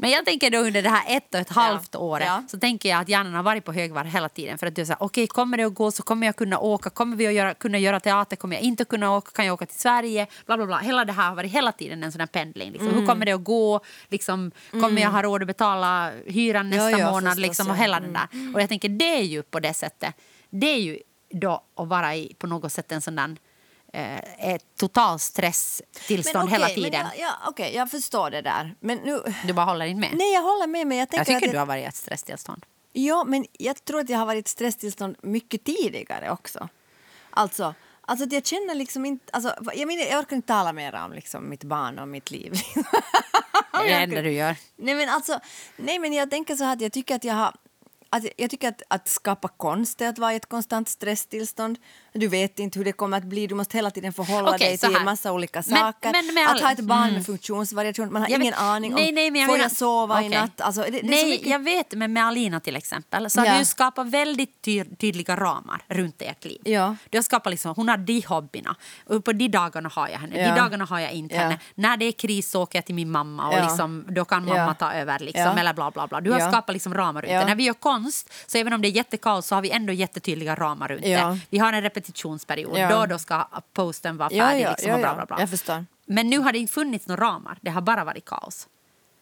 Men 0.00 0.10
jag 0.10 0.24
tänker 0.24 0.50
då 0.50 0.58
under 0.58 0.82
det 0.82 0.88
här 0.88 1.16
ett 1.16 1.34
och 1.34 1.40
ett 1.40 1.48
halvt 1.48 1.94
året 1.94 2.26
Ja. 2.26 2.42
så 2.48 2.58
tänker 2.58 2.88
jag 2.88 3.00
att 3.00 3.08
hjärnan 3.08 3.34
har 3.34 3.42
varit 3.42 3.64
på 3.64 3.72
högvarv 3.72 4.06
hela 4.06 4.28
tiden. 4.28 4.58
För 4.58 4.66
att 4.66 4.76
du 4.76 4.84
säger, 4.86 5.02
okej, 5.02 5.26
kommer 5.26 5.56
det 5.56 5.62
att 5.64 5.74
gå 5.74 5.90
så 5.90 6.02
kommer 6.02 6.26
jag 6.26 6.36
kunna 6.36 6.58
åka. 6.58 6.90
Kommer 6.90 7.16
vi 7.16 7.26
att 7.26 7.32
göra, 7.32 7.54
kunna 7.54 7.78
göra 7.78 8.00
teater? 8.00 8.36
Kommer 8.36 8.56
jag 8.56 8.62
inte 8.62 8.84
kunna 8.84 9.16
åka? 9.16 9.30
Kan 9.30 9.46
jag 9.46 9.54
åka 9.54 9.66
till 9.66 9.78
Sverige? 9.80 10.26
Bla, 10.46 10.56
bla, 10.56 10.66
bla. 10.66 10.78
Hela 10.78 11.04
det 11.04 11.12
här 11.12 11.28
har 11.28 11.36
varit 11.36 11.52
hela 11.52 11.72
tiden 11.72 12.02
en 12.02 12.12
sån 12.12 12.20
här 12.20 12.26
pendling. 12.26 12.70
Liksom. 12.72 12.88
Mm. 12.88 13.00
Hur 13.00 13.06
kommer 13.06 13.26
det 13.26 13.32
att 13.32 13.44
gå? 13.44 13.80
Liksom, 14.08 14.50
kommer 14.70 15.02
jag 15.02 15.10
ha 15.10 15.22
råd 15.22 15.42
att 15.42 15.46
betala 15.46 16.12
hyran 16.26 16.70
nästa 16.70 16.90
Ja, 16.90 16.98
ja, 16.98 17.10
månad? 17.10 17.32
förstås, 17.32 17.42
Liksom, 17.48 17.70
och 17.70 17.76
ja. 17.76 17.80
hela 17.80 18.00
den 18.00 18.12
där. 18.12 18.54
Och 18.54 18.62
jag 18.62 18.68
tänker, 18.68 18.88
det 18.88 19.18
är 19.18 19.22
ju 19.22 19.42
på 19.42 19.60
det 19.60 19.74
sättet. 19.74 20.14
Det 20.50 20.66
är 20.66 20.78
ju 20.80 20.98
då 21.30 21.62
att 21.76 21.88
vara 21.88 22.16
i 22.16 22.34
på 22.38 22.46
något 22.46 22.72
sätt 22.72 22.92
en 22.92 23.00
sån 23.00 23.16
där 23.16 23.36
ett 23.92 24.64
total 24.76 25.18
stresstillstånd 25.18 26.44
okej, 26.44 26.52
hela 26.52 26.66
men 26.66 26.74
tiden. 26.74 27.06
jag- 27.16 27.18
Ja, 27.18 27.32
Okej, 27.46 27.74
jag 27.74 27.90
förstår 27.90 28.30
det 28.30 28.42
där. 28.42 28.74
Men 28.80 28.98
nu... 28.98 29.22
Du 29.46 29.52
bara 29.52 29.66
håller 29.66 29.86
inte 29.86 30.00
med? 30.00 30.10
Nej, 30.18 30.32
jag 30.32 30.42
håller 30.42 30.66
med. 30.66 30.86
Men 30.86 30.98
jag, 30.98 31.08
tänker 31.08 31.32
jag 31.32 31.40
tycker 31.40 31.48
att 31.48 31.52
du 31.52 31.58
har 31.58 31.66
varit 31.66 31.82
i 31.82 31.84
ett 31.84 31.96
stresstillstånd. 31.96 32.66
Ja, 32.92 33.24
men 33.24 33.46
jag 33.52 33.84
tror 33.84 34.00
att 34.00 34.08
jag 34.10 34.18
har 34.18 34.26
varit 34.26 34.36
i 34.36 34.40
ett 34.40 34.48
stresstillstånd 34.48 35.16
mycket 35.22 35.64
tidigare 35.64 36.30
också. 36.30 36.68
Alltså, 37.30 37.74
alltså 38.00 38.24
att 38.26 38.32
jag 38.32 38.46
känner 38.46 38.74
liksom 38.74 39.04
inte... 39.06 39.24
Alltså, 39.32 39.54
jag, 39.74 39.86
menar, 39.86 40.02
jag 40.02 40.20
orkar 40.20 40.36
inte 40.36 40.48
tala 40.48 40.72
mer 40.72 40.94
om 40.94 41.12
liksom, 41.12 41.48
mitt 41.48 41.64
barn 41.64 41.98
och 41.98 42.08
mitt 42.08 42.30
liv. 42.30 42.52
Det 43.72 43.78
är 43.78 43.98
det 43.98 44.04
enda 44.04 44.22
du 44.22 44.32
gör. 44.32 44.56
Nej, 44.76 44.94
men 44.94 45.08
alltså, 45.08 45.40
nej, 45.76 45.98
men 45.98 46.12
jag 46.12 46.30
tänker 46.30 46.56
så 46.56 46.64
här 46.64 46.72
att 46.72 46.80
jag 46.80 46.92
tycker 46.92 47.14
att 47.16 47.24
jag 47.24 47.34
har... 47.34 47.54
Att 48.10 48.24
jag 48.36 48.50
tycker 48.50 48.68
att, 48.68 48.82
att 48.88 49.08
skapa 49.08 49.48
konst 49.48 50.00
är 50.00 50.08
att 50.08 50.18
vara 50.18 50.32
i 50.32 50.36
ett 50.36 50.48
konstant 50.48 50.88
stresstillstånd. 50.88 51.78
Du 52.18 52.28
vet 52.28 52.58
inte 52.58 52.78
hur 52.78 52.84
det 52.84 52.92
kommer 52.92 53.16
att 53.16 53.24
bli. 53.24 53.46
Du 53.46 53.54
måste 53.54 53.76
hela 53.76 53.90
tiden 53.90 54.12
förhålla 54.12 54.50
Okej, 54.54 54.68
dig 54.68 54.78
till 54.78 54.96
en 54.96 55.04
massa 55.04 55.32
olika 55.32 55.62
Men- 55.66 55.78
saker. 55.78 56.12
men 56.34 56.44
att 56.44 56.50
all- 56.50 56.62
ha 56.62 56.72
ett 56.72 56.80
barn 56.80 57.02
Mm. 57.02 57.14
med 57.14 57.26
funktionsvariation. 57.26 58.12
Man 58.12 58.22
har 58.22 58.28
Jag 58.28 58.40
ingen 58.40 58.52
vet- 58.52 58.60
aning 58.60 58.94
om... 58.94 59.00
nej, 59.00 59.12
nej, 59.12 59.30
men 59.30 59.40
jag 59.40 59.48
får 59.48 59.54
menar- 59.56 59.64
jag 59.64 59.72
sova 59.72 60.22
i 60.22 60.28
Okej. 60.28 60.38
natt? 60.40 60.60
Alltså, 60.60 60.82
det, 60.82 60.90
det 60.90 61.02
Nej, 61.02 61.30
mycket... 61.30 61.46
jag 61.46 61.58
vet, 61.64 61.94
men 61.94 62.12
med 62.12 62.24
Alina 62.26 62.60
till 62.60 62.76
exempel 62.76 63.30
så 63.30 63.40
har 63.40 63.46
Ja. 63.46 63.58
du 63.58 63.64
skapat 63.64 64.06
väldigt 64.06 64.62
ty 64.62 64.84
tydliga 64.84 65.36
ramar 65.36 65.82
runt 65.88 66.22
ert 66.22 66.44
liv. 66.44 66.60
Ja. 66.64 66.96
Du 67.10 67.18
har 67.18 67.22
skapat 67.22 67.50
liksom, 67.50 67.72
hon 67.76 67.88
har 67.88 67.96
de 67.96 68.22
hobbyerna. 68.26 68.76
Och 69.06 69.24
på 69.24 69.32
de 69.32 69.48
dagarna 69.48 69.88
har 69.94 70.08
jag 70.08 70.18
henne, 70.18 70.38
Ja. 70.42 70.54
de 70.54 70.60
dagarna 70.60 70.84
har 70.84 70.98
jag 70.98 71.12
inte 71.12 71.34
Ja. 71.34 71.40
henne. 71.40 71.58
När 71.74 71.96
det 71.96 72.04
är 72.04 72.12
kris 72.12 72.50
så 72.50 72.62
åker 72.62 72.78
jag 72.78 72.84
till 72.86 72.94
min 72.94 73.10
mamma 73.10 73.48
och 73.48 73.54
Ja. 73.54 73.62
liksom, 73.68 74.04
då 74.08 74.24
kan 74.24 74.44
mamma 74.44 74.74
ta 74.74 74.92
över. 74.92 75.18
Liksom. 75.18 75.58
Eller 75.58 75.74
bla 75.74 75.90
bla 75.90 76.06
bla. 76.06 76.20
Du 76.20 76.30
har 76.32 76.40
skapat 76.40 76.72
liksom 76.72 76.94
ramar 76.94 77.22
runt 77.22 77.30
det. 77.32 77.44
När 77.44 77.54
vi 77.54 77.64
gör 77.64 77.74
konst, 77.74 78.32
så 78.46 78.58
även 78.58 78.72
om 78.72 78.82
det 78.82 78.88
är 78.88 78.90
jättekaos 78.92 79.46
så 79.46 79.54
har 79.54 79.62
vi 79.62 79.70
ändå 79.70 79.92
jättetydliga 79.92 80.54
ramar 80.54 80.88
runt 80.88 81.02
det. 81.02 81.38
Vi 81.50 81.58
har 81.58 81.72
en 81.72 81.82
repetition 81.82 82.07
repetitionsperiod. 82.08 82.78
Ja. 82.78 82.88
Då, 83.00 83.06
då 83.06 83.18
ska 83.18 83.48
posten 83.72 84.16
vara 84.16 84.30
färdig. 84.30 84.62
ja, 84.64 84.70
liksom, 84.70 84.90
och 84.92 84.98
bla, 84.98 85.14
bla, 85.14 85.26
bla. 85.26 85.40
Jag 85.40 85.50
förstår. 85.50 85.86
Men 86.06 86.30
nu 86.30 86.38
har 86.38 86.52
det 86.52 86.58
inte 86.58 86.72
funnits 86.72 87.06
några 87.08 87.24
ramar. 87.24 87.58
Det 87.60 87.70
har 87.70 87.80
bara 87.80 88.04
varit 88.04 88.24
kaos. 88.24 88.68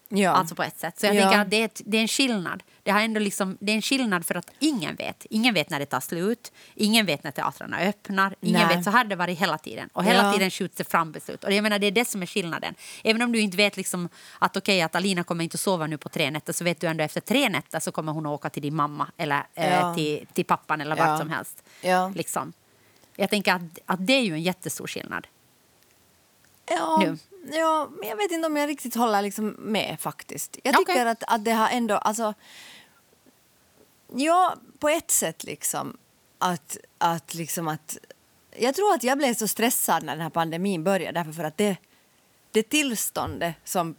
Ja. 0.09 0.31
Alltså 0.31 0.55
på 0.55 0.63
ett 0.63 0.79
sätt. 0.79 0.99
Så 1.01 1.07
jag 1.07 1.15
Ja. 1.15 1.23
tänker 1.23 1.39
att 1.41 1.51
det 1.51 1.57
är, 1.61 1.65
ett, 1.65 1.81
det 1.85 1.97
är 1.97 2.03
en 2.03 2.09
skillnad. 2.09 2.63
Det, 2.83 2.91
har 2.91 3.01
ändå 3.01 3.21
liksom, 3.21 3.57
det 3.61 3.73
är 3.73 3.77
en 3.77 3.83
skillnad 3.83 4.27
för 4.27 4.35
att 4.35 4.51
ingen 4.59 4.97
vet. 4.97 5.27
Ingen 5.31 5.55
vet 5.55 5.71
när 5.71 5.79
det 5.79 5.87
tar 5.87 6.01
slut. 6.01 6.53
Ingen 6.75 7.07
vet 7.07 7.25
när 7.25 7.31
teatrarna 7.31 7.79
öppnar. 7.79 8.35
Ingen 8.41 8.67
Nej. 8.67 8.77
vet. 8.77 8.85
Så 8.85 8.91
här 8.91 8.99
har 8.99 9.05
det 9.05 9.17
varit 9.17 9.39
hela 9.39 9.59
tiden. 9.59 9.89
Och 9.93 10.05
hela 10.05 10.23
Ja. 10.27 10.33
tiden 10.33 10.51
skjuts 10.51 10.77
det 10.77 10.85
fram 10.85 11.13
beslut. 11.13 11.45
Och 11.45 11.53
jag 11.53 11.63
menar, 11.63 11.79
det 11.79 11.87
är 11.87 11.91
det 11.91 12.05
som 12.05 12.23
är 12.23 12.27
skillnaden. 12.27 12.75
Även 13.05 13.23
om 13.23 13.33
du 13.33 13.41
inte 13.41 13.57
vet 13.57 13.77
liksom 13.77 14.09
att 14.39 14.57
okej, 14.57 14.83
att 14.83 14.95
Alina 14.95 15.25
kommer 15.25 15.45
inte 15.45 15.55
att 15.57 15.61
sova 15.61 15.87
nu 15.87 15.99
på 15.99 16.09
tre 16.09 16.31
nätter 16.31 16.53
så 16.53 16.65
vet 16.65 16.81
du 16.81 16.87
ändå 16.87 17.05
efter 17.05 17.21
tre 17.21 17.49
nätter 17.49 17.81
så 17.81 17.93
kommer 17.93 18.13
hon 18.13 18.27
att 18.27 18.33
åka 18.33 18.51
till 18.51 18.63
din 18.63 18.75
mamma 18.75 19.07
eller 19.17 19.47
eh, 19.55 19.75
Ja. 19.75 19.95
till, 19.95 20.27
till 20.33 20.45
pappan 20.45 20.81
eller 20.81 20.97
vart 20.97 21.19
som 21.21 21.31
helst. 21.31 21.63
Liksom. 22.15 22.53
Jag 23.17 23.31
tänker 23.31 23.55
att, 23.55 23.63
att 23.87 24.07
det 24.07 24.13
är 24.13 24.23
ju 24.23 24.33
en 24.33 24.43
jättestor 24.43 24.87
skillnad. 24.87 25.27
Ja, 26.67 26.97
nu. 27.01 27.19
ja, 27.57 27.89
men 28.01 28.09
jag 28.09 28.17
vet 28.17 28.31
inte 28.31 28.47
om 28.47 28.57
jag 28.57 28.69
riktigt 28.69 28.95
håller 28.95 29.23
liksom 29.23 29.49
med 29.59 29.97
faktiskt. 30.01 30.59
Jag 30.63 30.79
tycker 30.79 30.93
Okej. 30.93 31.09
att, 31.09 31.25
att 31.27 31.45
det 31.45 31.53
har 31.53 31.69
ändå, 31.69 31.95
alltså... 31.95 32.35
Ja, 34.15 34.57
på 34.79 34.89
ett 34.89 35.11
sätt 35.11 35.45
liksom 35.45 35.97
att, 36.39 36.77
att 36.99 37.35
liksom 37.35 37.69
att... 37.69 37.99
Jag 38.59 38.75
tror 38.75 38.95
att 38.95 39.05
jag 39.05 39.19
blev 39.19 39.35
så 39.35 39.49
stressad 39.49 40.05
när 40.05 40.13
den 40.13 40.23
här 40.23 40.31
pandemin 40.31 40.85
började 40.85 41.19
därför 41.19 41.33
för 41.33 41.45
att 41.45 41.57
det, 41.57 41.77
det 42.51 42.63
tillståndet 42.63 43.55
som, 43.65 43.95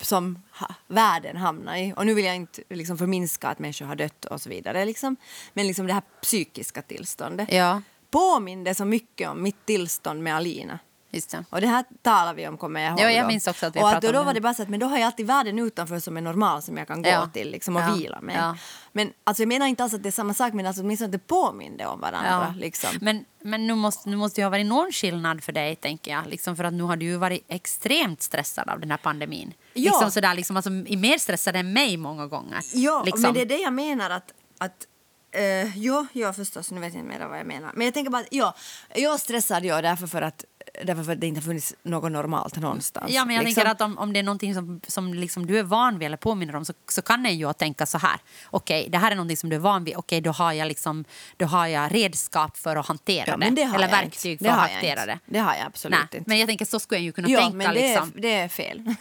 som 0.00 0.42
ha, 0.58 0.74
världen 0.86 1.36
hamnar 1.36 1.76
i 1.76 1.94
och 1.96 2.06
nu 2.06 2.14
vill 2.14 2.24
jag 2.24 2.36
inte 2.36 2.62
liksom 2.68 2.98
förminska 2.98 3.48
att 3.48 3.58
människor 3.58 3.86
har 3.86 3.96
dött 3.96 4.24
och 4.24 4.40
så 4.40 4.48
vidare 4.48 4.84
liksom, 4.84 5.16
men 5.52 5.66
liksom 5.66 5.86
det 5.86 5.92
här 5.92 6.02
psykiska 6.22 6.82
tillståndet 6.82 7.52
Ja, 7.52 7.82
påminde 8.18 8.74
så 8.74 8.84
mycket 8.84 9.28
om 9.30 9.42
mitt 9.42 9.66
tillstånd 9.66 10.22
med 10.22 10.36
Alina. 10.36 10.78
just 11.10 11.30
det. 11.30 11.44
Och 11.50 11.60
det 11.60 11.66
här 11.66 11.84
talar 12.02 12.34
vi 12.34 12.48
om, 12.48 12.56
kommer 12.58 12.80
jag 12.80 12.90
ihåg. 12.90 13.00
Ja, 13.00 13.10
jag 13.10 13.26
minns 13.26 13.46
också 13.46 13.66
att 13.66 13.76
vi 13.76 13.80
och 13.80 13.82
pratade 13.82 14.06
då, 14.06 14.12
då 14.12 14.18
var 14.18 14.32
det. 14.34 14.38
det 14.38 14.40
bara 14.40 14.54
så 14.54 14.62
att 14.62 14.68
men 14.68 14.80
då 14.80 14.86
har 14.86 14.98
jag 14.98 15.06
alltid 15.06 15.26
världen 15.26 15.58
utanför 15.58 15.98
som 15.98 16.16
är 16.16 16.20
normal 16.20 16.62
som 16.62 16.76
jag 16.76 16.86
kan 16.88 17.02
gå 17.02 17.08
Ja. 17.08 17.30
till 17.32 17.50
liksom, 17.50 17.76
och 17.76 17.82
Ja. 17.82 17.94
vila 17.94 18.20
med. 18.20 18.36
Ja. 18.38 18.56
Men 18.92 19.12
alltså, 19.24 19.42
jag 19.42 19.48
menar 19.48 19.66
inte 19.66 19.82
alls 19.82 19.94
att 19.94 20.02
det 20.02 20.08
är 20.08 20.10
samma 20.10 20.34
sak 20.34 20.52
men 20.52 20.66
alltså, 20.66 20.82
åtminstone 20.82 21.06
att 21.06 21.12
det 21.12 21.18
påminde 21.26 21.86
om 21.86 22.00
varandra. 22.00 22.54
Liksom. 22.58 22.90
Men, 23.00 23.24
men 23.42 23.66
nu 23.66 23.74
måste, 23.74 24.08
nu 24.08 24.16
måste 24.16 24.40
ju 24.40 24.44
ha 24.44 24.50
varit 24.50 24.66
någon 24.66 24.92
skillnad 24.92 25.44
för 25.44 25.52
dig, 25.52 25.76
tänker 25.76 26.10
jag. 26.12 26.26
Liksom 26.26 26.56
för 26.56 26.64
att 26.64 26.72
nu 26.72 26.82
har 26.82 26.96
du 26.96 27.06
ju 27.06 27.16
varit 27.16 27.44
extremt 27.48 28.22
stressad 28.22 28.68
av 28.68 28.80
den 28.80 28.90
här 28.90 28.98
pandemin. 28.98 29.52
Ja. 29.74 29.90
Liksom 29.92 30.10
sådär, 30.10 30.34
liksom, 30.34 30.56
alltså, 30.56 30.70
mer 30.70 31.18
stressad 31.18 31.56
än 31.56 31.72
mig 31.72 31.96
många 31.96 32.26
gånger. 32.26 32.60
Ja, 32.74 33.02
liksom. 33.06 33.22
men 33.22 33.34
det 33.34 33.40
är 33.40 33.46
det 33.46 33.58
jag 33.58 33.72
menar 33.72 34.10
att, 34.10 34.32
att 34.58 34.86
Eh, 35.34 35.66
uh, 35.66 35.78
jo, 35.78 36.06
ja 36.12 36.32
förstås, 36.32 36.70
nu 36.70 36.80
vet 36.80 36.94
jag 36.94 37.00
inte 37.00 37.18
mer 37.18 37.28
vad 37.28 37.38
jag 37.38 37.46
menar. 37.46 37.70
Men 37.74 37.84
jag 37.84 37.94
tänker 37.94 38.10
bara 38.10 38.22
att 38.22 38.28
ja, 38.30 38.54
jag 38.94 39.20
stressade 39.20 39.66
jag 39.66 39.82
därför 39.82 40.06
för 40.06 40.22
att 40.22 40.44
därför 40.82 41.02
för 41.02 41.12
att 41.12 41.20
det 41.20 41.26
inte 41.26 41.40
har 41.40 41.44
funnits 41.44 41.74
något 41.82 42.12
normalt 42.12 42.56
någonstans. 42.56 43.10
Ja, 43.10 43.24
men 43.24 43.36
jag 43.36 43.44
liksom. 43.44 43.54
tänker 43.54 43.70
att 43.70 43.80
om, 43.80 43.98
om 43.98 44.12
det 44.12 44.18
är 44.18 44.22
någonting 44.22 44.54
som, 44.54 44.80
som 44.86 45.14
liksom 45.14 45.46
du 45.46 45.58
är 45.58 45.62
van 45.62 45.98
vid 45.98 46.06
eller 46.06 46.16
påminner 46.16 46.56
om 46.56 46.64
så, 46.64 46.72
så 46.88 47.02
kan 47.02 47.26
en 47.26 47.38
ju 47.38 47.52
tänka 47.52 47.86
så 47.86 47.98
här. 47.98 48.20
Okej, 48.50 48.88
det 48.90 48.98
här 48.98 49.10
är 49.10 49.14
någonting 49.14 49.36
som 49.36 49.50
du 49.50 49.56
är 49.56 49.60
van 49.60 49.84
vid. 49.84 49.96
Okej, 49.96 50.20
då 50.20 50.30
har 50.30 50.52
jag 50.52 50.68
liksom, 50.68 51.04
då 51.36 51.46
har 51.46 51.66
jag 51.66 51.94
redskap 51.94 52.56
för 52.56 52.76
att 52.76 52.86
hantera 52.86 53.24
ja, 53.26 53.36
det. 53.36 53.50
det 53.50 53.62
eller 53.62 53.88
verktyg 53.88 54.32
inte. 54.32 54.44
för 54.44 54.50
att 54.50 54.70
hantera 54.70 55.00
inte. 55.00 55.06
det. 55.06 55.18
Det 55.26 55.38
har 55.38 55.54
jag 55.54 55.66
absolut 55.66 55.98
Nej, 55.98 56.08
inte. 56.12 56.30
men 56.30 56.38
jag 56.38 56.48
tänker 56.48 56.64
så 56.64 56.80
skulle 56.80 56.98
jag 56.98 57.04
ju 57.04 57.12
kunna 57.12 57.28
ja, 57.28 57.40
tänka. 57.40 57.56
men 57.56 57.74
det, 57.74 57.80
liksom. 57.80 58.12
är, 58.16 58.20
det 58.20 58.34
är 58.34 58.48
fel. 58.48 58.82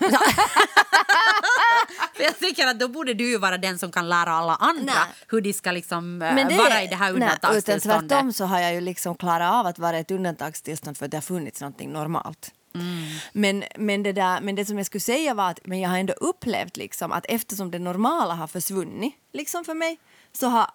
Jag 2.19 2.39
tänker 2.39 2.67
att 2.67 2.79
då 2.79 2.88
borde 2.88 3.13
du 3.13 3.29
ju 3.29 3.38
vara 3.38 3.57
den 3.57 3.79
som 3.79 3.91
kan 3.91 4.09
lära 4.09 4.31
alla 4.31 4.55
andra 4.55 4.83
Nej. 4.86 5.13
hur 5.27 5.41
de 5.41 5.53
ska 5.53 5.71
liksom, 5.71 6.21
eh, 6.21 6.57
vara 6.57 6.81
i 6.81 6.88
det 6.88 6.95
här 6.95 7.13
nej, 7.13 7.17
utan 7.17 7.51
undantagstillståndet. 7.51 8.09
tvärtom 8.09 8.33
så 8.33 8.45
har 8.45 8.59
jag 8.59 8.73
ju 8.73 8.81
liksom 8.81 9.15
klarat 9.15 9.53
av 9.53 9.65
att 9.67 9.79
vara 9.79 9.97
i 9.97 10.01
ett 10.01 10.12
undantagstillstånd 10.12 10.97
för 10.97 11.05
att 11.05 11.12
det 11.12 11.17
har 11.17 11.21
funnits 11.21 11.62
någonting 11.63 11.93
normalt. 11.93 12.54
Mm. 12.76 13.04
Men, 13.34 13.63
men, 13.78 14.04
det 14.04 14.13
där, 14.13 14.41
men 14.41 14.56
det 14.56 14.65
som 14.65 14.78
jag 14.78 14.86
skulle 14.86 15.02
säga 15.02 15.34
var 15.34 15.49
att 15.49 15.60
men 15.63 15.80
jag 15.80 15.89
har 15.89 15.97
ändå 15.97 16.13
upplevt 16.13 16.78
liksom 16.78 17.12
att 17.12 17.26
eftersom 17.30 17.71
det 17.71 17.80
normala 17.80 18.34
har 18.34 18.47
försvunnit 18.47 19.13
liksom 19.34 19.65
för 19.65 19.73
mig 19.73 19.99
så 20.32 20.47
har 20.47 20.71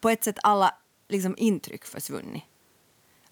på 0.00 0.10
ett 0.10 0.24
sätt 0.24 0.38
alla 0.42 0.74
liksom, 1.08 1.34
intryck 1.38 1.84
försvunnit. 1.84 2.44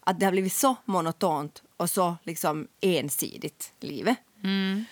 Att 0.06 0.20
det 0.20 0.26
har 0.26 0.30
blivit 0.32 0.52
så 0.52 0.76
monotont 0.84 1.62
och 1.76 1.90
så 1.90 2.16
liksom 2.24 2.68
ensidigt, 2.80 3.72
livet. 3.80 4.16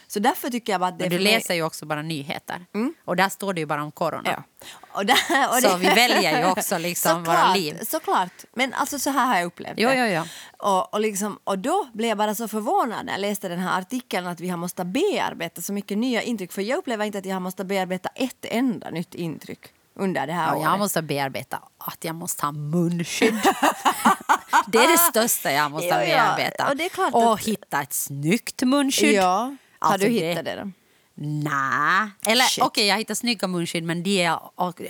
Så 0.06 0.18
därför 0.18 0.50
tycker 0.50 0.72
jag 0.72 0.80
bara 0.80 0.88
att 0.88 0.98
det 0.98 1.04
Men 1.04 1.18
du 1.18 1.24
mig- 1.24 1.34
läser 1.34 1.54
ju 1.54 1.62
också 1.62 1.86
bara 1.86 2.02
nyheter. 2.02 2.66
Och 3.04 3.16
där 3.16 3.28
står 3.28 3.54
det 3.54 3.60
ju 3.60 3.66
bara 3.66 3.82
om 3.82 3.92
corona. 3.92 4.22
Ja. 4.36 4.66
Och 4.92 5.06
där, 5.06 5.16
och 5.50 5.54
Så 5.62 5.76
vi 5.76 5.86
väljer 5.86 6.38
ju 6.38 6.50
också 6.50 6.78
liksom 6.88 7.24
våra 7.24 7.36
Såklart, 7.36 7.56
liv. 7.56 7.78
Såklart. 7.86 8.44
Men 8.54 8.74
alltså 8.74 8.98
så 8.98 9.10
här 9.10 9.26
har 9.26 9.36
jag 9.36 9.46
upplevt 9.46 9.74
Jo, 9.76 9.88
det. 9.88 9.96
jo, 9.96 10.06
jo. 10.06 10.22
Och, 10.68 10.94
och, 10.94 11.00
liksom, 11.00 11.38
och 11.44 11.58
då 11.58 11.88
blev 11.92 12.08
jag 12.08 12.18
bara 12.18 12.34
så 12.34 12.48
förvånad 12.48 13.06
när 13.06 13.12
jag 13.12 13.20
läste 13.20 13.48
den 13.48 13.58
här 13.60 13.80
artikeln 13.80 14.26
att 14.26 14.40
vi 14.40 14.48
har 14.48 14.56
måste 14.56 14.84
bearbeta 14.84 15.60
så 15.62 15.72
mycket 15.72 15.98
nya 15.98 16.22
intryck. 16.22 16.52
För 16.52 16.62
jag 16.62 16.78
upplever 16.78 17.04
inte 17.04 17.18
att 17.18 17.24
jag 17.26 17.34
har 17.34 17.40
måste 17.40 17.64
bearbeta 17.64 18.08
ett 18.08 18.44
enda 18.48 18.90
nytt 18.90 19.14
intryck 19.14 19.60
under 19.94 20.26
det 20.26 20.32
här 20.32 20.46
Ja, 20.46 20.52
året. 20.54 20.62
jag 20.64 20.78
måste 20.78 21.02
bearbeta 21.02 21.58
att 21.78 21.98
jag 22.04 22.14
måste 22.14 22.46
ha 22.46 22.52
munskydd. 22.52 23.34
det 24.66 24.78
är 24.78 24.88
det 24.92 24.98
största 24.98 25.52
jag 25.52 25.70
måste 25.70 25.86
Ja, 25.88 25.96
bearbeta. 25.96 26.68
Och 26.70 26.76
det 26.76 26.84
är 26.84 26.88
klart 26.88 27.14
och 27.14 27.32
att- 27.34 27.40
hitta 27.40 27.82
ett 27.82 27.92
snyggt 27.92 28.62
munskydd. 28.62 29.14
Ja, 29.14 29.56
har 29.78 29.92
Alltså, 29.92 30.08
du 30.08 30.14
det- 30.14 30.28
hittat 30.28 30.44
det 30.44 30.54
då? 30.54 30.70
Nej. 31.14 32.10
Eller 32.26 32.46
okej, 32.60 32.86
jag 32.86 32.96
hittar 32.96 33.14
snygga 33.14 33.48
munskydd 33.48 33.84
men 33.84 34.02
de, 34.02 34.22
är, 34.24 34.38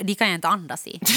de 0.04 0.14
kan 0.14 0.28
jag 0.28 0.34
inte 0.34 0.48
andas 0.48 0.86
i. 0.86 1.00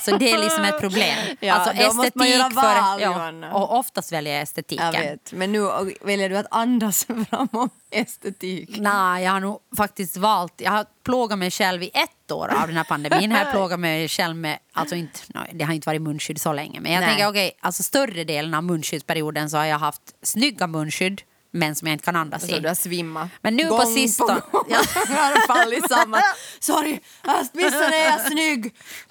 Så 0.00 0.16
det 0.16 0.32
är 0.32 0.38
liksom 0.38 0.64
ett 0.64 0.80
problem. 0.80 1.18
Ja, 1.40 1.54
alltså 1.54 1.72
val, 1.96 2.52
för, 2.52 3.04
Johanna. 3.04 3.54
Och 3.54 3.78
oftast 3.78 4.12
väljer 4.12 4.32
jag 4.32 4.42
estetiken. 4.42 4.92
Jag 4.92 5.00
vet. 5.00 5.32
Men 5.32 5.52
nu 5.52 5.68
väljer 6.00 6.28
du 6.28 6.36
att 6.36 6.46
andas 6.50 7.04
framom 7.30 7.70
estetik. 7.90 8.70
Nej, 8.78 9.24
jag 9.24 9.32
har 9.32 9.40
nog 9.40 9.58
faktiskt 9.76 10.16
valt... 10.16 10.52
Jag 10.56 10.70
har 10.70 10.86
plågat 11.04 11.38
mig 11.38 11.50
själv 11.50 11.82
i 11.82 11.90
ett 11.94 12.32
år 12.32 12.48
av 12.48 12.66
den 12.66 12.76
här 12.76 12.84
pandemin. 12.84 13.30
Jag 13.30 13.38
har 13.38 13.52
plågat 13.52 13.80
mig 13.80 14.08
själv 14.08 14.36
med... 14.36 14.58
Alltså 14.72 14.94
inte, 14.94 15.20
nej, 15.26 15.50
det 15.52 15.64
har 15.64 15.74
inte 15.74 15.88
varit 15.88 16.02
munskydd 16.02 16.40
så 16.40 16.52
länge. 16.52 16.80
Men 16.80 16.92
jag 16.92 17.00
Nej. 17.00 17.08
tänker, 17.08 17.28
okej, 17.28 17.52
alltså 17.60 17.82
större 17.82 18.24
delen 18.24 18.54
av 18.54 18.64
munskyddsperioden 18.64 19.50
så 19.50 19.56
har 19.56 19.64
jag 19.64 19.78
haft 19.78 20.02
snygga 20.22 20.66
munskydd 20.66 21.22
men 21.50 21.74
som 21.74 21.88
jag 21.88 21.94
inte 21.94 22.04
kan 22.04 22.16
andas 22.16 22.42
Så 22.46 22.56
i. 22.56 22.60
du 22.60 22.68
har 22.68 22.74
svimmat. 22.74 23.28
Men 23.42 23.56
nu 23.56 23.64
på 23.66 23.76
Gång 23.76 23.94
sistone- 23.96 24.42
gång. 24.52 24.64
Jag 24.68 24.78
har 24.78 25.46
fallit 25.46 25.88
samman. 25.88 26.22
Sorry, 26.60 27.00
åtminstone 27.24 27.96
är 27.96 28.10
jag 28.10 28.20
snygg. 28.26 28.74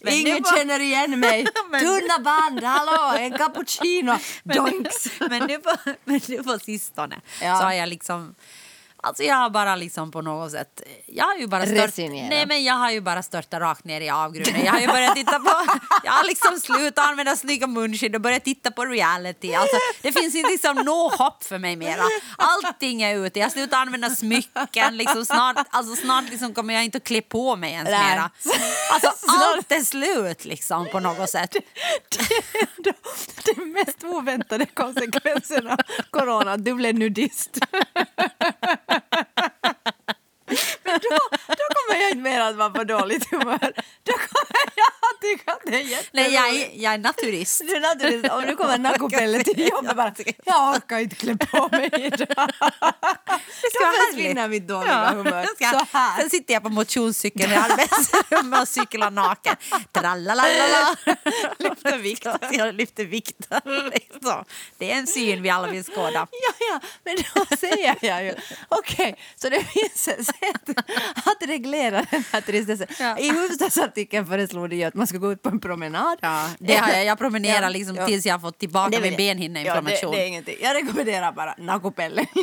men 0.00 0.12
Ingen 0.14 0.34
nu 0.34 0.40
på- 0.42 0.56
känner 0.56 0.80
igen 0.80 1.20
mig. 1.20 1.46
Men- 1.70 1.80
Tunna 1.80 2.18
band, 2.18 2.62
hallå, 2.64 3.16
en 3.18 3.32
cappuccino. 3.38 4.18
Doinks. 4.44 5.06
men, 5.30 5.42
nu 5.46 5.58
på, 5.58 5.76
men 6.04 6.20
nu 6.28 6.42
på 6.42 6.58
sistone 6.58 7.20
Ja. 7.42 7.58
så 7.58 7.64
har 7.64 7.72
jag 7.72 7.88
liksom... 7.88 8.34
Alltså 9.02 9.22
jag 9.22 9.34
har 9.34 9.50
bara 9.50 9.76
liksom 9.76 10.10
på 10.10 10.22
något 10.22 10.52
sätt... 10.52 10.82
Jag 11.06 11.24
har 11.24 11.36
ju 11.36 11.46
bara 11.46 11.66
stört, 11.66 11.96
nej 11.96 12.46
men 12.46 12.64
jag 12.64 12.74
har 12.74 12.90
ju 12.90 13.00
bara 13.00 13.22
störtat 13.22 13.60
rakt 13.60 13.84
ner 13.84 14.00
i 14.00 14.10
avgrunden. 14.10 14.64
Jag 14.64 14.72
har 14.72 14.80
ju 14.80 14.86
börjat 14.86 15.14
titta 15.14 15.38
på... 15.38 15.50
Jag 16.04 16.12
har 16.12 16.24
liksom 16.24 16.60
slutat 16.60 17.08
använda 17.08 17.36
snygga 17.36 17.66
munskydd 17.66 18.14
och 18.14 18.20
börjat 18.20 18.44
titta 18.44 18.70
på 18.70 18.84
reality. 18.84 19.54
Alltså, 19.54 19.76
det 20.02 20.12
finns 20.12 20.34
inte 20.34 20.50
liksom 20.50 20.76
något 20.76 21.18
hopp 21.18 21.44
för 21.44 21.58
mig 21.58 21.76
mera. 21.76 22.02
Allting 22.36 23.02
är 23.02 23.26
ute. 23.26 23.38
Jag 23.38 23.46
har 23.46 23.50
slutat 23.50 23.80
använda 23.80 24.10
smycken. 24.10 24.96
Liksom 24.96 25.24
snart 25.26 25.66
alltså 25.70 25.96
snart 25.96 26.30
liksom 26.30 26.54
kommer 26.54 26.74
jag 26.74 26.84
inte 26.84 26.98
att 26.98 27.04
klä 27.04 27.20
på 27.20 27.56
mig 27.56 27.72
ens 27.72 27.90
Nej. 27.90 28.10
mera. 28.10 28.30
Alltså 28.92 29.08
allt 29.28 29.72
är 29.72 29.80
slut 29.80 30.44
liksom 30.44 30.88
på 30.92 31.00
något 31.00 31.30
sätt. 31.30 31.50
Det 32.78 32.90
är 32.90 33.54
de 33.54 33.64
mest 33.64 34.04
oväntade 34.04 34.66
konsekvenserna 34.66 35.72
av 35.72 35.78
corona. 36.10 36.56
Du 36.56 36.74
blev 36.74 36.94
nudist. 36.94 37.58
Men 40.84 41.00
då, 41.02 41.18
då 41.46 41.64
kommer 41.88 42.00
jag 42.00 42.10
inte 42.10 42.22
mer 42.22 42.40
att 42.40 42.56
vara 42.56 42.70
på 42.70 42.84
dåligt 42.84 43.30
humör. 43.30 43.72
Då 44.02 44.12
kommer 44.12 44.58
jag 44.76 45.20
tycka 45.20 45.52
att 45.52 45.60
det 45.64 45.76
är 45.76 45.80
jätteroligt. 45.80 46.10
Nej, 46.12 46.34
jag 46.34 46.70
jag 46.74 46.94
är 46.94 46.98
naturist. 46.98 47.62
Du 47.66 47.76
är 47.76 47.80
naturligtvis, 47.80 48.32
om 48.32 48.42
du 48.46 48.56
kommer 48.56 48.78
Nakopelle 48.78 49.44
till 49.44 49.68
jobbet 49.72 49.96
bara 49.96 50.12
jag 50.44 50.74
orkar 50.74 50.98
inte 50.98 51.16
klä 51.16 51.36
på 51.36 51.68
mig 51.72 51.90
idag. 51.92 52.50
Det 53.62 53.70
ska 53.74 54.48
mitt 54.48 54.68
dåliga 54.68 55.10
humör. 55.10 55.46
Så 55.58 55.86
här. 55.92 56.20
Sen 56.20 56.30
sitter 56.30 56.54
jag 56.54 56.62
på 56.62 56.68
motionscykeln 56.68 57.52
i 57.52 57.56
arbetsrummet 57.56 58.62
och 58.62 58.68
cyklar 58.68 59.10
naken. 59.10 59.56
Lyfter 61.58 61.98
vikt. 61.98 62.26
Jag 62.52 62.74
lyfter 62.74 63.04
vikt. 63.04 63.48
Liksom. 63.92 64.44
Det 64.78 64.92
är 64.92 64.98
en 64.98 65.06
syn 65.06 65.42
vi 65.42 65.50
alla 65.50 65.68
vill 65.68 65.84
skåda. 65.84 66.26
Ja, 66.30 66.66
ja, 66.70 66.80
men 67.04 67.16
då 67.34 67.56
säger 67.56 67.96
jag 68.00 68.24
ju. 68.24 68.34
Okej, 68.68 69.18
så 69.36 69.48
det 69.48 69.64
finns 69.64 70.08
ett 70.08 70.26
sätt 70.26 70.78
att 71.24 71.42
reglera 71.48 71.77
den 71.82 72.24
här 72.32 72.40
tristessen. 72.40 72.86
Ja. 72.98 73.18
I 73.18 73.30
huvudstadsartikeln 73.30 74.26
föreslog 74.26 74.72
ju 74.72 74.84
att 74.84 74.94
man 74.94 75.06
ska 75.06 75.18
gå 75.18 75.32
ut 75.32 75.42
på 75.42 75.48
en 75.48 75.60
promenad. 75.60 76.18
Ja, 76.20 76.48
det 76.58 76.74
har 76.74 76.92
jag. 76.92 77.04
Jag 77.04 77.18
promenerar 77.18 77.62
Ja, 77.62 77.68
liksom 77.68 77.98
tills 78.06 78.26
jag 78.26 78.34
har 78.34 78.38
fått 78.40 78.58
tillbaka 78.58 78.90
Det 78.90 79.00
min 79.02 79.16
benhinneinflammation. 79.16 79.98
Ja, 80.02 80.10
det, 80.10 80.16
det 80.16 80.22
är 80.22 80.26
ingenting. 80.26 80.56
Jag 80.60 80.74
rekommenderar 80.74 81.32
bara 81.32 81.54
Nakopelle. 81.58 82.26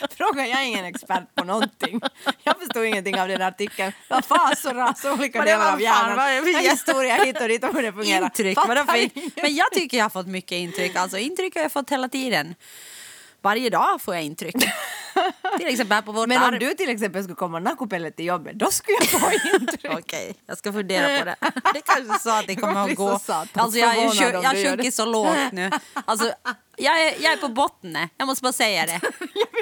Fråga, 0.16 0.46
jag 0.46 0.60
är 0.62 0.64
ingen 0.64 0.84
expert 0.84 1.34
på 1.34 1.44
någonting. 1.44 2.00
Jag 2.42 2.58
förstod 2.58 2.84
ingenting 2.84 3.20
av 3.20 3.28
den 3.28 3.42
artikeln. 3.42 3.92
Vad 4.08 4.24
fasor 4.24 4.78
alltså 4.78 5.12
olika 5.12 5.38
Men 5.38 5.46
det 5.46 5.52
delar 5.52 5.66
av 5.66 5.70
fan, 5.70 5.80
hjärnan. 5.80 6.16
vad 6.16 6.62
Historia 6.62 7.14
hit 7.24 7.40
och 7.40 7.48
dit 7.48 7.64
och 7.64 7.74
hur 7.74 7.82
det 7.82 7.92
fungerar. 7.92 8.24
Intryck, 8.24 8.56
vadå 8.56 8.84
för, 8.84 9.40
men 9.42 9.54
jag 9.54 9.72
tycker 9.72 9.96
jag 9.96 10.04
har 10.04 10.10
fått 10.10 10.26
mycket 10.26 10.52
intryck. 10.52 10.96
Alltså 10.96 11.18
intryck 11.18 11.54
har 11.54 11.62
jag 11.62 11.72
fått 11.72 11.90
hela 11.90 12.08
tiden. 12.08 12.54
Varje 13.46 13.70
dag 13.70 14.00
får 14.02 14.14
jag 14.14 14.24
intryck. 14.24 14.56
Till 15.58 15.66
exempel 15.68 15.94
här 15.94 16.02
på 16.02 16.12
vårt 16.12 16.28
Men 16.28 16.42
om 16.42 16.54
arv- 16.54 16.58
du 16.58 16.74
till 16.74 16.88
exempel 16.88 17.22
skulle 17.22 17.36
komma 17.36 17.58
nakupelle 17.58 18.10
till 18.10 18.24
jobbet, 18.24 18.58
då 18.58 18.70
skulle 18.70 18.96
jag 19.00 19.20
få 19.20 19.30
intryck. 19.60 19.92
Okej, 19.98 20.34
jag 20.46 20.58
ska 20.58 20.72
fundera 20.72 21.18
på 21.18 21.24
det. 21.24 21.36
Det 21.74 21.80
kanske 21.80 22.18
så 22.18 22.30
att 22.30 22.46
det 22.46 22.56
kommer 22.56 22.90
att 22.90 22.96
gå. 22.96 23.10
Alltså 23.52 23.78
jag 23.78 23.94
sjunker 23.94 24.76
det. 24.76 24.92
så 24.92 25.04
lågt 25.04 25.52
nu. 25.52 25.70
Alltså, 26.04 26.32
jag, 26.76 27.02
är, 27.06 27.14
jag 27.22 27.32
är 27.32 27.36
på 27.36 27.48
botten. 27.48 27.98
Jag 28.16 28.26
måste 28.26 28.42
bara 28.42 28.52
säga 28.52 28.86
det. 28.86 29.00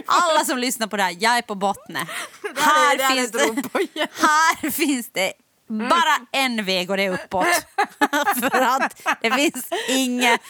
Alla 0.06 0.44
som 0.44 0.58
lyssnar 0.58 0.86
på 0.86 0.96
det 0.96 1.02
här, 1.02 1.16
jag 1.20 1.38
är 1.38 1.42
på 1.42 1.54
botten. 1.54 1.96
Här 2.56 3.14
finns, 3.14 3.30
det, 3.32 3.38
här 4.20 4.70
finns 4.70 5.10
det 5.12 5.32
bara 5.78 6.26
en 6.32 6.64
väg 6.64 6.90
och 6.90 6.96
det 6.96 7.04
är 7.04 7.12
uppåt. 7.12 7.46
För 8.40 8.60
att 8.60 9.02
det 9.20 9.30
finns 9.30 9.68
inget... 9.88 10.40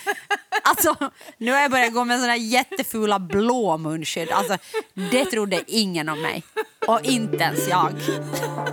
Alltså, 0.63 0.97
nu 1.39 1.53
har 1.53 1.61
jag 1.61 1.71
börjat 1.71 1.95
gå 1.95 2.05
med 2.05 2.21
såna 2.21 2.33
här 2.33 2.39
jättefula 2.39 3.19
blå 3.19 3.79
munskydd. 3.79 4.31
Alltså, 4.31 4.59
det 5.11 5.25
trodde 5.25 5.65
ingen 5.67 6.09
om 6.09 6.23
mig. 6.23 6.45
Och 6.87 7.01
inte 7.03 7.37
ens 7.37 7.69
jag. 7.69 7.93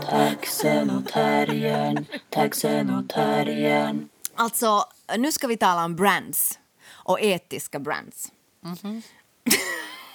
Taxen 0.10 0.90
och 0.90 1.08
terriern, 1.08 2.06
taxen 2.30 2.90
och 2.90 3.10
terriern. 3.10 4.10
Alltså, 4.36 4.86
nu 5.18 5.32
ska 5.32 5.48
vi 5.48 5.58
tala 5.58 5.86
om 5.86 5.96
brands 5.96 6.60
och 6.90 7.22
etiska 7.22 7.80
brands. 7.80 8.32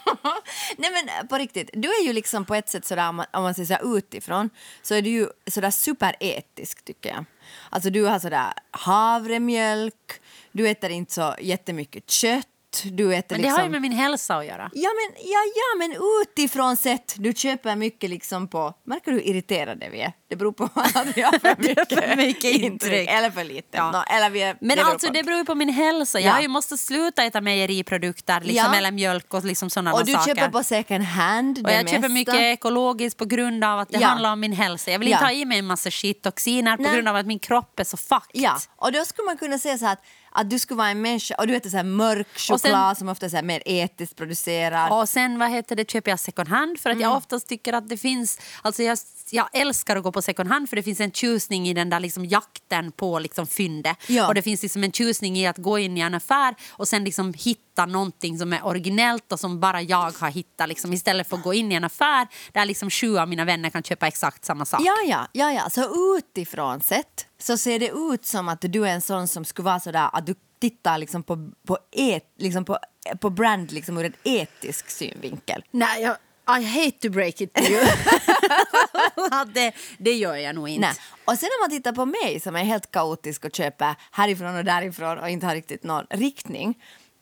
Nej 0.76 0.90
men 0.90 1.28
på 1.28 1.38
riktigt, 1.38 1.70
du 1.72 1.88
är 1.88 2.04
ju 2.04 2.12
liksom 2.12 2.44
på 2.44 2.54
ett 2.54 2.68
sätt 2.68 2.84
sådär 2.84 3.08
om 3.08 3.16
man, 3.16 3.26
om 3.32 3.42
man 3.42 3.54
ser 3.54 3.64
så 3.64 3.96
utifrån 3.96 4.50
så 4.82 4.94
är 4.94 5.02
du 5.02 5.10
ju 5.10 5.28
sådär 5.46 5.70
superetisk 5.70 6.84
tycker 6.84 7.10
jag. 7.10 7.24
Alltså 7.70 7.90
du 7.90 8.04
har 8.04 8.18
sådär 8.18 8.52
havremjölk, 8.70 10.20
du 10.52 10.68
äter 10.68 10.90
inte 10.90 11.12
så 11.12 11.34
jättemycket 11.40 12.10
kött, 12.10 12.48
du 12.84 13.14
äter 13.14 13.34
Men 13.34 13.42
det 13.42 13.46
liksom... 13.46 13.58
har 13.58 13.64
ju 13.64 13.70
med 13.70 13.82
min 13.82 13.92
hälsa 13.92 14.36
att 14.36 14.46
göra. 14.46 14.70
Ja 14.74 14.90
men, 14.94 15.22
ja, 15.24 15.38
ja, 15.54 15.78
men 15.78 15.96
utifrån 16.22 16.76
sett, 16.76 17.14
du 17.18 17.32
köper 17.32 17.76
mycket 17.76 18.10
liksom 18.10 18.48
på... 18.48 18.74
Märker 18.86 19.12
du 19.12 19.18
hur 19.18 19.26
irriterade 19.26 19.88
vi 19.88 20.00
är? 20.00 20.12
Det 20.28 20.36
beror 20.36 20.52
på 20.52 20.64
att 20.74 21.06
vi 21.16 21.22
har 21.22 21.38
för 21.38 21.62
mycket, 21.62 21.88
för 21.94 22.16
mycket 22.16 22.44
intryck. 22.54 23.08
Eller 23.10 23.30
för 23.30 23.44
lite. 23.44 23.68
Ja. 23.76 23.90
Nå, 23.90 24.02
eller 24.16 24.30
vi 24.30 24.42
är, 24.42 24.56
Men 24.60 24.76
det 24.76 24.84
alltså 24.84 25.06
på. 25.06 25.12
det 25.12 25.22
beror 25.22 25.38
ju 25.38 25.44
på 25.44 25.54
min 25.54 25.68
hälsa. 25.68 26.20
Ja. 26.20 26.26
Jag 26.34 26.42
ju 26.42 26.48
måste 26.48 26.76
sluta 26.76 27.24
äta 27.24 27.40
mejeriprodukter 27.40 28.40
liksom, 28.40 28.72
Ja. 28.72 28.78
eller 28.78 28.90
mjölk 28.90 29.34
och 29.34 29.44
liksom 29.44 29.70
sådana 29.70 29.92
Och 29.94 30.04
du 30.06 30.12
saker. 30.12 30.34
köper 30.34 30.48
på 30.48 30.62
second 30.62 31.04
hand, 31.04 31.58
och 31.66 31.70
jag 31.72 31.78
köper 31.88 31.98
mesta. 32.00 32.08
mycket 32.08 32.34
ekologiskt 32.34 33.18
på 33.18 33.24
grund 33.24 33.64
av 33.64 33.78
att 33.78 33.88
det 33.88 33.98
Ja. 34.00 34.06
handlar 34.08 34.32
om 34.32 34.40
min 34.40 34.52
hälsa. 34.52 34.90
Jag 34.90 34.98
vill 34.98 35.08
Ja. 35.08 35.16
inte 35.16 35.24
ha 35.24 35.32
i 35.32 35.44
mig 35.44 35.58
en 35.58 35.66
massa 35.66 35.90
skittoxiner 35.90 36.76
på 36.76 36.82
Nej. 36.82 36.94
grund 36.94 37.08
av 37.08 37.16
att 37.16 37.26
min 37.26 37.38
kropp 37.38 37.80
är 37.80 37.84
så 37.84 37.96
fucked. 37.96 38.42
Ja, 38.42 38.58
och 38.76 38.92
då 38.92 39.04
skulle 39.04 39.26
man 39.26 39.36
kunna 39.36 39.58
säga 39.58 39.78
så 39.78 39.84
här 39.84 39.92
att, 39.92 40.02
att 40.36 40.50
du 40.50 40.58
skulle 40.58 40.78
vara 40.78 40.88
en 40.88 41.00
människa 41.02 41.34
och 41.38 41.46
du 41.46 41.56
äter 41.56 41.70
så 41.70 41.76
här 41.76 41.84
mörk 41.84 42.26
choklad 42.38 42.96
sen- 42.96 42.96
som 42.96 43.08
ofta 43.08 43.26
är 43.26 43.30
så 43.30 43.42
mer 43.42 43.62
etiskt 43.66 44.16
producerad. 44.16 44.92
Och 44.92 45.08
sen 45.08 45.38
vad 45.38 45.50
heter 45.50 45.76
det, 45.76 45.90
köper 45.90 46.10
jag 46.10 46.20
second 46.20 46.48
hand 46.48 46.80
för 46.80 46.90
att 46.90 46.96
Mm. 46.96 47.08
jag 47.08 47.16
oftast 47.16 47.48
tycker 47.48 47.72
att 47.72 47.88
det 47.88 47.96
finns... 47.96 48.38
Alltså 48.62 48.82
jag, 48.82 48.98
jag 49.30 49.48
älskar 49.52 49.96
att 49.96 50.02
gå 50.02 50.12
på 50.12 50.22
second 50.22 50.48
hand 50.50 50.68
för 50.68 50.76
det 50.76 50.82
finns 50.82 51.00
en 51.00 51.12
tjusning 51.12 51.68
i 51.68 51.74
den 51.74 51.90
där 51.90 52.00
liksom 52.00 52.24
jakten 52.24 52.92
på 52.92 53.18
liksom 53.18 53.46
fyndet. 53.46 53.96
Ja. 54.06 54.26
Och 54.28 54.34
det 54.34 54.42
finns 54.42 54.62
liksom 54.62 54.84
en 54.84 54.92
tjusning 54.92 55.36
i 55.36 55.46
att 55.46 55.58
gå 55.58 55.78
in 55.78 55.96
i 55.96 56.00
en 56.00 56.14
affär 56.14 56.54
och 56.70 56.88
sen 56.88 57.04
liksom 57.04 57.34
hitta 57.34 57.60
någonting 57.84 58.38
som 58.38 58.52
är 58.52 58.66
originellt 58.66 59.32
och 59.32 59.40
som 59.40 59.60
bara 59.60 59.82
jag 59.82 60.12
har 60.18 60.30
hittat. 60.30 60.68
Liksom, 60.68 60.92
istället 60.92 61.28
för 61.28 61.36
att 61.36 61.42
gå 61.42 61.54
in 61.54 61.72
i 61.72 61.74
en 61.74 61.84
affär 61.84 62.26
där 62.52 62.64
liksom 62.64 62.90
sju 62.90 63.18
av 63.18 63.28
mina 63.28 63.44
vänner 63.44 63.70
kan 63.70 63.82
köpa 63.82 64.06
exakt 64.06 64.44
samma 64.44 64.64
sak. 64.64 64.80
Ja, 64.84 64.94
ja, 65.06 65.26
ja, 65.32 65.52
ja. 65.52 65.70
Så 65.70 66.16
utifrån 66.18 66.80
sett 66.80 67.26
så 67.38 67.56
ser 67.56 67.78
det 67.78 67.88
ut 67.88 68.26
som 68.26 68.48
att 68.48 68.60
du 68.60 68.86
är 68.86 68.92
en 68.92 69.00
sån 69.00 69.28
som 69.28 69.44
skulle 69.44 69.66
vara 69.66 69.80
sådär 69.80 70.10
att 70.12 70.26
du 70.26 70.34
tittar 70.60 70.98
liksom 70.98 71.22
på, 71.22 71.50
på, 71.66 71.78
et, 71.92 72.34
liksom 72.38 72.64
på, 72.64 72.78
på 73.20 73.30
brand 73.30 73.72
liksom 73.72 73.98
ur 73.98 74.04
en 74.04 74.14
etisk 74.24 74.90
synvinkel. 74.90 75.64
Nej, 75.70 76.02
jag, 76.02 76.16
I 76.48 76.64
hate 76.64 76.98
to 77.00 77.10
break 77.10 77.40
it 77.40 77.54
to 77.54 77.62
you. 77.62 77.86
Det, 79.54 79.72
det 79.98 80.12
gör 80.12 80.36
jag 80.36 80.54
nog 80.54 80.68
inte. 80.68 80.86
Nej. 80.86 80.96
Och 81.24 81.38
sen 81.38 81.48
när 81.52 81.62
man 81.62 81.70
tittar 81.70 81.92
på 81.92 82.06
mig 82.06 82.40
som 82.40 82.56
är 82.56 82.64
helt 82.64 82.90
kaotisk 82.90 83.44
och 83.44 83.54
köper 83.54 83.94
härifrån 84.10 84.56
och 84.56 84.64
därifrån 84.64 85.18
och 85.18 85.28
inte 85.28 85.46
har 85.46 85.54
riktigt 85.54 85.84
någon 85.84 86.06
riktning. 86.10 86.74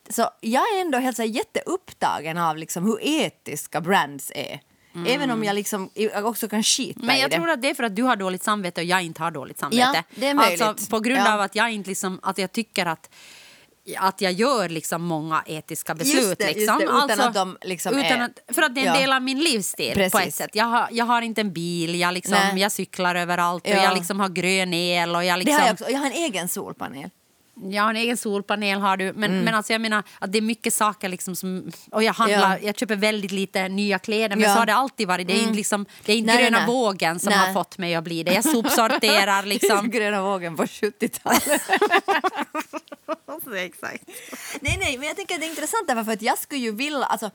Så 0.09 0.29
jag 0.41 0.63
är 0.77 0.81
ändå 0.81 0.97
helt 0.97 1.15
så 1.17 1.21
här 1.21 1.29
jätteupptagen 1.29 2.37
av 2.37 2.57
liksom 2.57 2.83
hur 2.85 2.97
etiska 3.01 3.81
brands 3.81 4.31
är. 4.35 4.59
Även 5.07 5.31
om 5.31 5.43
jag, 5.43 5.55
liksom, 5.55 5.89
jag 5.93 6.25
också 6.25 6.47
kan 6.47 6.63
skita 6.63 6.99
Mm. 6.99 7.07
Men 7.07 7.15
i 7.15 7.21
jag 7.21 7.29
det. 7.31 7.35
tror 7.35 7.49
att 7.49 7.61
det 7.61 7.69
är 7.69 7.73
för 7.73 7.83
att 7.83 7.95
du 7.95 8.03
har 8.03 8.15
dåligt 8.15 8.43
samvete 8.43 8.81
och 8.81 8.85
jag 8.85 9.01
inte 9.03 9.23
har 9.23 9.31
dåligt 9.31 9.59
samvete. 9.59 9.91
Ja, 9.95 10.03
det 10.15 10.27
är 10.27 10.33
möjligt. 10.33 10.61
Alltså, 10.61 10.89
på 10.89 10.99
grund 10.99 11.19
Ja. 11.25 11.33
av 11.33 11.41
att 11.41 11.55
jag 11.55 11.71
inte 11.71 11.89
liksom, 11.89 12.19
att 12.23 12.37
jag 12.37 12.51
tycker 12.51 12.85
att 12.85 13.09
att 13.97 14.21
jag 14.21 14.31
gör 14.33 14.69
liksom 14.69 15.03
många 15.03 15.43
etiska 15.45 15.95
beslut. 15.95 16.15
Just 16.23 16.37
det, 16.37 16.43
just 16.45 16.55
liksom. 16.57 16.77
det, 16.77 16.83
utan 16.83 16.95
alltså, 17.01 17.21
att 17.21 17.33
de 17.33 17.57
liksom 17.61 17.93
utan 17.97 18.21
är- 18.21 18.25
att, 18.25 18.55
För 18.55 18.61
att 18.61 18.75
det 18.75 18.81
är 18.81 18.87
en 18.87 18.93
Ja. 18.93 18.99
del 19.01 19.13
av 19.13 19.21
min 19.21 19.39
livsstil 19.39 19.89
på 19.93 19.95
Precis. 19.99 20.21
ett 20.27 20.35
sätt. 20.35 20.49
Jag 20.53 20.65
har, 20.65 20.87
jag 20.91 21.05
har 21.05 21.21
inte 21.21 21.41
en 21.41 21.53
bil, 21.53 21.99
jag, 21.99 22.13
liksom, 22.13 22.33
Nej. 22.33 22.61
jag 22.61 22.71
cyklar 22.71 23.15
överallt 23.15 23.63
och 23.63 23.69
Ja. 23.73 23.83
jag 23.83 23.93
liksom 23.97 24.19
har 24.19 24.29
grön 24.29 24.73
el. 24.73 25.15
Och 25.15 25.25
jag, 25.25 25.35
Det 25.39 25.43
liksom, 25.43 25.59
har 25.61 25.67
jag, 25.67 25.73
också. 25.73 25.89
jag 25.89 25.99
har 25.99 26.05
en 26.05 26.11
egen 26.11 26.47
solpanel. 26.47 27.09
Har 27.55 27.89
en 27.89 27.95
egen 27.95 28.17
solpanel 28.17 28.79
har 28.79 28.97
du. 28.97 29.13
Men, 29.13 29.43
men 29.43 29.55
alltså 29.55 29.73
jag 29.73 29.81
menar 29.81 30.03
att 30.19 30.31
det 30.31 30.37
är 30.37 30.41
mycket 30.41 30.73
saker 30.73 31.09
liksom 31.09 31.35
som... 31.35 31.71
Och 31.91 32.03
jag 32.03 32.13
handlar, 32.13 32.51
Ja. 32.51 32.57
jag 32.61 32.77
köper 32.79 32.95
väldigt 32.95 33.31
lite 33.31 33.67
nya 33.67 33.99
kläder 33.99 34.35
men 34.35 34.43
Ja. 34.45 34.53
så 34.53 34.59
har 34.59 34.65
det 34.65 34.73
alltid 34.73 35.07
varit. 35.07 35.27
Det 35.27 35.33
är 35.33 35.41
inte, 35.43 35.53
liksom, 35.53 35.85
det 36.05 36.13
är 36.13 36.17
inte 36.17 36.33
Nej, 36.33 36.43
gröna 36.43 36.57
nej. 36.57 36.67
vågen 36.67 37.19
som 37.19 37.29
Nej. 37.29 37.39
har 37.39 37.53
fått 37.53 37.77
mig 37.77 37.95
att 37.95 38.03
bli 38.03 38.23
det. 38.23 38.33
Jag 38.33 38.43
sopsorterar 38.43 39.43
liksom. 39.45 39.89
Gröna 39.89 40.21
vågen 40.21 40.55
på 40.57 40.63
70-talet. 40.65 41.61
Exakt. 43.55 44.03
nej, 44.61 44.77
nej, 44.79 44.97
men 44.97 45.07
jag 45.07 45.15
tänker 45.15 45.35
att 45.35 45.41
det 45.41 45.47
är 45.47 45.49
intressant 45.49 45.87
därför 45.87 46.03
för 46.03 46.11
att 46.11 46.21
jag 46.21 46.37
skulle 46.37 46.61
ju 46.61 46.71
vilja, 46.71 47.03
alltså 47.05 47.31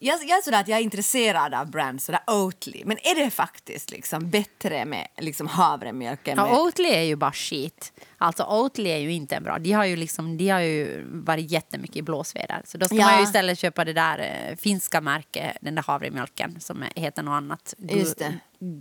jag, 0.00 0.20
jag 0.24 0.38
är 0.38 0.42
sådär 0.42 0.60
att 0.60 0.68
jag 0.68 0.78
är 0.78 0.82
intresserad 0.82 1.54
av 1.54 1.70
brands, 1.70 2.04
sådär 2.04 2.20
Oatly, 2.26 2.82
men 2.84 2.98
är 2.98 3.14
det 3.24 3.30
faktiskt 3.30 3.90
liksom 3.90 4.30
bättre 4.30 4.84
med 4.84 5.08
liksom 5.18 5.46
havremjölk 5.46 6.26
med... 6.26 6.38
Ja, 6.38 6.60
Oatly 6.62 6.88
är 6.88 7.02
ju 7.02 7.16
bara 7.16 7.32
skit. 7.32 7.92
Alltså 8.18 8.44
Oatly 8.44 8.90
är 8.90 8.96
ju 8.98 9.12
inte 9.12 9.40
bra. 9.40 9.58
De 9.58 9.72
har 9.72 9.84
ju, 9.84 9.96
liksom, 9.96 10.36
de 10.36 10.48
har 10.48 10.60
ju 10.60 11.04
varit 11.10 11.50
jättemycket 11.50 11.96
i 11.96 12.02
blåsväder. 12.02 12.62
Så 12.64 12.78
då 12.78 12.86
ska 12.86 12.94
Ja. 12.94 13.06
man 13.06 13.16
ju 13.18 13.24
istället 13.24 13.58
köpa 13.58 13.84
det 13.84 13.92
där 13.92 14.18
eh, 14.50 14.56
finska 14.56 15.00
märket, 15.00 15.56
den 15.60 15.74
där 15.74 15.82
havremjölken 15.82 16.60
som 16.60 16.84
heter 16.96 17.22
något 17.22 17.32
annat. 17.32 17.74
Gu- 17.78 17.98
Just 17.98 18.18
det. 18.18 18.34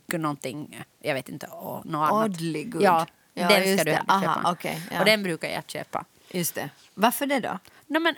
gu- 0.08 0.18
någonting, 0.18 0.82
jag 1.02 1.14
vet 1.14 1.30
inte, 1.30 1.48
oh, 1.48 1.82
något 1.86 2.12
annat. 2.12 2.26
Oddly 2.26 2.64
good. 2.64 2.82
Ja, 2.84 3.06
Ja, 3.38 3.48
den 3.48 3.78
ska 3.78 3.84
du 3.84 3.92
det. 3.92 4.04
Aha, 4.08 4.22
köpa. 4.36 4.52
okej, 4.52 4.82
ja. 4.92 5.00
Och 5.00 5.06
den 5.06 5.24
brukar 5.24 5.48
jag 5.50 5.64
köpa. 5.68 6.06
Just 6.32 6.56
det. 6.56 6.70
Varför 6.94 7.26
det 7.26 7.40
då? 7.40 7.60
Nej, 7.88 8.02
men, 8.02 8.16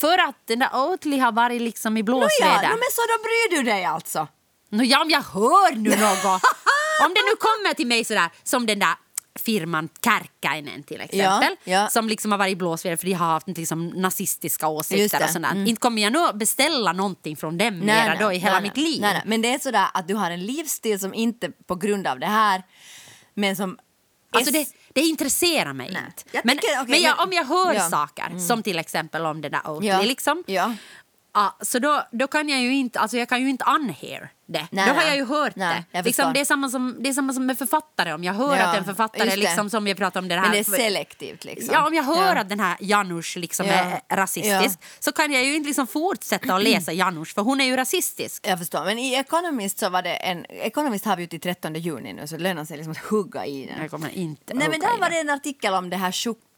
för 0.00 0.18
att 0.18 0.46
den 0.46 0.58
där 0.58 0.70
Oatly 0.74 1.18
har 1.18 1.32
varit 1.32 1.62
liksom 1.62 1.96
i 1.96 2.02
Nåja, 2.02 2.04
blåsväder. 2.04 2.68
no, 2.68 2.76
men 2.82 2.90
så 2.92 3.02
då 3.08 3.22
bryr 3.22 3.56
du 3.56 3.62
dig 3.70 3.84
alltså? 3.84 4.28
Nå, 4.68 4.84
ja, 4.84 5.02
om 5.02 5.10
jag 5.10 5.22
hör 5.22 5.74
nu 5.74 5.90
något. 5.96 6.42
om 7.04 7.14
det 7.14 7.20
nu 7.30 7.36
kommer 7.38 7.74
till 7.74 7.86
mig 7.86 8.04
sådär 8.04 8.30
som 8.42 8.66
den 8.66 8.78
där 8.78 8.94
firman 9.38 9.88
Kärkkäinen 10.04 10.82
till 10.82 11.00
exempel. 11.00 11.56
Ja, 11.64 11.72
ja. 11.72 11.88
Som 11.88 12.08
liksom 12.08 12.30
har 12.32 12.38
varit 12.38 12.52
i 12.52 12.56
blåsväder 12.56 12.96
för 12.96 13.06
de 13.06 13.12
har 13.12 13.26
haft 13.26 13.48
liksom 13.48 13.88
nazistiska 13.88 14.68
åsikter 14.68 15.24
och 15.24 15.30
sådär. 15.30 15.50
mm. 15.50 15.66
Inte 15.66 15.80
kommer 15.80 16.02
jag 16.02 16.12
nog 16.12 16.36
beställa 16.38 16.92
någonting 16.92 17.36
från 17.36 17.58
dem 17.58 17.78
mera 17.78 18.16
då 18.20 18.32
i 18.32 18.36
hela 18.38 18.52
nej, 18.54 18.62
mitt 18.62 18.76
nej. 18.76 18.84
liv. 18.84 19.00
Nej, 19.00 19.12
nej. 19.12 19.22
Men 19.26 19.42
det 19.42 19.54
är 19.54 19.58
sådär 19.58 19.86
att 19.94 20.08
du 20.08 20.14
har 20.14 20.30
en 20.30 20.46
livsstil 20.46 21.00
som 21.00 21.14
inte 21.14 21.50
på 21.66 21.74
grund 21.74 22.06
av 22.06 22.18
det 22.18 22.26
här, 22.26 22.62
men 23.34 23.56
som... 23.56 23.78
Alltså 24.38 24.52
det, 24.52 24.66
det 24.92 25.00
intresserar 25.00 25.72
mig 25.72 25.90
Nej. 25.92 26.02
inte. 26.06 26.22
Jag 26.32 26.44
Men, 26.44 26.56
tycker- 26.58 26.84
men, 26.88 27.00
jag, 27.02 27.16
men- 27.18 27.26
om 27.26 27.32
jag 27.32 27.44
hör 27.44 27.72
ja. 27.74 27.80
Mm. 27.80 27.90
saker, 27.90 28.38
som 28.48 28.62
till 28.62 28.78
exempel 28.78 29.26
om 29.26 29.40
den 29.40 29.52
där 29.52 29.70
Oatly, 29.70 30.06
liksom, 30.08 30.44
Ja. 31.34 31.54
Ja, 31.58 31.64
så 31.64 31.78
då, 31.78 32.02
då 32.12 32.26
kan 32.26 32.48
jag 32.48 32.60
ju 32.60 32.74
inte, 32.74 33.00
alltså 33.00 33.16
jag 33.16 33.28
kan 33.28 33.40
ju 33.40 33.50
inte 33.50 33.64
unhear 33.68 34.30
det. 34.46 34.66
Nej, 34.70 34.88
då 34.88 34.94
har 34.94 35.02
jag 35.02 35.16
ju 35.16 35.24
hört 35.24 35.56
Nej, 35.56 35.84
det. 35.90 35.98
jag 35.98 36.04
Liksom, 36.04 36.32
det, 36.32 36.40
är 36.40 36.44
samma 36.44 36.68
som, 36.68 36.96
det 37.00 37.08
är 37.08 37.12
samma 37.12 37.32
som 37.32 37.46
med 37.46 37.58
författare. 37.58 38.12
Om 38.12 38.24
jag 38.24 38.32
hör 38.34 38.56
Ja, 38.56 38.62
att 38.64 38.76
en 38.78 38.84
författare, 38.84 39.36
liksom, 39.36 39.70
som 39.70 39.84
vi 39.84 39.94
pratade 39.94 40.18
om 40.24 40.28
det 40.28 40.34
här. 40.34 40.42
Men 40.42 40.50
det 40.52 40.58
är 40.58 40.64
selektivt 40.64 41.44
liksom. 41.44 41.68
Ja, 41.74 41.86
om 41.86 41.94
jag 41.94 42.02
hör 42.02 42.34
Ja. 42.34 42.40
att 42.40 42.48
den 42.48 42.60
här 42.60 42.76
Janusz 42.80 43.36
liksom 43.36 43.66
Ja. 43.66 43.72
är 43.72 44.16
rasistisk 44.16 44.78
så 44.98 45.12
kan 45.12 45.32
jag 45.32 45.44
ju 45.44 45.54
inte 45.56 45.66
liksom 45.66 45.86
fortsätta 45.86 46.54
att 46.54 46.62
läsa 46.62 46.92
Janusz 47.02 47.34
för 47.34 47.42
hon 47.42 47.60
är 47.60 47.64
ju 47.64 47.76
rasistisk. 47.76 48.46
Jag 48.48 48.58
förstår, 48.58 48.84
men 48.84 48.98
i 48.98 49.14
Economist 49.14 49.78
så 49.78 49.88
var 49.88 50.02
det 50.02 50.14
en... 50.14 50.44
Economist 50.48 51.04
har 51.04 51.16
vi 51.16 51.22
ju 51.22 51.26
till 51.28 51.40
13 51.40 51.74
juni 51.74 52.12
nu 52.12 52.26
så 52.26 52.36
det 52.36 52.42
lönar 52.42 52.64
sig 52.64 52.76
liksom 52.76 52.90
att 52.92 52.98
hugga 52.98 53.46
i 53.46 53.66
den. 53.66 53.80
Jag 53.82 53.90
kommer 53.90 54.08
inte 54.08 54.54
Nej 54.54 54.68
men 54.68 54.80
där 54.80 54.98
var 55.00 55.10
det. 55.10 55.18
en 55.20 55.30
artikel 55.30 55.74
om 55.74 55.90
det 55.90 55.96
här 55.96 56.12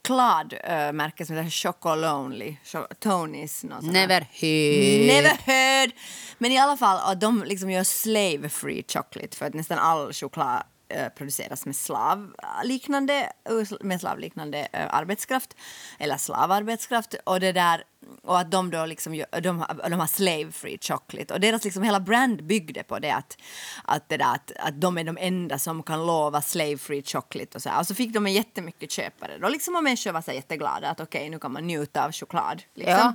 chokladmärket 0.08 1.26
som 1.26 1.36
heter 1.36 1.50
Chocolonely, 1.50 2.56
Cho- 2.64 2.86
Tonys. 3.00 3.64
Never 3.64 4.20
heard. 4.20 5.06
Never 5.06 5.36
heard! 5.46 5.90
Men 6.38 6.52
i 6.52 6.58
alla 6.58 6.76
fall, 6.76 7.12
att 7.12 7.20
de 7.20 7.42
liksom 7.46 7.70
gör 7.70 7.84
slave 7.84 8.48
free 8.48 8.84
chocolate 8.88 9.36
för 9.36 9.46
att 9.46 9.54
nästan 9.54 9.78
all 9.78 10.12
choklad 10.12 10.62
eh, 10.88 11.08
produceras 11.08 11.66
med 11.66 11.76
slavliknande, 11.76 13.32
med 13.80 14.00
slavliknande 14.00 14.68
eh, 14.72 14.94
arbetskraft 14.94 15.54
eller 15.98 16.16
slavarbetskraft 16.16 17.14
och 17.24 17.40
det 17.40 17.52
där 17.52 17.82
och 18.22 18.38
att 18.38 18.50
de 18.50 18.70
då 18.70 18.86
liksom, 18.86 19.24
de, 19.42 19.64
de 19.90 20.00
har 20.00 20.06
slave 20.06 20.52
free 20.52 20.78
chocolate 20.80 21.34
och 21.34 21.40
deras 21.40 21.64
liksom 21.64 21.82
hela 21.82 22.00
brand 22.00 22.44
byggde 22.44 22.82
på 22.82 22.98
det 22.98 23.10
att, 23.10 23.38
att, 23.84 24.08
det 24.08 24.16
där, 24.16 24.34
att, 24.34 24.52
att 24.58 24.80
de 24.80 24.98
är 24.98 25.04
de 25.04 25.18
enda 25.20 25.58
som 25.58 25.82
kan 25.82 26.06
lova 26.06 26.42
slave 26.42 26.78
free 26.78 27.02
chocolate 27.02 27.50
och 27.54 27.62
så 27.62 27.68
här. 27.68 27.80
Och 27.80 27.86
så 27.86 27.94
fick 27.94 28.12
de 28.12 28.26
en 28.26 28.32
jättemycket 28.32 28.90
köpare 28.90 29.38
då 29.38 29.48
liksom 29.48 29.76
och 29.76 29.84
människor 29.84 30.12
var 30.12 30.22
så 30.22 30.32
jätteglada 30.32 30.88
att 30.88 31.00
okej 31.00 31.18
okay, 31.18 31.30
nu 31.30 31.38
kan 31.38 31.52
man 31.52 31.66
njuta 31.66 32.04
av 32.04 32.12
choklad. 32.12 32.62
Liksom. 32.74 32.92
Ja. 32.92 33.14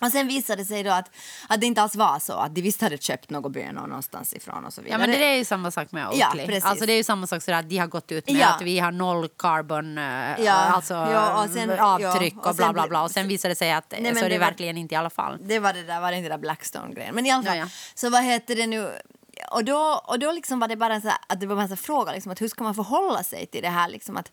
Och 0.00 0.12
sen 0.12 0.28
visade 0.28 0.62
det 0.62 0.66
sig 0.66 0.82
då 0.82 0.90
att, 0.90 1.10
att 1.48 1.60
det 1.60 1.66
inte 1.66 1.82
alls 1.82 1.96
var 1.96 2.18
så, 2.18 2.32
att 2.32 2.54
de 2.54 2.62
visst 2.62 2.80
hade 2.80 2.98
köpt 2.98 3.30
något 3.30 3.52
bönor 3.52 3.86
någonstans 3.86 4.34
ifrån 4.34 4.64
och 4.64 4.72
så 4.72 4.82
vidare. 4.82 5.00
Ja, 5.00 5.06
men 5.06 5.10
det 5.20 5.24
är 5.26 5.36
ju 5.36 5.44
samma 5.44 5.70
sak 5.70 5.92
med 5.92 6.06
Ja, 6.12 6.28
Oatly. 6.28 6.46
precis. 6.46 6.64
alltså, 6.64 6.86
det 6.86 6.92
är 6.92 6.96
ju 6.96 7.04
samma 7.04 7.26
sak 7.26 7.42
så 7.42 7.52
att 7.52 7.68
de 7.70 7.78
har 7.78 7.86
gått 7.86 8.12
ut 8.12 8.26
med 8.26 8.36
Ja. 8.40 8.48
att 8.48 8.62
vi 8.62 8.78
har 8.78 8.92
noll 8.92 9.28
carbon 9.28 9.98
eh, 9.98 10.04
Ja, 10.40 10.52
alltså, 10.52 10.94
ja, 10.94 11.42
och 11.44 11.50
sen- 11.50 11.78
avtryck 11.80 12.34
ja, 12.36 12.40
och, 12.40 12.46
och 12.46 12.54
bla 12.56 12.72
bla 12.72 12.88
bla. 12.88 13.02
Och 13.02 13.10
sen 13.10 13.28
visar 13.28 13.48
det 13.48 13.54
sig 13.54 13.72
att 13.72 13.90
Nej, 13.90 13.98
eh, 14.00 14.04
men 14.04 14.14
så 14.14 14.20
är 14.24 14.28
det, 14.28 14.34
det 14.34 14.38
var- 14.38 14.46
verkligen 14.46 14.78
inte 14.78 14.94
i 14.94 14.98
alla 14.98 15.10
fall. 15.10 15.38
Det 15.40 15.58
var 15.58 15.72
det 15.72 15.82
där, 15.82 16.00
var 16.00 16.10
det 16.10 16.16
inte 16.16 16.28
det 16.28 16.34
där 16.34 16.40
Blackstone-grejen. 16.42 17.14
Men 17.14 17.26
i 17.26 17.30
alla 17.30 17.42
fall, 17.42 17.56
Ja, 17.56 17.62
ja. 17.64 17.68
så 17.94 18.10
vad 18.10 18.24
heter 18.24 18.54
det 18.56 18.66
nu? 18.66 18.90
Och 19.50 19.64
då, 19.64 20.02
och 20.06 20.18
då 20.18 20.32
liksom 20.32 20.60
var 20.60 20.68
det 20.68 20.76
bara 20.76 20.94
en 20.94 21.02
så 21.02 21.08
här, 21.08 21.18
att 21.26 21.40
det 21.40 21.46
var 21.46 21.62
en 21.62 21.68
här 21.68 21.76
fråga, 21.76 22.12
liksom, 22.12 22.32
att 22.32 22.40
hur 22.40 22.48
ska 22.48 22.64
man 22.64 22.74
förhålla 22.74 23.22
sig 23.22 23.46
till 23.46 23.62
det 23.62 23.68
här? 23.68 23.88
Liksom, 23.88 24.16
att, 24.16 24.32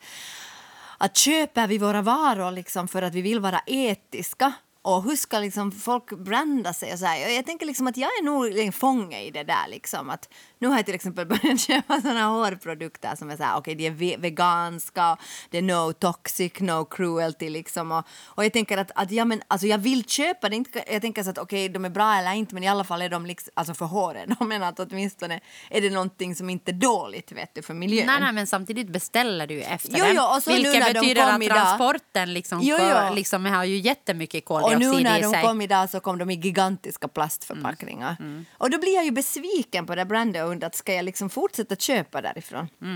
att 0.98 1.18
köper 1.18 1.68
vi 1.68 1.78
våra 1.78 2.02
varor 2.02 2.52
liksom, 2.52 2.88
för 2.88 3.02
att 3.02 3.14
vi 3.14 3.22
vill 3.22 3.40
vara 3.40 3.62
etiska? 3.66 4.54
Och 4.82 5.04
hur 5.04 5.16
ska 5.16 5.40
liksom 5.40 5.72
folk 5.72 6.10
branda 6.10 6.74
sig? 6.74 6.94
Och 6.94 7.00
så 7.00 7.06
här? 7.06 7.30
Jag 7.30 7.46
tänker 7.46 7.66
liksom 7.66 7.88
att 7.88 7.98
jag 7.98 8.10
är 8.10 8.24
nog 8.24 8.74
fånge 8.74 9.22
i 9.22 9.32
det 9.32 9.44
där. 9.44 9.68
Liksom. 9.70 10.10
Att 10.10 10.30
nu 10.60 10.68
har 10.68 10.76
jag 10.76 10.86
till 10.86 10.96
exempel 10.96 11.26
börjat 11.28 11.60
köpa 11.60 12.02
såna 12.02 12.26
hårprodukter 12.28 13.16
som 13.16 13.30
är 13.30 13.38
så 13.38 13.44
här, 13.44 13.58
okej, 13.58 13.76
de 13.76 13.86
är 13.88 13.92
ve- 13.92 14.18
veganska, 14.20 15.18
det 15.50 15.58
är 15.58 15.62
no 15.62 15.94
toxic, 15.94 16.60
no 16.60 16.86
cruelty 16.86 17.50
liksom. 17.50 17.92
Och, 17.92 18.04
och 18.26 18.46
jag 18.46 18.54
tänker 18.54 18.78
att, 18.78 18.92
att 18.96 19.12
ja, 19.12 19.26
men, 19.26 19.42
alltså, 19.48 19.68
jag 19.68 19.78
vill 19.78 20.06
köpa 20.06 20.50
det. 20.50 20.56
Inte, 20.56 20.84
jag 20.92 21.02
tänker 21.02 21.24
så 21.24 21.30
att 21.30 21.38
okej, 21.38 21.70
de 21.70 21.86
är 21.86 21.90
bra 21.90 22.14
eller 22.16 22.34
inte, 22.34 22.54
men 22.54 22.64
i 22.64 22.68
alla 22.68 22.84
fall 22.84 23.02
är 23.02 23.10
de 23.10 23.26
liksom, 23.26 23.52
alltså 23.56 23.74
för 23.74 23.86
håren. 23.86 24.36
Jag 24.40 24.48
menar 24.48 24.70
att 24.70 24.80
åtminstone 24.80 25.40
är 25.70 25.82
det 25.82 25.90
någonting 25.90 26.36
som 26.36 26.50
inte 26.50 26.72
är 26.72 26.74
dåligt 26.74 27.32
vet 27.32 27.56
du, 27.56 27.62
för 27.62 27.74
miljön. 27.74 28.06
Nej, 28.08 28.20
nej, 28.22 28.34
men 28.34 28.48
samtidigt 28.48 28.88
beställer 28.90 29.48
du 29.48 29.54
ju 29.54 29.62
efter 29.62 29.98
Jo, 29.98 30.06
jo, 30.16 30.22
och 30.36 30.44
så 30.44 30.52
vilket 30.54 30.74
de 30.74 30.94
betyder 30.94 31.26
kom 31.26 31.36
att 31.36 31.44
idag- 31.44 31.58
transporten 31.58 32.34
liksom, 32.34 32.60
Jo, 32.62 32.78
jo. 32.80 33.14
liksom 33.16 33.46
har 33.46 33.64
ju 33.64 33.78
jättemycket 33.78 34.44
Och 34.50 34.77
koldioxid 34.80 35.04
nu 35.04 35.10
när 35.10 35.22
de 35.22 35.30
sig. 35.32 35.42
kom 35.42 35.62
idag 35.62 35.90
så 35.90 36.00
kom 36.00 36.18
de 36.18 36.30
i 36.30 36.34
gigantiska 36.36 37.08
plastförpackningar. 37.08 38.16
Mm, 38.20 38.46
Och 38.58 38.70
då 38.70 38.78
blir 38.80 38.96
jag 38.96 39.06
ju 39.06 39.12
besviken 39.12 39.86
på 39.86 39.96
det 39.96 40.06
brandet 40.06 40.44
och 40.44 40.50
undrar 40.50 40.70
ska 40.74 40.94
jag 40.94 41.06
liksom 41.06 41.30
fortsätta 41.30 41.76
köpa 41.76 42.22
därifrån? 42.22 42.68
Men 42.80 42.90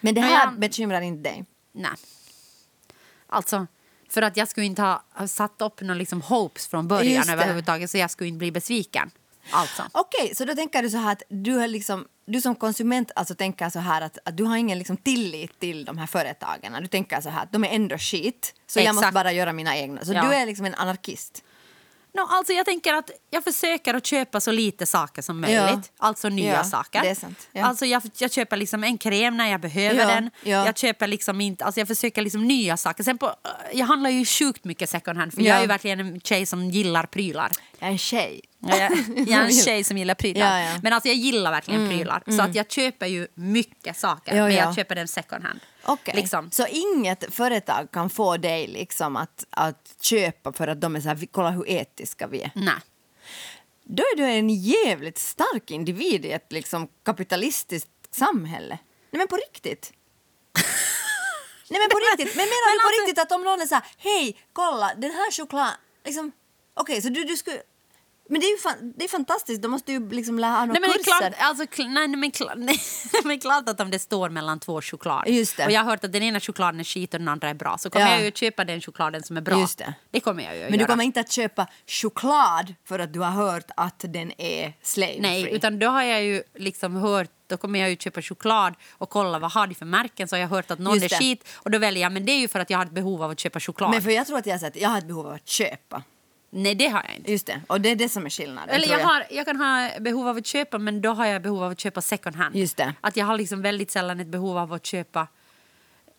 det 0.00 0.10
Mm. 0.10 0.14
Men 0.14 0.22
här 0.22 0.44
jag- 0.46 0.58
bekymrar 0.58 1.00
inte 1.00 1.30
dig? 1.30 1.44
Nej. 1.72 1.90
Alltså, 3.26 3.66
för 4.10 4.22
att 4.22 4.36
jag 4.36 4.48
skulle 4.48 4.66
inte 4.66 4.82
ha, 4.82 5.02
satt 5.28 5.62
upp 5.62 5.80
några 5.80 5.94
liksom 5.94 6.20
hopes 6.22 6.66
från 6.68 6.88
början 6.88 7.26
det. 7.26 7.32
överhuvudtaget 7.32 7.90
så 7.90 7.98
jag 7.98 8.10
skulle 8.10 8.28
inte 8.28 8.38
bli 8.38 8.52
besviken. 8.52 9.10
Alltså. 9.50 9.82
Okej, 9.92 10.34
så 10.34 10.44
då 10.44 10.54
tänker 10.54 10.82
du 10.82 10.90
så 10.90 10.96
här 10.96 11.12
att 11.12 11.22
du, 11.28 11.52
har 11.52 11.68
liksom, 11.68 12.04
du 12.26 12.40
som 12.40 12.54
konsument 12.54 13.10
alltså 13.16 13.34
tänker 13.34 13.70
så 13.70 13.78
här 13.78 14.00
att, 14.00 14.18
att 14.24 14.36
du 14.36 14.44
har 14.44 14.56
ingen 14.56 14.78
liksom 14.78 14.96
tillit 14.96 15.60
till 15.60 15.84
de 15.84 15.98
här 15.98 16.06
företagen. 16.06 16.76
Du 16.80 16.86
tänker 16.86 17.20
så 17.20 17.28
här 17.28 17.42
att 17.42 17.52
de 17.52 17.64
är 17.64 17.68
ändå 17.68 17.98
skit, 17.98 18.54
så 18.66 18.78
jag 18.78 18.82
Exakt. 18.84 18.94
måste 18.96 19.12
bara 19.12 19.32
göra 19.32 19.52
mina 19.52 19.76
egna. 19.76 20.04
Så 20.04 20.12
Ja. 20.12 20.22
du 20.22 20.34
är 20.34 20.46
liksom 20.46 20.66
en 20.66 20.74
anarkist. 20.74 21.44
No, 22.14 22.20
alltså 22.30 22.52
jag 22.52 22.66
tänker 22.66 22.92
att 22.94 23.10
jag 23.30 23.44
försöker 23.44 23.94
att 23.94 24.06
köpa 24.06 24.40
så 24.40 24.52
lite 24.52 24.86
saker 24.86 25.22
som 25.22 25.40
möjligt. 25.40 25.60
Ja. 25.98 26.06
Alltså 26.06 26.28
nya 26.28 26.52
Ja, 26.54 26.64
saker. 26.64 27.16
Ja. 27.52 27.64
Alltså 27.66 27.86
jag, 27.86 28.02
jag 28.18 28.32
köper 28.32 28.56
liksom 28.56 28.84
en 28.84 28.98
kräm 28.98 29.36
när 29.36 29.50
jag 29.50 29.60
behöver 29.60 30.06
den. 30.06 30.30
ja. 30.44 30.66
Jag 30.66 30.78
köper 30.78 31.06
liksom 31.06 31.40
inte, 31.40 31.64
alltså 31.64 31.80
jag 31.80 31.88
försöker 31.88 32.22
liksom 32.22 32.44
nya 32.48 32.76
saker. 32.76 33.04
Sen 33.04 33.18
på, 33.18 33.34
jag 33.72 33.86
handlar 33.86 34.10
ju 34.10 34.24
sjukt 34.24 34.64
mycket 34.64 34.90
second 34.90 35.18
hand 35.18 35.34
för 35.34 35.40
Ja. 35.42 35.54
jag 35.54 35.62
är 35.62 35.66
verkligen 35.68 36.00
en 36.00 36.20
tjej 36.20 36.46
som 36.46 36.70
gillar 36.70 37.06
prylar. 37.06 37.50
Jag 37.82 37.88
är 37.88 37.92
en 37.92 37.98
tjej. 37.98 38.40
Jag, 38.58 38.78
jag 39.16 39.28
är 39.28 39.44
en 39.44 39.52
tjej 39.52 39.84
som 39.84 39.98
gillar 39.98 40.14
prylar. 40.14 40.60
Ja, 40.60 40.70
ja. 40.72 40.80
Men 40.82 40.92
alltså 40.92 41.08
jag 41.08 41.16
gillar 41.16 41.50
verkligen 41.50 41.88
prylar. 41.88 42.22
Så 42.36 42.42
att 42.42 42.54
jag 42.54 42.70
köper 42.70 43.06
ju 43.06 43.26
mycket 43.34 43.96
saker. 43.96 44.36
Ja, 44.36 44.42
men 44.42 44.52
ja. 44.52 44.64
jag 44.64 44.74
köper 44.74 44.94
den 44.94 45.08
second 45.08 45.44
hand. 45.44 45.60
Okej. 45.84 46.14
Liksom. 46.16 46.50
Så 46.50 46.66
inget 46.66 47.34
företag 47.34 47.90
kan 47.92 48.10
få 48.10 48.36
dig 48.36 48.66
liksom 48.66 49.16
att, 49.16 49.44
att 49.50 49.94
köpa 50.00 50.52
för 50.52 50.68
att 50.68 50.80
de 50.80 50.96
är 50.96 51.00
så 51.00 51.08
här, 51.08 51.14
"Vi- 51.14 51.26
kolla 51.26 51.50
hur 51.50 51.68
etiska 51.70 52.26
vi 52.26 52.42
är. 52.42 52.50
Nej. 52.54 52.74
Då 53.84 54.02
är 54.02 54.16
du 54.16 54.24
en 54.24 54.50
jävligt 54.50 55.18
stark 55.18 55.70
individ 55.70 56.24
i 56.24 56.30
ett 56.32 56.52
liksom 56.52 56.88
kapitalistiskt 57.04 57.90
samhälle. 58.10 58.78
Nej 59.10 59.18
men 59.18 59.28
på 59.28 59.36
riktigt. 59.36 59.92
Nej 61.70 61.80
men 61.80 61.88
på 61.90 61.98
riktigt. 61.98 62.36
Men 62.36 62.44
menar 62.44 62.70
Men 62.70 62.76
du 62.76 62.80
på 62.82 62.86
alltså- 62.88 63.02
riktigt 63.02 63.18
att 63.22 63.32
om 63.32 63.42
någon 63.44 63.60
är 63.60 63.66
så 63.66 63.74
här, 63.74 63.84
hej, 63.98 64.36
kolla 64.52 64.92
den 64.96 65.10
här 65.10 65.30
chokladen, 65.32 65.74
liksom, 66.04 66.32
okej 66.74 67.02
så 67.02 67.08
du, 67.08 67.24
du 67.24 67.36
skulle, 67.36 67.56
men 68.28 68.40
det 68.40 68.46
är 68.46 68.50
ju 68.50 68.56
fan, 68.58 68.92
det 68.96 69.04
är 69.04 69.08
fantastiskt, 69.08 69.62
då 69.62 69.68
måste 69.68 69.92
du 69.92 69.98
ju 69.98 70.10
liksom 70.10 70.38
lära 70.38 70.50
ha 70.50 70.58
några 70.66 70.72
Nej, 70.72 70.80
men 70.80 70.90
kurser. 70.92 71.18
klart, 71.18 71.32
alltså, 71.38 71.64
kl- 71.64 71.88
nej, 71.88 72.08
nej, 72.08 72.16
men, 72.16 72.30
klar, 72.30 72.54
nej, 72.56 72.78
men 73.24 73.40
klart 73.40 73.68
att 73.68 73.80
om 73.80 73.90
det 73.90 73.98
står 73.98 74.28
mellan 74.30 74.60
två 74.60 74.80
choklad 74.82 75.24
och 75.66 75.72
jag 75.72 75.80
har 75.80 75.90
hört 75.90 76.04
att 76.04 76.12
den 76.12 76.22
ena 76.22 76.40
chokladen 76.40 76.80
är 76.80 76.84
skit 76.84 77.14
och 77.14 77.20
den 77.20 77.28
andra 77.28 77.48
är 77.48 77.54
bra 77.54 77.78
så 77.78 77.90
kommer 77.90 78.06
Ja. 78.06 78.12
jag 78.14 78.24
ju 78.24 78.30
köpa 78.32 78.64
den 78.64 78.80
chokladen 78.80 79.22
som 79.22 79.36
är 79.36 79.40
bra. 79.40 79.60
Just 79.60 79.78
det. 79.78 79.94
det 80.10 80.20
kommer 80.20 80.42
jag 80.44 80.54
ju 80.56 80.60
Men 80.62 80.72
du 80.72 80.78
göra. 80.78 80.86
kommer 80.86 81.04
inte 81.04 81.20
att 81.20 81.32
köpa 81.32 81.66
choklad 81.86 82.74
för 82.84 82.98
att 82.98 83.12
du 83.12 83.20
har 83.20 83.30
hört 83.30 83.70
att 83.76 84.04
den 84.08 84.32
är 84.40 84.72
slave 84.82 85.16
Nej, 85.20 85.42
free. 85.44 85.54
utan 85.54 85.78
då 85.78 85.86
har 85.86 86.02
jag 86.02 86.22
ju 86.22 86.42
liksom 86.54 86.96
hört 86.96 87.30
då 87.46 87.56
kommer 87.56 87.78
jag 87.80 87.90
ju 87.90 87.96
köpa 87.96 88.22
choklad 88.22 88.74
och 88.92 89.10
kolla 89.10 89.38
vad 89.38 89.52
har 89.52 89.66
de 89.66 89.74
för 89.74 89.86
märken 89.86 90.28
så 90.28 90.36
har 90.36 90.40
jag 90.40 90.48
hört 90.48 90.70
att 90.70 90.78
någon 90.78 91.02
är 91.02 91.08
skit 91.08 91.48
och 91.54 91.70
då 91.70 91.78
väljer 91.78 92.02
jag 92.02 92.12
men 92.12 92.24
det 92.26 92.32
är 92.32 92.38
ju 92.38 92.48
för 92.48 92.60
att 92.60 92.70
jag 92.70 92.78
har 92.78 92.84
ett 92.86 92.92
behov 92.92 93.22
av 93.22 93.30
att 93.30 93.40
köpa 93.40 93.60
choklad. 93.60 93.90
Men 93.90 94.02
för 94.02 94.10
jag 94.10 94.26
tror 94.26 94.38
att 94.38 94.46
jag 94.46 94.58
har 94.58 94.72
jag 94.74 94.88
har 94.88 94.98
ett 94.98 95.06
behov 95.06 95.26
av 95.26 95.32
att 95.32 95.48
köpa. 95.48 96.02
Nej 96.54 96.74
det 96.74 96.88
har 96.88 97.04
jag 97.08 97.16
inte. 97.16 97.30
Just 97.32 97.46
det, 97.46 97.60
och 97.66 97.80
det 97.80 97.88
är 97.88 97.96
det 97.96 98.08
som 98.08 98.26
är 98.26 98.30
skillnaden. 98.30 98.74
Eller 98.74 98.86
tror 98.86 98.98
jag, 99.00 99.06
har, 99.06 99.26
jag 99.30 99.46
kan 99.46 99.56
ha 99.56 99.88
behov 100.00 100.28
av 100.28 100.36
att 100.36 100.46
köpa 100.46 100.78
men 100.78 101.00
då 101.00 101.12
har 101.12 101.26
jag 101.26 101.42
behov 101.42 101.62
av 101.62 101.70
att 101.72 101.80
köpa 101.80 102.00
second 102.02 102.36
hand. 102.36 102.56
Just 102.56 102.76
det. 102.76 102.94
Att 103.00 103.16
jag 103.16 103.26
har 103.26 103.38
liksom 103.38 103.62
väldigt 103.62 103.90
sällan 103.90 104.20
ett 104.20 104.26
behov 104.26 104.58
av 104.58 104.72
att 104.72 104.86
köpa 104.86 105.26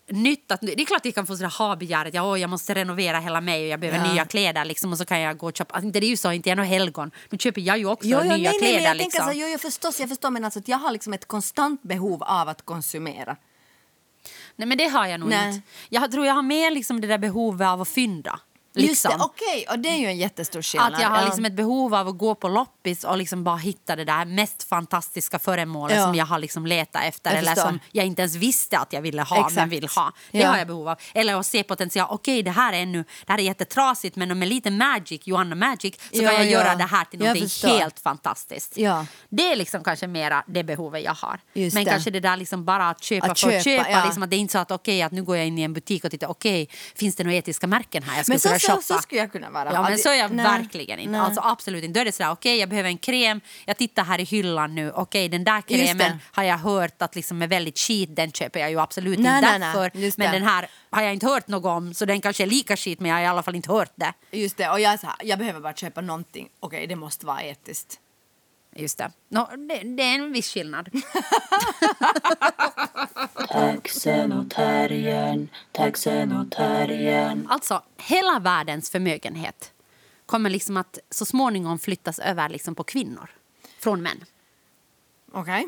nytt. 0.08 0.52
Att, 0.52 0.60
det 0.60 0.80
är 0.80 0.84
klart 0.84 0.98
att 1.00 1.04
jag 1.04 1.14
kan 1.14 1.26
få 1.26 1.36
sådär 1.36 1.58
ha-begäret, 1.58 2.14
ja, 2.14 2.22
åh, 2.30 2.40
jag 2.40 2.50
måste 2.50 2.74
renovera 2.74 3.18
hela 3.20 3.40
mig 3.40 3.62
och 3.62 3.68
jag 3.68 3.80
behöver 3.80 4.06
Ja. 4.06 4.12
nya 4.12 4.24
kläder 4.24 4.64
liksom, 4.64 4.92
och 4.92 4.98
så 4.98 5.04
kan 5.04 5.20
jag 5.20 5.36
gå 5.38 5.46
och 5.46 5.56
köpa. 5.56 5.74
Alltså, 5.74 5.86
inte 5.86 6.00
det 6.00 6.06
är 6.06 6.08
ju 6.08 6.16
så, 6.16 6.32
inte 6.32 6.48
jag 6.48 6.58
är 6.58 6.62
helgon. 6.62 7.10
Nu 7.30 7.38
köper 7.38 7.60
jag 7.60 7.78
ju 7.78 7.86
också 7.86 8.08
Jo, 8.08 8.18
jo, 8.22 8.24
nya 8.24 8.36
nej, 8.36 8.42
nej, 8.42 8.58
kläder. 8.58 8.74
men 8.74 8.82
jag 8.84 8.96
liksom. 8.96 9.10
tänker 9.10 9.32
så, 9.34 9.38
jo, 9.40 9.46
jag 9.46 9.60
förstås, 9.60 10.00
jag 10.00 10.08
förstår 10.08 10.30
men 10.30 10.44
alltså 10.44 10.58
att 10.60 10.68
jag 10.68 10.78
har 10.78 10.92
liksom 10.92 11.12
ett 11.12 11.26
konstant 11.28 11.82
behov 11.82 12.22
av 12.22 12.48
att 12.48 12.64
konsumera. 12.64 13.36
Nej 14.56 14.68
men 14.68 14.78
det 14.78 14.86
har 14.88 15.06
jag 15.06 15.20
nog 15.20 15.28
Nej. 15.28 15.54
inte. 15.54 15.68
Jag 15.88 16.12
tror 16.12 16.26
jag 16.26 16.34
har 16.34 16.42
mer 16.42 16.70
liksom 16.70 17.00
det 17.00 17.06
där 17.06 17.18
behovet 17.18 17.66
av 17.68 17.80
att 17.80 17.88
fynda. 17.88 18.40
Just 18.76 18.88
Liksom. 19.04 19.18
det, 19.18 19.24
okej, 19.24 19.66
och 19.70 19.78
det 19.78 19.88
är 19.88 19.96
ju 19.96 20.06
en 20.06 20.16
jättestor 20.16 20.62
skillnad. 20.62 20.94
Att 20.94 21.00
jag 21.00 21.08
har 21.08 21.18
Ja. 21.18 21.24
liksom 21.24 21.44
ett 21.44 21.52
behov 21.52 21.94
av 21.94 22.08
att 22.08 22.18
gå 22.18 22.34
på 22.34 22.48
loppis 22.48 23.04
och 23.04 23.18
liksom 23.18 23.44
bara 23.44 23.56
hitta 23.56 23.96
det 23.96 24.04
där 24.04 24.24
mest 24.24 24.62
fantastiska 24.62 25.38
föremålet 25.38 25.96
Ja. 25.96 26.02
som 26.04 26.14
jag 26.14 26.26
har 26.26 26.38
liksom 26.38 26.66
letat 26.66 27.02
efter 27.04 27.30
Jag 27.30 27.38
eller 27.38 27.54
förstår. 27.54 27.68
som 27.68 27.80
jag 27.92 28.06
inte 28.06 28.22
ens 28.22 28.34
visste 28.34 28.78
att 28.78 28.92
jag 28.92 29.02
ville 29.02 29.22
ha 29.22 29.36
men 29.36 29.46
Exakt. 29.46 29.72
vill 29.72 29.88
ha. 29.88 30.12
Det 30.30 30.38
Ja. 30.38 30.48
har 30.50 30.58
jag 30.58 30.66
behov 30.66 30.88
av. 30.88 30.98
Eller 31.14 31.34
att 31.40 31.46
se 31.46 31.62
potential. 31.62 32.06
Okej, 32.10 32.42
det 32.42 32.50
här 32.50 32.72
är 32.72 32.82
ännu, 32.82 33.04
det 33.26 33.32
här 33.32 33.38
är 33.38 33.42
jättetrasigt 33.42 34.16
men 34.16 34.38
med 34.38 34.48
lite 34.48 34.70
magic, 34.70 35.20
Joanna 35.24 35.54
Magic, 35.54 35.94
så 36.12 36.18
kan 36.18 36.24
jag 36.24 36.34
ja. 36.34 36.42
göra 36.44 36.74
det 36.74 36.84
här 36.84 37.04
till 37.04 37.40
förstår. 37.42 37.68
helt 37.68 38.00
fantastiskt. 38.00 38.76
Ja. 38.76 39.06
Det 39.28 39.52
är 39.52 39.56
liksom 39.56 39.84
kanske 39.84 40.06
mera 40.06 40.44
det 40.46 40.64
behovet 40.64 41.04
jag 41.04 41.14
har. 41.14 41.40
Just 41.52 41.74
men 41.74 41.84
det. 41.84 41.90
kanske 41.90 42.10
det 42.10 42.20
där 42.20 42.36
liksom 42.36 42.64
bara 42.64 42.88
att 42.90 43.02
köpa 43.02 43.26
Att 43.26 43.40
för 43.40 43.46
köpa, 43.60 43.80
att 43.80 43.86
köpa. 43.88 44.04
Liksom 44.04 44.22
att 44.22 44.30
det 44.30 44.36
är 44.36 44.38
inte 44.38 44.52
så 44.52 44.58
att 44.58 44.70
okej, 44.70 45.02
att 45.02 45.12
nu 45.12 45.22
går 45.22 45.36
jag 45.36 45.46
in 45.46 45.58
i 45.58 45.62
en 45.62 45.72
butik 45.72 46.04
och 46.04 46.10
tittar, 46.10 46.26
okej, 46.30 46.68
finns 46.94 47.16
det 47.16 47.24
några 47.24 47.36
etiska 47.36 47.66
märken 47.66 48.02
här 48.02 48.16
jag 48.16 48.24
skulle 48.26 48.34
Men 48.34 48.40
kunna 48.40 48.58
shoppa? 48.66 48.82
så 48.82 48.98
skulle 48.98 49.20
jag 49.20 49.32
kunna 49.32 49.50
vara. 49.50 49.72
Ja, 49.72 49.82
men 49.82 49.92
Att- 49.92 50.00
så 50.00 50.08
är 50.08 50.14
jag 50.14 50.30
nej, 50.32 50.44
verkligen 50.44 50.98
inte. 50.98 51.12
nej. 51.12 51.20
Alltså, 51.20 51.40
absolut 51.44 51.84
inte. 51.84 51.98
Då 51.98 52.00
är 52.00 52.04
det 52.04 52.12
sådär, 52.12 52.30
okej 52.30 52.56
jag 52.58 52.68
behöver 52.68 52.88
en 52.88 52.98
kräm, 52.98 53.40
jag 53.64 53.76
tittar 53.76 54.04
här 54.04 54.20
i 54.20 54.24
hyllan 54.24 54.74
nu, 54.74 54.92
okej 54.92 55.28
den 55.28 55.44
där 55.44 55.60
krämen 55.60 56.18
har 56.32 56.42
jag 56.42 56.58
hört 56.58 57.02
att 57.02 57.14
liksom 57.14 57.42
är 57.42 57.46
väldigt 57.46 57.78
skit, 57.78 58.16
den 58.16 58.32
köper 58.32 58.60
jag 58.60 58.70
ju 58.70 58.80
absolut 58.80 59.18
Nej, 59.18 59.36
inte 59.38 59.58
därför. 59.58 60.18
Men 60.18 60.32
den 60.32 60.42
här 60.42 60.68
har 60.90 61.02
jag 61.02 61.12
inte 61.12 61.26
hört 61.26 61.48
något 61.48 61.64
om, 61.76 61.94
så 61.94 62.04
den 62.04 62.20
kanske 62.20 62.42
är 62.42 62.46
lika 62.46 62.76
skit 62.76 63.00
men 63.00 63.10
jag 63.10 63.16
har 63.16 63.22
i 63.22 63.26
alla 63.26 63.42
fall 63.42 63.54
inte 63.54 63.72
hört 63.72 63.92
det. 63.94 64.12
Just 64.30 64.56
det, 64.56 64.70
och 64.70 64.80
jag 64.80 64.90
här, 64.90 65.14
jag 65.22 65.38
behöver 65.38 65.60
bara 65.60 65.74
köpa 65.74 66.00
någonting, 66.00 66.48
okej 66.60 66.86
det 66.86 66.96
måste 66.96 67.26
vara 67.26 67.42
etiskt. 67.42 68.00
Just 68.76 68.98
det. 68.98 69.12
Nå, 69.28 69.50
det, 69.56 69.82
det 69.82 70.02
är 70.02 70.14
en 70.14 70.32
viss 70.32 70.52
skillnad. 70.52 70.88
Taxen 73.48 74.32
och 74.32 74.50
terriern, 74.50 75.48
taxen 75.72 76.32
och 76.32 76.50
terriern. 76.50 77.46
Alltså, 77.50 77.82
hela 77.96 78.38
världens 78.38 78.90
förmögenhet 78.90 79.72
kommer 80.26 80.50
liksom 80.50 80.76
att 80.76 80.98
så 81.10 81.24
småningom 81.24 81.78
flyttas 81.78 82.18
över 82.18 82.48
liksom 82.48 82.74
på 82.74 82.84
kvinnor 82.84 83.30
från 83.78 84.02
män. 84.02 84.24
Okej? 85.32 85.66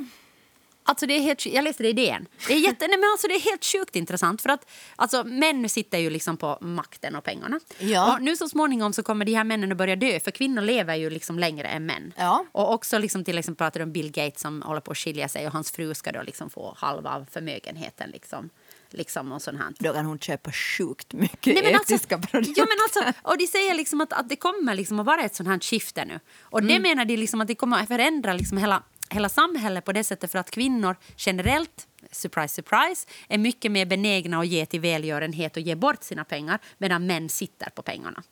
Alltså 0.89 1.07
det 1.07 1.15
är 1.17 1.21
helt, 1.21 1.47
jag 1.47 1.65
läste 1.65 1.83
det 1.83 1.89
i 1.89 1.93
DN. 1.93 2.27
Det 2.49 2.55
är, 2.55 2.59
jätte, 2.59 2.87
nej 2.89 2.99
men 2.99 3.11
alltså 3.11 3.29
det 3.29 3.35
är 3.35 3.41
helt 3.41 3.65
sjukt 3.65 3.97
intressant. 3.97 4.43
För 4.43 4.49
att 4.51 4.71
alltså, 4.97 5.25
Män 5.25 5.69
sitter 5.69 5.99
ju 5.99 6.11
liksom 6.11 6.37
på 6.37 6.59
makten 6.61 7.17
och 7.17 7.25
pengarna. 7.25 7.61
Ja. 7.79 8.15
Och 8.15 8.23
nu 8.23 8.37
så 8.37 8.49
småningom 8.49 8.93
så 8.93 9.03
kommer 9.03 9.25
de 9.25 9.35
här 9.35 9.45
männen 9.45 9.73
att 9.73 9.79
börja 9.79 9.97
dö. 9.97 10.21
För 10.21 10.31
kvinnor 10.31 10.63
lever 10.63 10.95
ju 10.95 11.11
liksom 11.11 11.39
längre 11.39 11.69
än 11.69 11.87
män. 11.87 12.13
Ja. 12.17 12.45
Och 12.53 12.73
också 12.73 12.99
liksom 12.99 13.25
till 13.25 13.39
exempel 13.39 13.65
pratar 13.67 13.81
om 13.81 13.93
Bill 13.93 14.11
Gates 14.11 14.41
som 14.41 14.63
håller 14.63 14.81
på 14.81 14.91
att 14.91 14.99
skilja 14.99 15.29
sig. 15.29 15.47
Och 15.47 15.53
hans 15.53 15.71
fru 15.71 15.95
ska 15.95 16.13
då 16.13 16.23
liksom 16.23 16.51
få 16.51 16.75
halva 16.79 17.11
av 17.11 17.27
förmögenheten. 17.31 18.11
Liksom. 18.11 18.51
Liksom 18.91 19.33
och 19.33 19.43
sånt 19.43 19.59
här. 19.59 19.73
Då 19.79 19.93
kan 19.93 20.07
hon 20.07 20.19
köpa 20.19 20.53
sjukt 20.53 21.13
mycket 21.13 21.55
Nej, 21.55 21.63
men 21.65 21.75
alltså- 21.75 21.95
etiska 21.95 22.19
produkter. 22.19 22.61
Ja, 22.61 22.67
men 22.69 23.05
alltså, 23.07 23.21
och 23.31 23.39
de 23.39 23.47
säger 23.47 23.75
liksom 23.75 24.01
att, 24.01 24.13
att 24.13 24.29
det 24.29 24.37
kommer 24.37 24.75
liksom 24.75 25.01
att 25.01 25.07
vara 25.07 25.23
ett 25.23 25.35
sånt 25.35 25.49
här 25.49 25.59
skifte 25.59 26.05
nu. 26.05 26.21
Och 26.43 26.59
Mm. 26.61 26.69
det 26.73 26.89
menar 26.89 27.05
de 27.05 27.17
liksom 27.17 27.41
att 27.41 27.49
det 27.49 27.55
kommer 27.55 27.83
att 27.83 27.89
förändra 27.89 28.33
liksom 28.33 28.59
hela, 28.59 28.83
hela 29.11 29.29
samhället 29.29 29.85
på 29.85 29.93
det 29.93 30.05
sättet 30.05 30.33
för 30.33 30.39
att 30.39 30.51
kvinnor 30.51 30.97
generellt, 31.17 31.87
surprise 32.11 32.55
surprise, 32.55 33.07
är 33.29 33.39
mycket 33.39 33.73
mer 33.73 33.87
benägna 33.87 34.39
att 34.41 34.47
ge 34.47 34.67
till 34.67 34.81
välgörenhet 34.81 35.57
och 35.57 35.63
ge 35.63 35.75
bort 35.75 36.03
sina 36.05 36.25
pengar 36.25 36.59
medan 36.79 37.07
män 37.07 37.29
sitter 37.29 37.71
på 37.71 37.83
pengarna. 37.83 38.23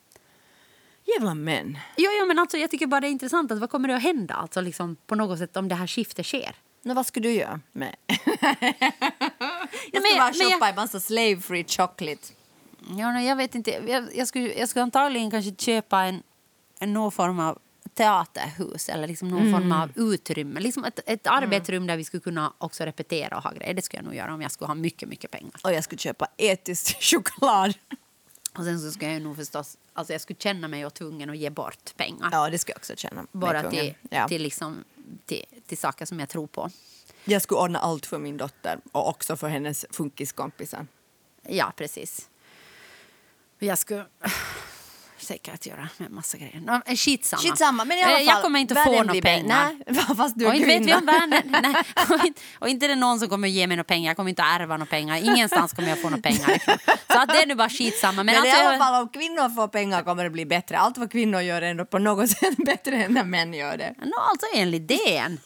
Jävla 1.16 1.34
män. 1.34 1.78
Jo, 1.96 2.10
jo, 2.20 2.26
men 2.26 2.38
alltså, 2.38 2.56
jag 2.56 2.70
tycker 2.70 2.86
bara 2.86 3.00
det 3.00 3.06
är 3.06 3.10
intressant 3.10 3.52
att 3.52 3.58
vad 3.58 3.70
kommer 3.70 3.88
det 3.88 3.96
att 3.96 4.02
hända 4.02 4.34
alltså, 4.34 4.60
liksom, 4.60 4.96
på 5.06 5.14
något 5.14 5.38
sätt 5.38 5.56
om 5.56 5.68
det 5.68 5.74
här 5.74 5.86
skiftet 5.86 6.26
sker? 6.26 6.56
Nå, 6.82 6.94
vad 6.94 7.06
skulle 7.06 7.28
du 7.28 7.34
göra 7.34 7.60
med? 7.72 7.96
jag 8.06 8.16
men- 9.92 10.02
skulle 10.02 10.18
bara 10.18 10.30
men 10.30 10.38
jag- 10.40 10.52
shoppa 10.52 10.70
i 10.70 10.74
massa 10.74 11.00
slave 11.00 11.40
free 11.40 11.64
chocolate. 11.64 12.22
Ja, 12.98 13.12
nej, 13.12 13.26
jag 13.26 13.36
vet 13.36 13.54
inte. 13.54 13.70
Jag, 13.70 14.08
jag, 14.16 14.28
skulle, 14.28 14.54
jag 14.54 14.68
skulle 14.68 14.82
antagligen 14.82 15.30
kanske 15.30 15.54
köpa 15.58 16.02
en, 16.02 16.22
en 16.80 16.92
någon 16.92 17.12
form 17.12 17.38
av 17.40 17.58
teaterhus 17.94 18.88
eller 18.88 19.06
liksom 19.08 19.28
någon 19.28 19.52
form 19.52 19.72
av 19.72 19.90
utrymme. 19.94 20.60
Liksom 20.60 20.84
ett, 20.84 21.00
ett 21.06 21.26
arbetsrum 21.26 21.86
där 21.86 21.96
vi 21.96 22.04
skulle 22.04 22.20
kunna 22.20 22.52
också 22.58 22.84
repetera 22.84 23.36
och 23.36 23.42
ha 23.42 23.52
grejer. 23.52 23.74
Det 23.74 23.82
skulle 23.82 23.98
jag 23.98 24.04
nog 24.04 24.14
göra 24.14 24.34
om 24.34 24.42
jag 24.42 24.50
skulle 24.50 24.66
ha 24.66 24.74
mycket, 24.74 25.08
mycket 25.08 25.30
pengar. 25.30 25.60
Och 25.64 25.72
jag 25.72 25.84
skulle 25.84 25.98
köpa 25.98 26.28
etisk 26.36 26.96
choklad. 27.02 27.74
Och 28.58 28.64
sen 28.64 28.80
så 28.80 28.90
skulle 28.90 29.12
jag 29.12 29.22
nog 29.22 29.36
förstås, 29.36 29.78
alltså 29.92 30.12
jag 30.12 30.20
skulle 30.20 30.38
känna 30.38 30.68
mig 30.68 30.90
tvungen 30.90 31.30
att 31.30 31.36
ge 31.36 31.50
bort 31.50 31.96
pengar. 31.96 32.28
Ja, 32.32 32.50
det 32.50 32.58
skulle 32.58 32.72
jag 32.72 32.78
också 32.78 32.96
känna. 32.96 33.22
mig 33.22 33.26
Bara 33.32 33.70
till, 33.70 33.94
ja. 34.10 34.28
till, 34.28 34.42
liksom, 34.42 34.84
till, 35.26 35.44
till 35.66 35.78
saker 35.78 36.06
som 36.06 36.20
jag 36.20 36.28
tror 36.28 36.46
på. 36.46 36.70
Jag 37.24 37.42
skulle 37.42 37.60
ordna 37.60 37.78
allt 37.78 38.06
för 38.06 38.18
min 38.18 38.36
dotter 38.36 38.80
och 38.92 39.08
också 39.08 39.36
för 39.36 39.48
hennes 39.48 39.86
funkiskompisar. 39.90 40.86
Ja, 41.42 41.72
precis. 41.76 42.28
Jag 43.58 43.78
skulle 43.78 44.06
säkert 45.24 45.66
göra 45.66 45.88
med 45.96 46.10
massa 46.10 46.38
grejer. 46.38 46.80
Eh, 46.86 46.96
Skitsamma. 46.96 47.42
Skitsamma, 47.42 47.84
men 47.84 47.98
i 47.98 48.02
alla 48.02 48.12
Eh, 48.12 48.16
fall, 48.16 48.26
Jag 48.26 48.42
kommer 48.42 48.58
inte 48.60 48.74
få 48.74 49.02
några 49.02 49.20
pengar. 49.20 49.78
Nej, 49.86 50.04
fast 50.16 50.38
du 50.38 50.44
är 50.44 50.48
och 50.48 50.54
inte 50.54 50.66
vet 50.66 50.86
vi 50.86 50.94
om 50.94 51.06
världen, 51.06 51.42
nej, 51.62 51.74
och, 52.10 52.24
inte, 52.26 52.40
och 52.58 52.68
inte 52.68 52.86
är 52.86 52.88
det 52.88 52.94
någon 52.96 53.18
som 53.20 53.28
kommer 53.28 53.48
ge 53.48 53.66
mig 53.66 53.76
några 53.76 53.84
pengar. 53.84 54.10
Jag 54.10 54.16
kommer 54.16 54.30
inte 54.30 54.42
att 54.42 54.60
ärva 54.60 54.76
några 54.76 54.90
pengar. 54.90 55.16
Ingenstans 55.16 55.72
kommer 55.72 55.88
jag 55.88 56.00
få 56.02 56.10
några 56.10 56.22
pengar. 56.22 56.58
Så 57.12 57.18
att 57.20 57.28
det 57.28 57.42
är 57.42 57.46
nu 57.46 57.54
bara 57.54 57.68
skitsamma. 57.68 58.12
Men, 58.22 58.26
Men, 58.26 58.36
alltså, 58.36 58.56
i 58.56 58.60
alla 58.60 58.78
fall 58.78 59.02
om 59.02 59.08
kvinnor 59.08 59.54
får 59.54 59.68
pengar 59.68 60.02
kommer 60.02 60.24
det 60.24 60.30
bli 60.30 60.46
bättre. 60.46 60.78
Allt 60.78 60.98
vad 60.98 61.12
kvinnor 61.12 61.40
gör 61.40 61.62
är 61.62 61.70
ändå 61.70 61.84
på 61.84 61.98
något 61.98 62.30
sätt 62.30 62.56
bättre 62.56 63.04
än 63.04 63.12
när 63.14 63.24
män 63.24 63.54
gör 63.54 63.76
det. 63.76 63.94
Nå, 64.04 64.16
alltså 64.30 64.46
enligt 64.54 64.88
DN. 64.88 65.40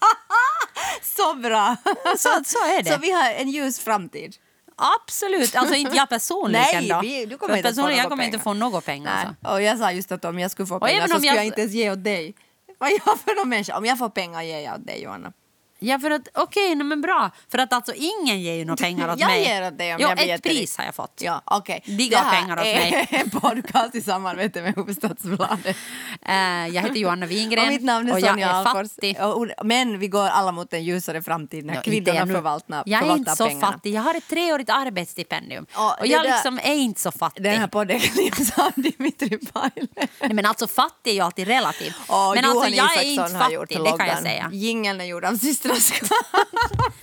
Så 1.03 1.35
bra! 1.35 1.77
Så, 2.17 2.29
så 2.45 2.59
är 2.59 2.83
det. 2.83 2.91
Så 2.91 2.99
vi 3.01 3.13
har 3.13 3.31
en 3.31 3.51
ljus 3.51 3.79
framtid. 3.81 4.37
Absolut. 4.79 5.57
Alltså 5.57 5.75
inte 5.75 5.97
jag 5.97 6.09
personligen 6.09 6.67
Nej, 6.73 6.89
då. 6.89 7.01
vi- 7.01 7.27
du 7.27 7.39
kommer 7.39 7.57
inte 7.57 7.69
att 7.69 7.75
få 7.75 7.81
personligen, 7.81 8.01
jag 8.03 8.11
kommer 8.11 8.25
inte 8.25 8.39
pengar. 8.39 8.45
få 8.45 8.53
några 8.55 8.81
pengar. 8.81 9.13
Alltså. 9.27 9.53
Och 9.55 9.63
jag 9.63 9.79
sa 9.79 9.93
just 9.93 10.13
att 10.13 10.25
om 10.25 10.39
jag 10.39 10.51
skulle 10.51 10.67
få 10.67 10.81
pengar 10.81 11.03
så 11.03 11.09
skulle 11.15 11.27
jag... 11.27 11.37
jag- 11.37 11.45
inte 11.47 11.61
ens 11.61 11.73
ge 11.75 11.91
åt 11.91 12.05
dig. 12.05 12.35
Vad 12.79 12.89
är 12.91 13.01
jag 13.07 13.21
för 13.21 13.37
någon 13.37 13.49
människa? 13.49 13.77
Om 13.79 13.85
jag 13.85 13.99
får 13.99 14.09
pengar 14.09 14.43
ger 14.43 14.59
jag 14.61 14.75
åt 14.81 14.87
dig 14.87 15.03
Johanna. 15.03 15.33
Ja, 15.81 15.99
för 15.99 16.11
att 16.11 16.29
okej, 16.35 16.75
nej, 16.75 16.85
men 16.87 17.01
bra. 17.01 17.31
För 17.51 17.59
att 17.59 17.73
alltså 17.73 17.93
ingen 17.97 18.41
ger 18.41 18.55
ju 18.55 18.65
några 18.65 18.77
pengar 18.77 19.13
åt 19.13 19.19
Jag 19.21 19.29
mig. 19.29 19.43
ger 19.45 19.67
åt 19.69 19.79
dig 19.79 19.95
om 19.95 19.99
jo, 20.03 20.09
jag 20.09 20.29
ett 20.29 20.43
pris 20.43 20.77
har 20.77 20.85
jag 20.85 20.95
fått. 20.95 21.21
Ja, 21.25 21.43
Det 21.85 22.17
här 22.17 22.41
pengar 22.41 22.57
åt 22.61 22.67
är 22.67 22.91
mig. 22.91 23.09
en 23.25 23.31
podcast 23.31 23.95
i 23.95 24.01
samarbete 24.01 24.63
med 24.63 24.75
Hufvudstadsbladet. 24.77 25.77
Eh, 26.23 26.35
jag 26.69 26.83
heter 26.83 26.95
Johanna 26.97 27.27
Wingren 27.27 27.67
Och 27.67 27.73
mitt 27.73 27.83
namn 27.83 28.09
är 28.09 28.13
och 28.13 28.21
jag 28.21 28.41
är 28.41 28.47
Alfors. 28.47 28.73
fattig. 28.95 29.21
Och- 29.23 29.67
Men 29.67 29.99
vi 29.99 30.09
går 30.09 30.27
alla 30.29 30.53
mot 30.53 30.73
en 30.73 30.85
ljusare 30.85 31.23
framtid 31.23 31.65
när 31.65 31.75
inte 31.75 31.91
kvinnorna 31.91 32.27
förvaltar, 32.35 32.83
Jag 32.87 33.03
är 33.07 33.17
inte 33.17 33.37
så 33.37 33.47
pengarna. 33.47 33.67
fattig. 33.73 33.95
Jag 33.95 34.03
har 34.03 34.15
ett 34.15 34.29
treårigt 34.29 34.71
arbetsstipendium. 34.71 35.67
Och 35.75 35.95
det 36.03 36.09
jag 36.09 36.25
där- 36.25 36.31
liksom 36.33 36.59
är 36.63 36.75
inte 36.75 37.01
så 37.01 37.11
fattig. 37.11 37.43
Den 37.45 37.59
här 37.61 37.67
podden 37.67 38.01
klipps 38.01 38.59
av 38.59 38.73
Dimitri 38.77 39.39
Paile. 39.53 39.87
Nej, 40.21 40.33
men 40.33 40.47
alltså 40.47 40.67
fattig 40.67 41.11
är 41.11 41.15
ju 41.15 41.21
alltid 41.21 41.47
relativt. 41.49 41.97
Och 42.07 42.35
men 42.35 42.45
Johan 42.45 42.57
alltså 42.59 42.75
jag 42.77 42.99
är 42.99 43.03
Isaksson 43.05 43.27
inte 43.27 43.45
har 43.45 43.51
gjort 43.51 43.73
fattig, 43.73 43.85
det 43.93 43.99
kan 43.99 44.07
jag 44.09 44.19
säga. 44.23 44.51
Jingeln 44.53 45.01
är 45.01 45.05
gjord 45.05 45.25
av 45.25 45.35
systrarnas 45.37 45.68
Nej, 45.69 45.81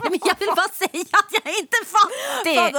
men 0.10 0.20
jag 0.26 0.40
vill 0.40 0.50
bara 0.56 0.68
säga 0.74 1.06
att 1.12 1.30
jag 1.32 1.54
är 1.54 1.60
inte 1.60 1.78
fattig. 1.96 2.58
Är 2.58 2.72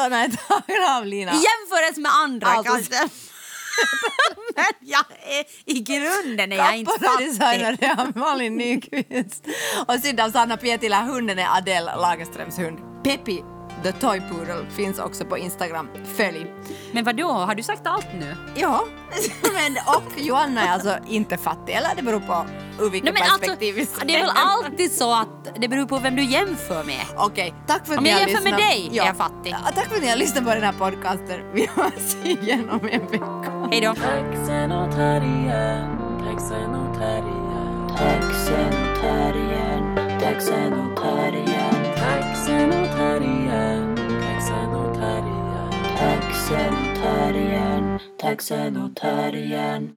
tagna 0.48 0.96
av 0.96 1.06
Lina. 1.06 1.32
I 1.32 1.34
jämförelse 1.34 2.00
med 2.00 2.12
andra 2.14 2.46
Alltså- 2.46 2.72
kanske. 2.72 2.94
men 4.56 4.64
jag 4.80 5.04
är, 5.10 5.44
i 5.64 5.80
grunden 5.80 6.52
är 6.52 6.56
jag 6.56 6.76
inte 6.78 6.92
fattig. 7.00 7.26
designade 7.26 7.96
av 8.02 8.16
Malin 8.16 8.56
Nyqvist. 8.56 9.44
Och 9.88 9.94
sydd 10.02 10.20
av 10.20 10.30
Sanna 10.30 10.56
Pietilä. 10.56 10.96
Hunden 10.96 11.38
är 11.38 11.56
Adele 11.56 11.96
Lagerströms 11.96 12.58
hund. 12.58 12.78
Peppi 13.04 13.42
The 13.82 13.92
Toy 13.92 14.20
Poodle 14.30 14.66
finns 14.70 14.98
också 14.98 15.24
på 15.24 15.38
Instagram. 15.38 15.88
Följ. 16.16 16.52
Men 16.92 17.04
vadå, 17.04 17.28
har 17.32 17.54
du 17.54 17.62
sagt 17.62 17.86
allt 17.86 18.06
nu? 18.18 18.36
Ja, 18.54 18.84
men 19.54 19.76
och 19.96 20.20
Johanna 20.20 20.62
är 20.62 20.72
alltså 20.72 20.98
inte 21.08 21.36
fattig. 21.36 21.72
Eller 21.72 21.88
det 21.96 22.02
beror 22.02 22.20
på 22.20 22.46
ur 22.80 22.90
vilket 22.90 23.04
Nej, 23.04 23.12
men 23.12 23.22
alltså, 23.22 23.38
perspektiv 23.38 23.84
ser. 23.86 24.06
det 24.06 24.16
är 24.16 24.20
väl 24.20 24.30
alltid 24.34 24.92
så 24.92 25.14
att 25.14 25.28
det 25.60 25.68
beror 25.68 25.86
på 25.86 25.98
vem 25.98 26.16
du 26.16 26.24
jämför 26.24 26.84
med. 26.84 27.04
Okej, 27.16 27.54
tack 27.66 27.86
för 27.86 27.92
att 27.92 27.98
Om 27.98 28.04
ni 28.04 28.10
jag 28.10 28.16
har 28.16 28.26
jämför 28.28 28.44
med 28.44 28.52
lyssnat. 28.52 28.70
dig 28.70 28.88
är 28.92 29.06
jag 29.06 29.16
fattig. 29.16 29.50
Ja, 29.64 29.70
tack 29.74 29.88
för 29.88 29.96
att 29.96 30.02
ni 30.02 30.08
har 30.08 30.16
lyssnat 30.16 30.44
på 30.44 30.50
den 30.50 30.62
här 30.62 30.72
podcasten. 30.72 31.40
Vi 31.52 31.68
hörs 31.74 32.14
igen 32.24 32.70
om 32.70 32.88
en 32.90 33.06
vecka. 33.06 33.68
Hej 33.70 33.80
då. 33.80 33.94
Taxen 33.94 34.34
taxen 34.34 34.72
och 34.72 34.92
terriern. 34.94 35.98
Taxen 36.24 36.36
taxen 36.36 36.74
och 36.74 36.94
terriern. 36.98 37.88
Taxen 37.96 38.66
och 38.66 39.00
terriern, 39.00 40.20
taxen 40.20 40.72
och 40.72 40.96
terriern. 40.96 41.46
Taxen 41.46 41.75
och 46.74 46.96
terriern, 46.96 47.98
taxen 48.18 48.76
och 48.76 48.96
terriern. 48.96 49.92